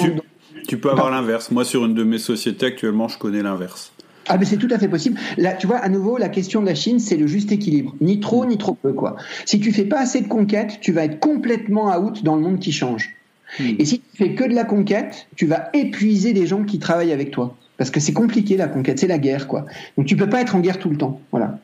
[0.68, 1.50] tu peux avoir l'inverse.
[1.50, 3.92] Moi, sur une de mes sociétés actuellement, je connais l'inverse.
[4.28, 5.18] Ah, mais c'est tout à fait possible.
[5.36, 7.94] Là, tu vois, à nouveau, la question de la Chine, c'est le juste équilibre.
[8.00, 9.16] Ni trop, ni trop peu, quoi.
[9.44, 12.58] Si tu fais pas assez de conquêtes, tu vas être complètement out dans le monde
[12.58, 13.14] qui change.
[13.60, 13.74] Hmm.
[13.78, 17.12] Et si tu fais que de la conquête, tu vas épuiser des gens qui travaillent
[17.12, 17.56] avec toi.
[17.76, 18.98] Parce que c'est compliqué, la conquête.
[18.98, 19.66] C'est la guerre, quoi.
[19.96, 21.20] Donc tu peux pas être en guerre tout le temps.
[21.30, 21.58] Voilà.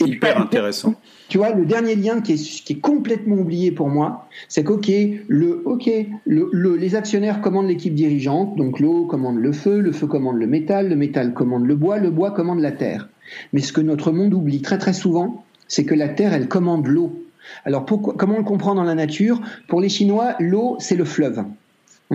[0.00, 0.94] Hyper intéressant.
[1.32, 4.92] Tu vois, le dernier lien qui est, complètement oublié pour moi, c'est qu'ok,
[5.28, 5.90] le, ok,
[6.26, 10.90] les actionnaires commandent l'équipe dirigeante, donc l'eau commande le feu, le feu commande le métal,
[10.90, 13.08] le métal commande le bois, le bois commande la terre.
[13.54, 16.86] Mais ce que notre monde oublie très très souvent, c'est que la terre, elle commande
[16.86, 17.24] l'eau.
[17.64, 19.40] Alors comment on le comprend dans la nature?
[19.68, 21.42] Pour les Chinois, l'eau, c'est le fleuve.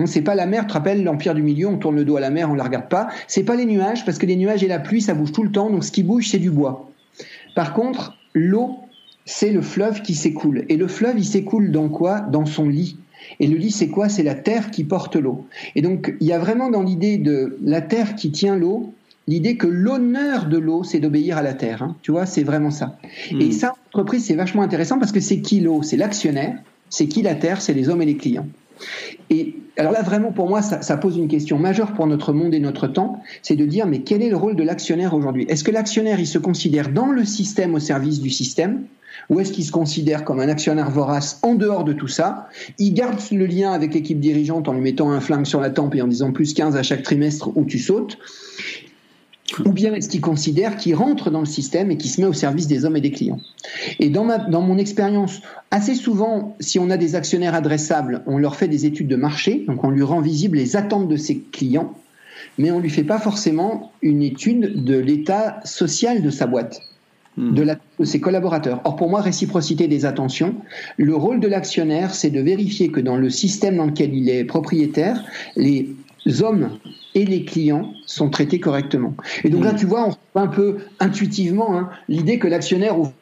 [0.04, 2.20] C'est pas la mer, tu te rappelles l'empire du milieu, on tourne le dos à
[2.20, 3.08] la mer, on la regarde pas.
[3.26, 5.50] C'est pas les nuages, parce que les nuages et la pluie, ça bouge tout le
[5.50, 6.88] temps, donc ce qui bouge, c'est du bois.
[7.56, 8.78] Par contre, l'eau,
[9.28, 10.64] c'est le fleuve qui s'écoule.
[10.70, 12.20] Et le fleuve, il s'écoule dans quoi?
[12.20, 12.96] Dans son lit.
[13.40, 14.08] Et le lit, c'est quoi?
[14.08, 15.44] C'est la terre qui porte l'eau.
[15.76, 18.94] Et donc, il y a vraiment dans l'idée de la terre qui tient l'eau,
[19.26, 21.82] l'idée que l'honneur de l'eau, c'est d'obéir à la terre.
[21.82, 21.96] Hein.
[22.00, 22.96] Tu vois, c'est vraiment ça.
[23.30, 23.42] Hmm.
[23.42, 25.82] Et ça, entreprise, c'est vachement intéressant parce que c'est qui l'eau?
[25.82, 26.58] C'est l'actionnaire.
[26.88, 27.60] C'est qui la terre?
[27.60, 28.46] C'est les hommes et les clients.
[29.30, 32.60] Et alors là, vraiment, pour moi, ça, pose une question majeure pour notre monde et
[32.60, 35.46] notre temps, c'est de dire, mais quel est le rôle de l'actionnaire aujourd'hui?
[35.48, 38.84] Est-ce que l'actionnaire, il se considère dans le système au service du système?
[39.30, 42.48] Ou est-ce qu'il se considère comme un actionnaire vorace en dehors de tout ça?
[42.78, 45.94] Il garde le lien avec l'équipe dirigeante en lui mettant un flingue sur la tempe
[45.94, 48.18] et en disant plus 15 à chaque trimestre où tu sautes
[49.64, 52.32] ou bien est-ce qu'il considère qu'il rentre dans le système et qu'il se met au
[52.32, 53.40] service des hommes et des clients?
[53.98, 55.40] Et dans, ma, dans mon expérience,
[55.70, 59.64] assez souvent, si on a des actionnaires adressables, on leur fait des études de marché,
[59.66, 61.94] donc on lui rend visible les attentes de ses clients,
[62.58, 66.80] mais on ne lui fait pas forcément une étude de l'état social de sa boîte.
[67.36, 67.54] Hmm.
[67.54, 68.80] De, la, de, ses collaborateurs.
[68.84, 70.56] Or, pour moi, réciprocité des attentions,
[70.96, 74.44] le rôle de l'actionnaire, c'est de vérifier que dans le système dans lequel il est
[74.44, 75.24] propriétaire,
[75.54, 75.88] les
[76.42, 76.70] hommes
[77.14, 79.14] et les clients sont traités correctement.
[79.44, 79.76] Et donc là, mm.
[79.76, 83.12] tu vois, on voit un peu intuitivement hein, l'idée que l'actionnaire, au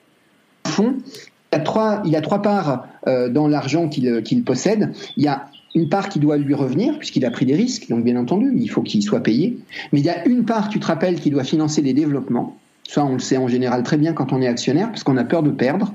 [0.67, 0.95] fond,
[1.53, 4.93] il a trois, il a trois parts euh, dans l'argent qu'il possède.
[5.17, 8.03] Il y a une part qui doit lui revenir, puisqu'il a pris des risques, donc
[8.03, 9.59] bien entendu, il faut qu'il soit payé.
[9.93, 12.57] Mais il y a une part, tu te rappelles, qui doit financer les développements.
[12.89, 15.25] Ça, on le sait en général très bien quand on est actionnaire, parce qu'on a
[15.25, 15.93] peur de perdre.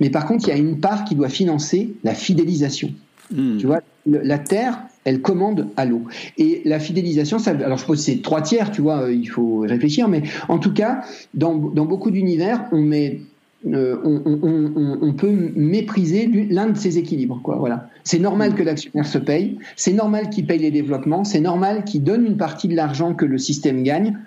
[0.00, 2.92] Mais par contre, il y a une part qui doit financer la fidélisation.
[3.32, 3.56] Mm.
[3.58, 6.02] Tu vois, la terre, elle commande à l'eau.
[6.38, 10.08] Et la fidélisation, ça, alors je que c'est trois tiers, tu vois, il faut réfléchir,
[10.08, 11.02] mais en tout cas,
[11.34, 13.20] dans, dans beaucoup d'univers, on met
[13.66, 17.40] euh, on, on, on, peut mépriser l'un de ces équilibres.
[17.42, 17.88] Quoi, voilà.
[18.02, 22.02] C'est normal que l'actionnaire se paye, c'est normal qu'il paye les développements, c'est normal qu'il
[22.02, 24.18] donne une partie de l'argent que le système gagne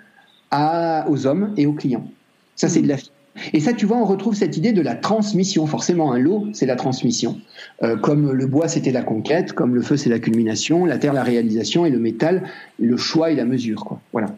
[0.50, 2.08] à, aux hommes et aux clients.
[2.54, 2.96] Ça, c'est de la
[3.52, 5.66] et ça, tu vois, on retrouve cette idée de la transmission.
[5.66, 7.40] Forcément, un lot, c'est la transmission.
[7.82, 11.12] Euh, comme le bois, c'était la conquête, comme le feu, c'est la culmination, la terre,
[11.12, 12.42] la réalisation, et le métal,
[12.78, 13.98] le choix et la mesure.
[14.12, 14.28] Voilà.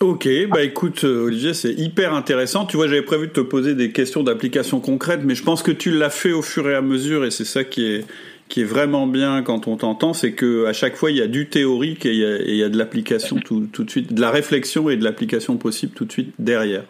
[0.00, 2.66] Ok, bah écoute euh, Olivier, c'est hyper intéressant.
[2.66, 5.70] Tu vois, j'avais prévu de te poser des questions d'application concrète, mais je pense que
[5.70, 8.04] tu l'as fait au fur et à mesure, et c'est ça qui est
[8.48, 11.26] qui est vraiment bien quand on t'entend, c'est que à chaque fois il y a
[11.26, 14.90] du théorique et il y a, de l'application tout, tout, de suite, de la réflexion
[14.90, 16.84] et de l'application possible tout de suite derrière.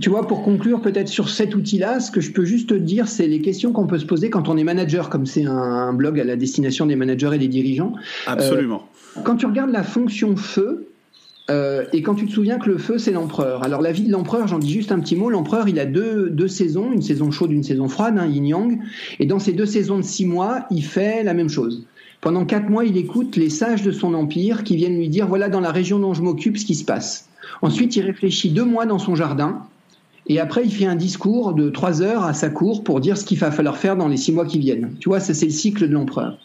[0.00, 3.08] Tu vois, pour conclure peut-être sur cet outil-là, ce que je peux juste te dire,
[3.08, 6.20] c'est les questions qu'on peut se poser quand on est manager, comme c'est un, blog
[6.20, 7.94] à la destination des managers et des dirigeants.
[8.26, 8.86] Absolument.
[9.16, 10.87] Euh, quand tu regardes la fonction feu,
[11.50, 13.62] euh, et quand tu te souviens que le feu, c'est l'empereur.
[13.62, 15.30] Alors la vie de l'empereur, j'en dis juste un petit mot.
[15.30, 18.78] L'empereur, il a deux, deux saisons, une saison chaude, une saison froide, hein, yin-yang.
[19.18, 21.86] Et dans ces deux saisons de six mois, il fait la même chose.
[22.20, 25.48] Pendant quatre mois, il écoute les sages de son empire qui viennent lui dire voilà
[25.48, 27.28] dans la région dont je m'occupe ce qui se passe.
[27.62, 29.62] Ensuite, il réfléchit deux mois dans son jardin.
[30.26, 33.24] Et après, il fait un discours de trois heures à sa cour pour dire ce
[33.24, 34.90] qu'il va falloir faire dans les six mois qui viennent.
[35.00, 36.38] Tu vois, ça c'est le cycle de l'empereur.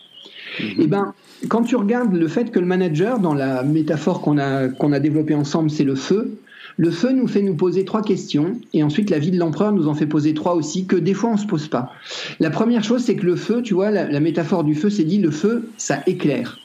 [0.60, 0.76] Mhm.
[0.80, 1.14] Eh ben,
[1.50, 5.00] quand tu regardes le fait que le manager, dans la métaphore qu'on a, qu'on a
[5.00, 6.38] développée ensemble, c'est le feu,
[6.78, 9.88] le feu nous fait nous poser trois questions, et ensuite la vie de l'empereur nous
[9.88, 11.92] en fait poser trois aussi, que des fois on se pose pas.
[12.40, 15.20] La première chose, c'est que le feu, tu vois, la métaphore du feu, c'est dit,
[15.20, 16.60] le feu, ça éclaire.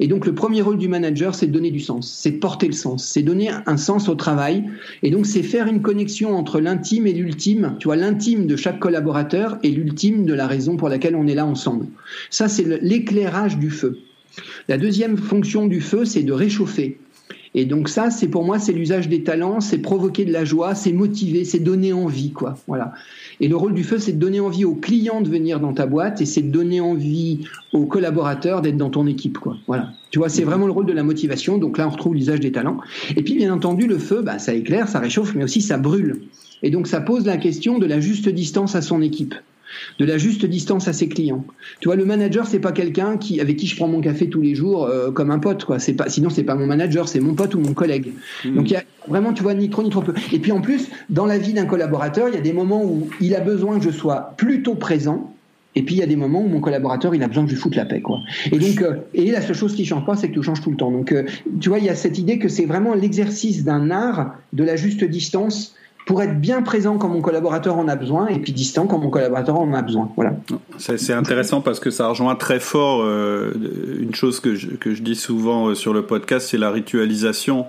[0.00, 2.66] Et donc le premier rôle du manager, c'est de donner du sens, c'est de porter
[2.66, 4.64] le sens, c'est donner un sens au travail.
[5.02, 8.80] Et donc c'est faire une connexion entre l'intime et l'ultime, tu vois, l'intime de chaque
[8.80, 11.86] collaborateur et l'ultime de la raison pour laquelle on est là ensemble.
[12.30, 13.98] Ça, c'est l'éclairage du feu.
[14.68, 16.98] La deuxième fonction du feu, c'est de réchauffer.
[17.56, 20.74] Et donc ça, c'est pour moi, c'est l'usage des talents, c'est provoquer de la joie,
[20.74, 22.56] c'est motiver, c'est donner envie, quoi.
[22.66, 22.92] Voilà.
[23.40, 25.86] Et le rôle du feu, c'est de donner envie aux clients de venir dans ta
[25.86, 29.56] boîte et c'est de donner envie aux collaborateurs d'être dans ton équipe, quoi.
[29.68, 29.90] Voilà.
[30.10, 31.58] Tu vois, c'est vraiment le rôle de la motivation.
[31.58, 32.78] Donc là, on retrouve l'usage des talents.
[33.16, 36.22] Et puis, bien entendu, le feu, bah, ça éclaire, ça réchauffe, mais aussi ça brûle.
[36.62, 39.34] Et donc, ça pose la question de la juste distance à son équipe
[39.98, 41.44] de la juste distance à ses clients.
[41.80, 44.40] Tu vois, le manager, c'est pas quelqu'un qui, avec qui je prends mon café tous
[44.40, 45.78] les jours euh, comme un pote, quoi.
[45.78, 48.12] C'est pas, sinon c'est pas mon manager, c'est mon pote ou mon collègue.
[48.44, 48.56] Hmm.
[48.56, 50.14] Donc il y a vraiment, tu vois, ni trop ni trop peu.
[50.32, 53.08] Et puis en plus, dans la vie d'un collaborateur, il y a des moments où
[53.20, 55.30] il a besoin que je sois plutôt présent.
[55.76, 57.56] Et puis il y a des moments où mon collaborateur il a besoin que je
[57.56, 58.20] foute la paix quoi.
[58.52, 60.70] Et donc euh, et la seule chose qui change pas c'est que tu changes tout
[60.70, 60.92] le temps.
[60.92, 61.24] Donc euh,
[61.60, 64.76] tu vois il y a cette idée que c'est vraiment l'exercice d'un art de la
[64.76, 65.74] juste distance
[66.06, 69.10] pour être bien présent quand mon collaborateur en a besoin et puis distant quand mon
[69.10, 70.10] collaborateur en a besoin.
[70.16, 70.34] Voilà.
[70.76, 73.52] C'est intéressant parce que ça rejoint très fort euh,
[73.98, 77.66] une chose que je, que je dis souvent euh, sur le podcast, c'est la ritualisation.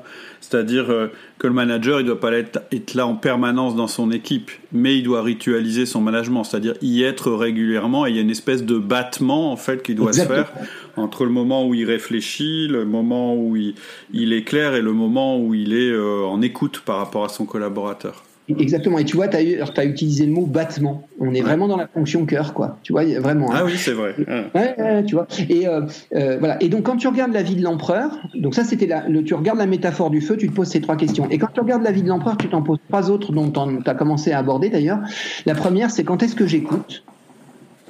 [0.48, 1.08] C'est-à-dire euh,
[1.40, 4.98] que le manager, il ne doit pas être, là en permanence dans son équipe, mais
[4.98, 8.06] il doit ritualiser son management, c'est-à-dire y être régulièrement.
[8.06, 10.52] Et il y a une espèce de battement en fait qui doit se faire
[10.98, 13.74] entre le moment où il réfléchit, le moment où il,
[14.14, 17.30] il est clair et le moment où il est euh, en écoute par rapport à
[17.30, 18.24] son collaborateur.
[18.48, 19.00] Exactement.
[19.00, 19.40] Et tu vois, tu as,
[19.76, 21.08] as, utilisé le mot battement.
[21.20, 22.78] On est vraiment dans la fonction cœur, quoi.
[22.84, 23.52] Tu vois, vraiment.
[23.52, 23.58] Hein.
[23.60, 24.16] Ah oui, c'est vrai.
[24.54, 25.28] Ouais, ouais, tu vois.
[25.50, 25.82] Et euh,
[26.14, 26.62] euh, voilà.
[26.62, 29.58] Et donc, quand tu regardes la vie de l'empereur, donc ça, c'était le, tu regardes
[29.58, 31.28] la métaphore du feu, tu te poses ces trois questions.
[31.32, 33.90] Et quand tu regardes la vie de l'empereur, tu t'en poses trois autres dont tu
[33.90, 35.00] as commencé à aborder d'ailleurs.
[35.46, 37.04] La première, c'est quand est-ce que j'écoute?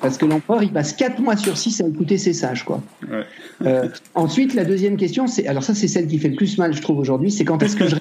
[0.01, 2.63] Parce que l'empereur, il passe 4 mois sur 6 à écouter ses sages.
[2.63, 2.81] Quoi.
[3.09, 3.23] Ouais.
[3.65, 6.73] euh, ensuite, la deuxième question, c'est, alors ça c'est celle qui fait le plus mal,
[6.73, 7.95] je trouve, aujourd'hui, c'est quand est-ce que je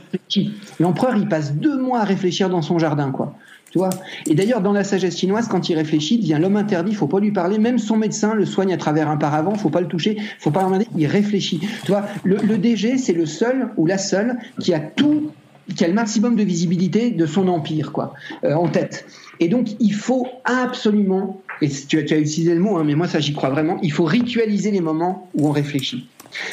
[0.80, 3.10] L'empereur, il passe deux mois à réfléchir dans son jardin.
[3.10, 3.34] quoi.
[3.74, 3.90] Tu vois?
[4.28, 7.18] Et d'ailleurs, dans la sagesse chinoise, quand il réfléchit, il devient l'homme interdit, faut pas
[7.18, 7.58] lui parler.
[7.58, 10.68] Même son médecin le soigne à travers un paravent, faut pas le toucher, faut pas
[10.96, 11.60] il réfléchit.
[11.84, 15.32] Tu vois, le, le DG, c'est le seul ou la seule qui a tout
[15.74, 18.12] qui a le maximum de visibilité de son empire quoi
[18.44, 19.06] euh, en tête
[19.40, 22.94] et donc il faut absolument et tu as, tu as utilisé le mot hein, mais
[22.94, 26.06] moi ça j'y crois vraiment il faut ritualiser les moments où on réfléchit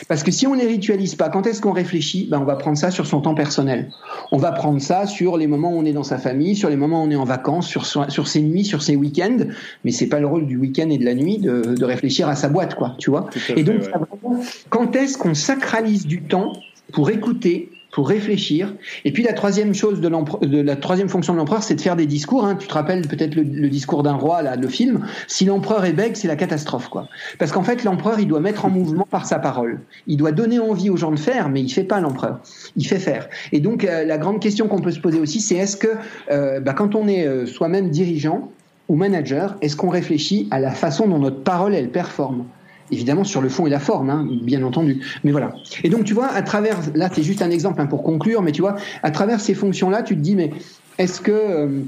[0.07, 2.27] parce que si on les ritualise pas, quand est-ce qu'on réfléchit?
[2.29, 3.91] Ben On va prendre ça sur son temps personnel.
[4.31, 6.75] On va prendre ça sur les moments où on est dans sa famille, sur les
[6.75, 9.37] moments où on est en vacances, sur, sur ses nuits, sur ses week-ends.
[9.83, 12.35] Mais c'est pas le rôle du week-end et de la nuit de, de réfléchir à
[12.35, 12.95] sa boîte, quoi.
[12.97, 13.29] Tu vois?
[13.55, 13.81] Et donc,
[14.23, 14.37] ouais.
[14.69, 16.53] quand est-ce qu'on sacralise du temps
[16.91, 18.73] pour écouter pour réfléchir.
[19.05, 21.95] Et puis la troisième chose de, de la troisième fonction de l'empereur, c'est de faire
[21.95, 22.45] des discours.
[22.45, 22.55] Hein.
[22.55, 25.05] Tu te rappelles peut-être le, discours d'un roi, là, le film.
[25.27, 27.07] Si l'empereur est bègue, c'est la catastrophe, quoi.
[27.37, 29.81] Parce qu'en fait, l'empereur, il doit mettre en mouvement par sa parole.
[30.07, 32.39] Il doit donner envie aux gens de faire, mais il fait pas l'empereur.
[32.77, 33.27] Il fait faire.
[33.51, 35.87] Et donc euh, la grande question qu'on peut se poser aussi, c'est est-ce que
[36.31, 38.51] euh, bah, quand on est euh, soi-même dirigeant
[38.87, 42.45] ou manager, est-ce qu'on réfléchit à la façon dont notre parole elle performe?
[42.91, 45.01] Évidemment sur le fond et la forme, hein, bien entendu.
[45.23, 45.53] Mais voilà.
[45.83, 48.51] Et donc tu vois, à travers, là c'est juste un exemple hein, pour conclure, mais
[48.51, 50.51] tu vois, à travers ces fonctions-là, tu te dis, mais
[50.97, 51.81] est-ce que euh,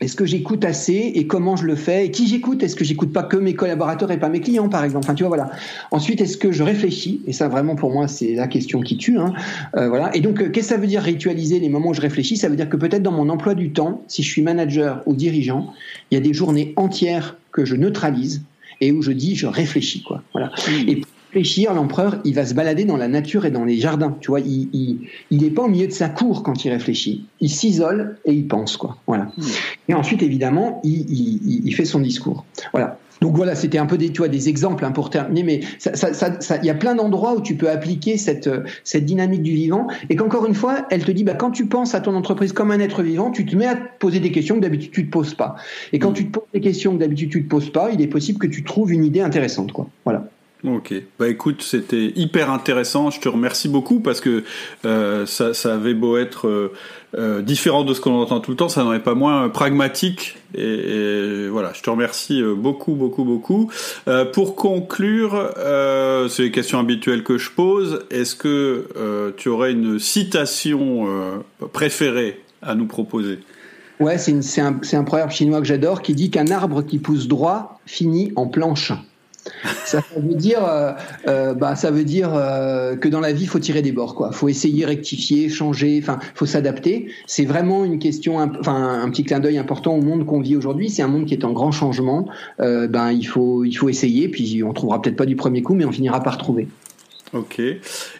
[0.00, 2.06] est-ce que j'écoute assez et comment je le fais?
[2.06, 2.62] Et qui j'écoute?
[2.62, 5.04] Est-ce que j'écoute pas que mes collaborateurs et pas mes clients, par exemple?
[5.04, 5.50] Enfin, tu vois, voilà.
[5.90, 7.20] Ensuite, est-ce que je réfléchis?
[7.26, 9.18] Et ça, vraiment, pour moi, c'est la question qui tue.
[9.18, 9.34] Hein.
[9.76, 10.10] Euh, voilà.
[10.16, 12.38] Et donc, qu'est-ce que ça veut dire rétualiser les moments où je réfléchis?
[12.38, 15.14] Ça veut dire que peut-être dans mon emploi du temps, si je suis manager ou
[15.14, 15.74] dirigeant,
[16.10, 18.42] il y a des journées entières que je neutralise
[18.80, 20.22] et où je dis je réfléchis quoi.
[20.32, 20.48] Voilà.
[20.48, 20.88] Mmh.
[20.88, 24.16] Et pour réfléchir, l'empereur, il va se balader dans la nature et dans les jardins.
[24.20, 27.26] Tu vois, il il, il est pas au milieu de sa cour quand il réfléchit.
[27.40, 28.98] Il s'isole et il pense quoi.
[29.06, 29.32] Voilà.
[29.36, 29.42] Mmh.
[29.88, 32.44] Et ensuite, évidemment, il, il, il fait son discours.
[32.72, 32.98] Voilà.
[33.20, 35.94] Donc voilà, c'était un peu des, tu vois, des exemples hein, pour terminer, mais ça,
[35.94, 38.50] ça, ça, ça, il y a plein d'endroits où tu peux appliquer cette,
[38.84, 41.94] cette dynamique du vivant et qu'encore une fois, elle te dit, bah, quand tu penses
[41.94, 44.56] à ton entreprise comme un être vivant, tu te mets à te poser des questions
[44.56, 45.56] que d'habitude tu te poses pas.
[45.92, 48.06] Et quand tu te poses des questions que d'habitude tu te poses pas, il est
[48.06, 49.88] possible que tu trouves une idée intéressante, quoi.
[50.04, 50.26] Voilà.
[50.62, 53.10] Ok, bah écoute, c'était hyper intéressant.
[53.10, 54.44] Je te remercie beaucoup parce que
[54.84, 56.72] euh, ça, ça, avait beau être euh,
[57.16, 60.36] euh, différent de ce qu'on entend tout le temps, ça n'en est pas moins pragmatique.
[60.54, 63.70] Et, voilà, je te remercie beaucoup, beaucoup, beaucoup.
[64.32, 65.50] Pour conclure,
[66.28, 68.04] c'est les questions habituelles que je pose.
[68.10, 71.06] Est-ce que tu aurais une citation
[71.72, 73.38] préférée à nous proposer?
[74.00, 77.80] Ouais, c'est un, un proverbe chinois que j'adore qui dit qu'un arbre qui pousse droit
[77.86, 78.92] finit en planche.
[79.84, 80.92] Ça, veut dire, euh,
[81.26, 84.14] euh, bah, ça veut dire euh, que dans la vie, il faut tirer des bords,
[84.14, 84.32] quoi.
[84.32, 87.10] Faut essayer, rectifier, changer, enfin, faut s'adapter.
[87.26, 90.90] C'est vraiment une question, enfin, un petit clin d'œil important au monde qu'on vit aujourd'hui.
[90.90, 92.28] C'est un monde qui est en grand changement.
[92.60, 94.28] Euh, ben, il faut, il faut essayer.
[94.28, 96.68] Puis on trouvera peut-être pas du premier coup, mais on finira par trouver.
[97.32, 97.60] Ok.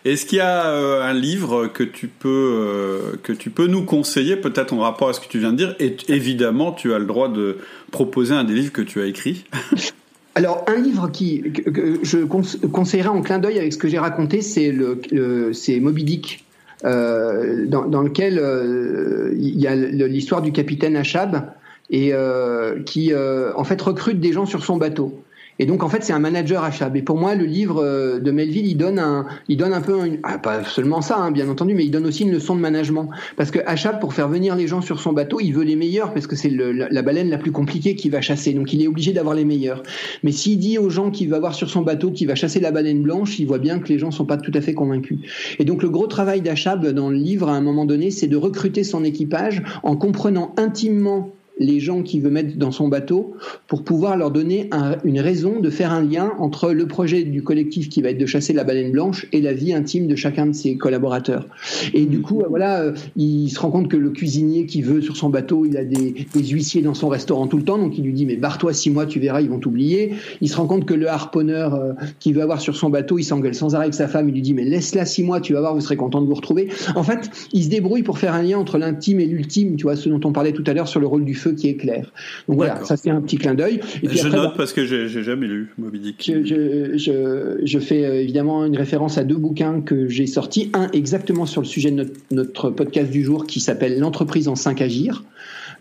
[0.04, 3.84] Est-ce qu'il y a euh, un livre que tu peux euh, que tu peux nous
[3.84, 5.74] conseiller, peut-être en rapport à ce que tu viens de dire?
[5.80, 7.58] Et évidemment, tu as le droit de
[7.90, 9.44] proposer un des livres que tu as écrit.
[10.34, 14.42] Alors, un livre qui, que, je conseillerais en clin d'œil avec ce que j'ai raconté,
[14.42, 16.44] c'est le, c'est Moby Dick,
[16.84, 21.52] euh, dans, lequel euh, il y a l'histoire du capitaine Achab
[21.90, 25.22] et euh, qui, en fait, recrute des gens sur son bateau.
[25.60, 26.96] Et donc, en fait, c'est un manager Achab.
[26.96, 29.98] Et pour moi, le livre euh, de Melville, il donne un, il donne un peu,
[30.22, 33.10] ah, pas seulement ça, hein, bien entendu, mais il donne aussi une leçon de management.
[33.36, 36.14] Parce que Achab, pour faire venir les gens sur son bateau, il veut les meilleurs,
[36.14, 38.54] parce que c'est la, baleine la plus compliquée qu'il va chasser.
[38.54, 39.82] Donc, il est obligé d'avoir les meilleurs.
[40.22, 42.72] Mais s'il dit aux gens qu'il va avoir sur son bateau qu'il va chasser la
[42.72, 45.18] baleine blanche, il voit bien que les gens sont pas tout à fait convaincus.
[45.58, 48.36] Et donc, le gros travail d'Achab dans le livre, à un moment donné, c'est de
[48.38, 53.36] recruter son équipage en comprenant intimement les gens qu'il veut mettre dans son bateau
[53.68, 54.70] pour pouvoir leur donner
[55.04, 58.26] une raison de faire un lien entre le projet du collectif qui va être de
[58.26, 61.46] chasser la baleine blanche et la vie intime de chacun de ses collaborateurs.
[61.92, 65.16] Et du coup, voilà, euh, il se rend compte que le cuisinier qui veut sur
[65.16, 68.14] son bateau, il a des, huissiers dans son restaurant tout le temps, donc il lui
[68.14, 70.14] dit mais barre-toi six mois, tu verras, ils vont t'oublier.
[70.40, 73.24] Il se rend compte que le harponneur euh, qui veut avoir sur son bateau, il
[73.24, 75.60] s'engueule sans arrêt avec sa femme, il lui dit mais laisse-la six mois, tu vas
[75.60, 76.68] voir, vous serez content de vous retrouver.
[76.96, 79.96] En fait, il se débrouille pour faire un lien entre l'intime et l'ultime, tu vois,
[79.96, 82.12] ce dont on parlait tout à l'heure sur le rôle du feu qui est clair.
[82.48, 83.80] Donc voilà, ça c'est un petit clin d'œil.
[84.02, 86.32] Je note parce que j'ai jamais lu Moby Dick.
[86.44, 90.70] Je, je, je, fais euh, évidemment une référence à deux bouquins que j'ai sortis.
[90.74, 94.56] Un exactement sur le sujet de notre, notre podcast du jour qui s'appelle L'entreprise en
[94.56, 95.24] 5 agir.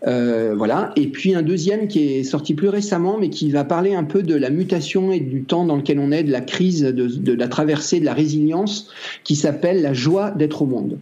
[0.08, 0.92] Euh, voilà.
[0.96, 4.24] Et puis un deuxième qui est sorti plus récemment, mais qui va parler un peu
[4.24, 7.34] de la mutation et du temps dans lequel on est, de la crise, de, de
[7.34, 8.90] la traversée, de la résilience,
[9.24, 11.00] qui s'appelle La joie d'être au monde.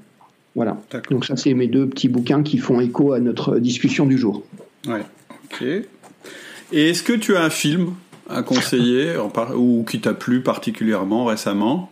[0.58, 0.76] Voilà.
[1.12, 4.42] Donc ça, c'est mes deux petits bouquins qui font écho à notre discussion du jour.
[4.88, 5.04] Ouais.
[5.46, 5.62] Ok.
[5.62, 7.94] Et est-ce que tu as un film
[8.28, 9.14] à conseiller
[9.56, 11.92] ou qui t'a plu particulièrement récemment?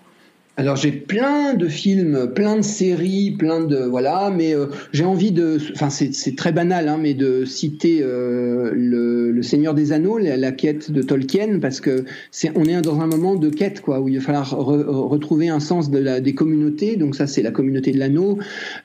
[0.57, 5.33] Alors j'ai plein de films, plein de séries, plein de voilà, mais euh, j'ai envie
[5.33, 10.17] de, enfin c'est très banal, hein, mais de citer euh, le, le, Seigneur des Anneaux,
[10.17, 13.99] la, quête de Tolkien, parce que c'est on est dans un moment de quête quoi,
[13.99, 17.51] où il va falloir retrouver un sens de la, des communautés, donc ça c'est la
[17.51, 18.37] communauté de l'anneau,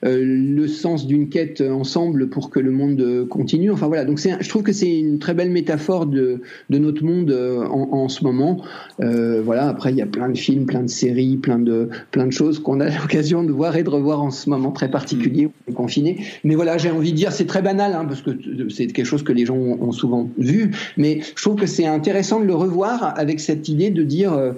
[0.03, 3.71] euh, le sens d'une quête ensemble pour que le monde continue.
[3.71, 7.31] Enfin voilà, donc je trouve que c'est une très belle métaphore de, de notre monde
[7.31, 8.61] en, en ce moment.
[8.99, 11.60] voilà, après il y a plein de films, plein de séries, plein de
[12.11, 14.89] plein de choses qu'on a l'occasion de voir et de revoir en ce moment très
[14.89, 16.25] particulier où on est confiné.
[16.43, 18.31] Mais voilà, j'ai envie de dire, c'est très banal hein, parce que
[18.69, 22.39] c'est quelque chose que les gens ont souvent vu, mais je trouve que c'est intéressant
[22.39, 24.51] de le revoir avec cette idée de dire, euh,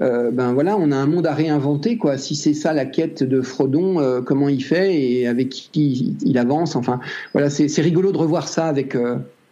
[0.00, 2.18] euh, ben voilà, on a un monde à réinventer quoi.
[2.18, 6.38] Si c'est ça la quête de Frodon, euh, comment il fait et avec qui il
[6.38, 6.76] avance.
[6.76, 7.00] Enfin,
[7.32, 8.96] voilà, c'est rigolo de revoir ça avec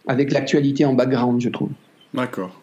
[0.07, 1.69] avec l'actualité en background, je trouve.
[2.13, 2.61] D'accord.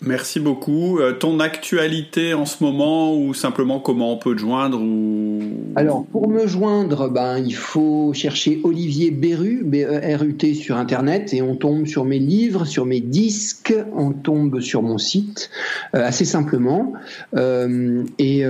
[0.00, 1.00] Merci beaucoup.
[1.00, 5.40] Euh, ton actualité en ce moment ou simplement comment on peut te joindre ou...
[5.74, 11.56] Alors pour me joindre, ben, il faut chercher Olivier Beru, B-E-R-U-T sur Internet et on
[11.56, 15.50] tombe sur mes livres, sur mes disques, on tombe sur mon site
[15.96, 16.92] euh, assez simplement.
[17.36, 18.44] Euh, et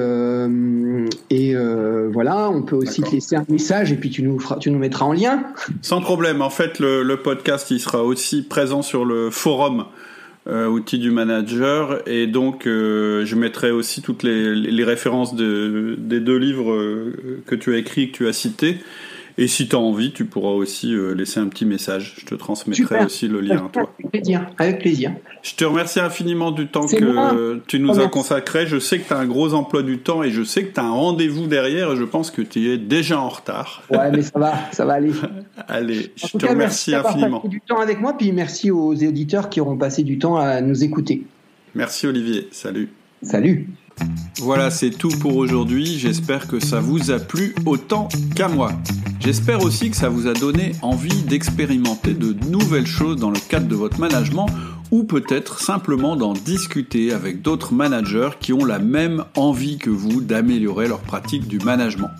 [1.31, 1.55] et
[2.12, 4.79] voilà, on peut aussi te laisser un message et puis tu nous, feras, tu nous
[4.79, 5.45] mettras en lien.
[5.83, 6.43] Sans problème.
[6.43, 9.87] En fait, le, le podcast il sera aussi présent sur le forum
[10.49, 12.01] euh, outil du manager.
[12.07, 17.43] Et donc, euh, je mettrai aussi toutes les, les références de, des deux livres euh,
[17.47, 18.79] que tu as écrits, que tu as cités.
[19.40, 22.16] Et si tu as envie, tu pourras aussi euh, laisser un petit message.
[22.19, 23.89] Je te transmettrai aussi le lien, toi.
[24.01, 24.47] Avec plaisir.
[24.59, 25.12] Avec plaisir.
[25.43, 28.66] Je te remercie infiniment du temps que tu nous as consacré.
[28.66, 30.81] Je sais que tu as un gros emploi du temps et je sais que tu
[30.81, 33.85] as un rendez-vous derrière et je pense que tu es déjà en retard.
[33.90, 35.12] Ouais, mais ça va, ça va aller.
[35.69, 37.40] Allez, je te remercie infiniment.
[37.44, 40.60] Merci du temps avec moi, puis merci aux auditeurs qui auront passé du temps à
[40.60, 41.23] nous écouter.
[41.77, 42.48] Merci Olivier.
[42.51, 42.89] Salut.
[43.23, 43.69] Salut.
[44.41, 45.99] Voilà, c'est tout pour aujourd'hui.
[45.99, 48.73] J'espère que ça vous a plu autant qu'à moi.
[49.20, 53.66] J'espère aussi que ça vous a donné envie d'expérimenter de nouvelles choses dans le cadre
[53.66, 54.47] de votre management
[54.91, 60.20] ou peut-être simplement d'en discuter avec d'autres managers qui ont la même envie que vous
[60.20, 62.11] d'améliorer leur pratique du management.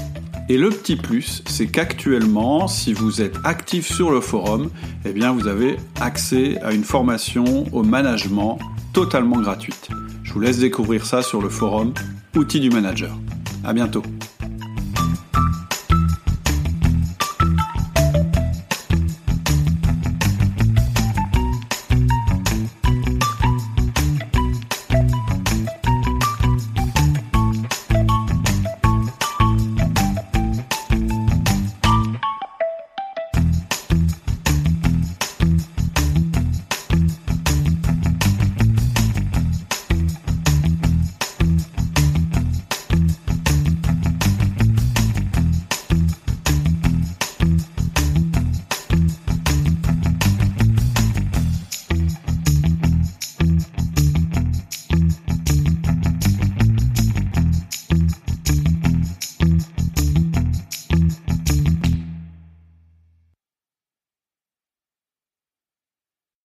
[0.48, 4.68] Et le petit plus, c'est qu'actuellement, si vous êtes actif sur le forum,
[5.06, 8.58] eh bien vous avez accès à une formation au management
[8.92, 9.88] totalement gratuite.
[10.22, 11.94] Je vous laisse découvrir ça sur le forum
[12.36, 13.16] Outils du Manager.
[13.64, 14.02] À bientôt.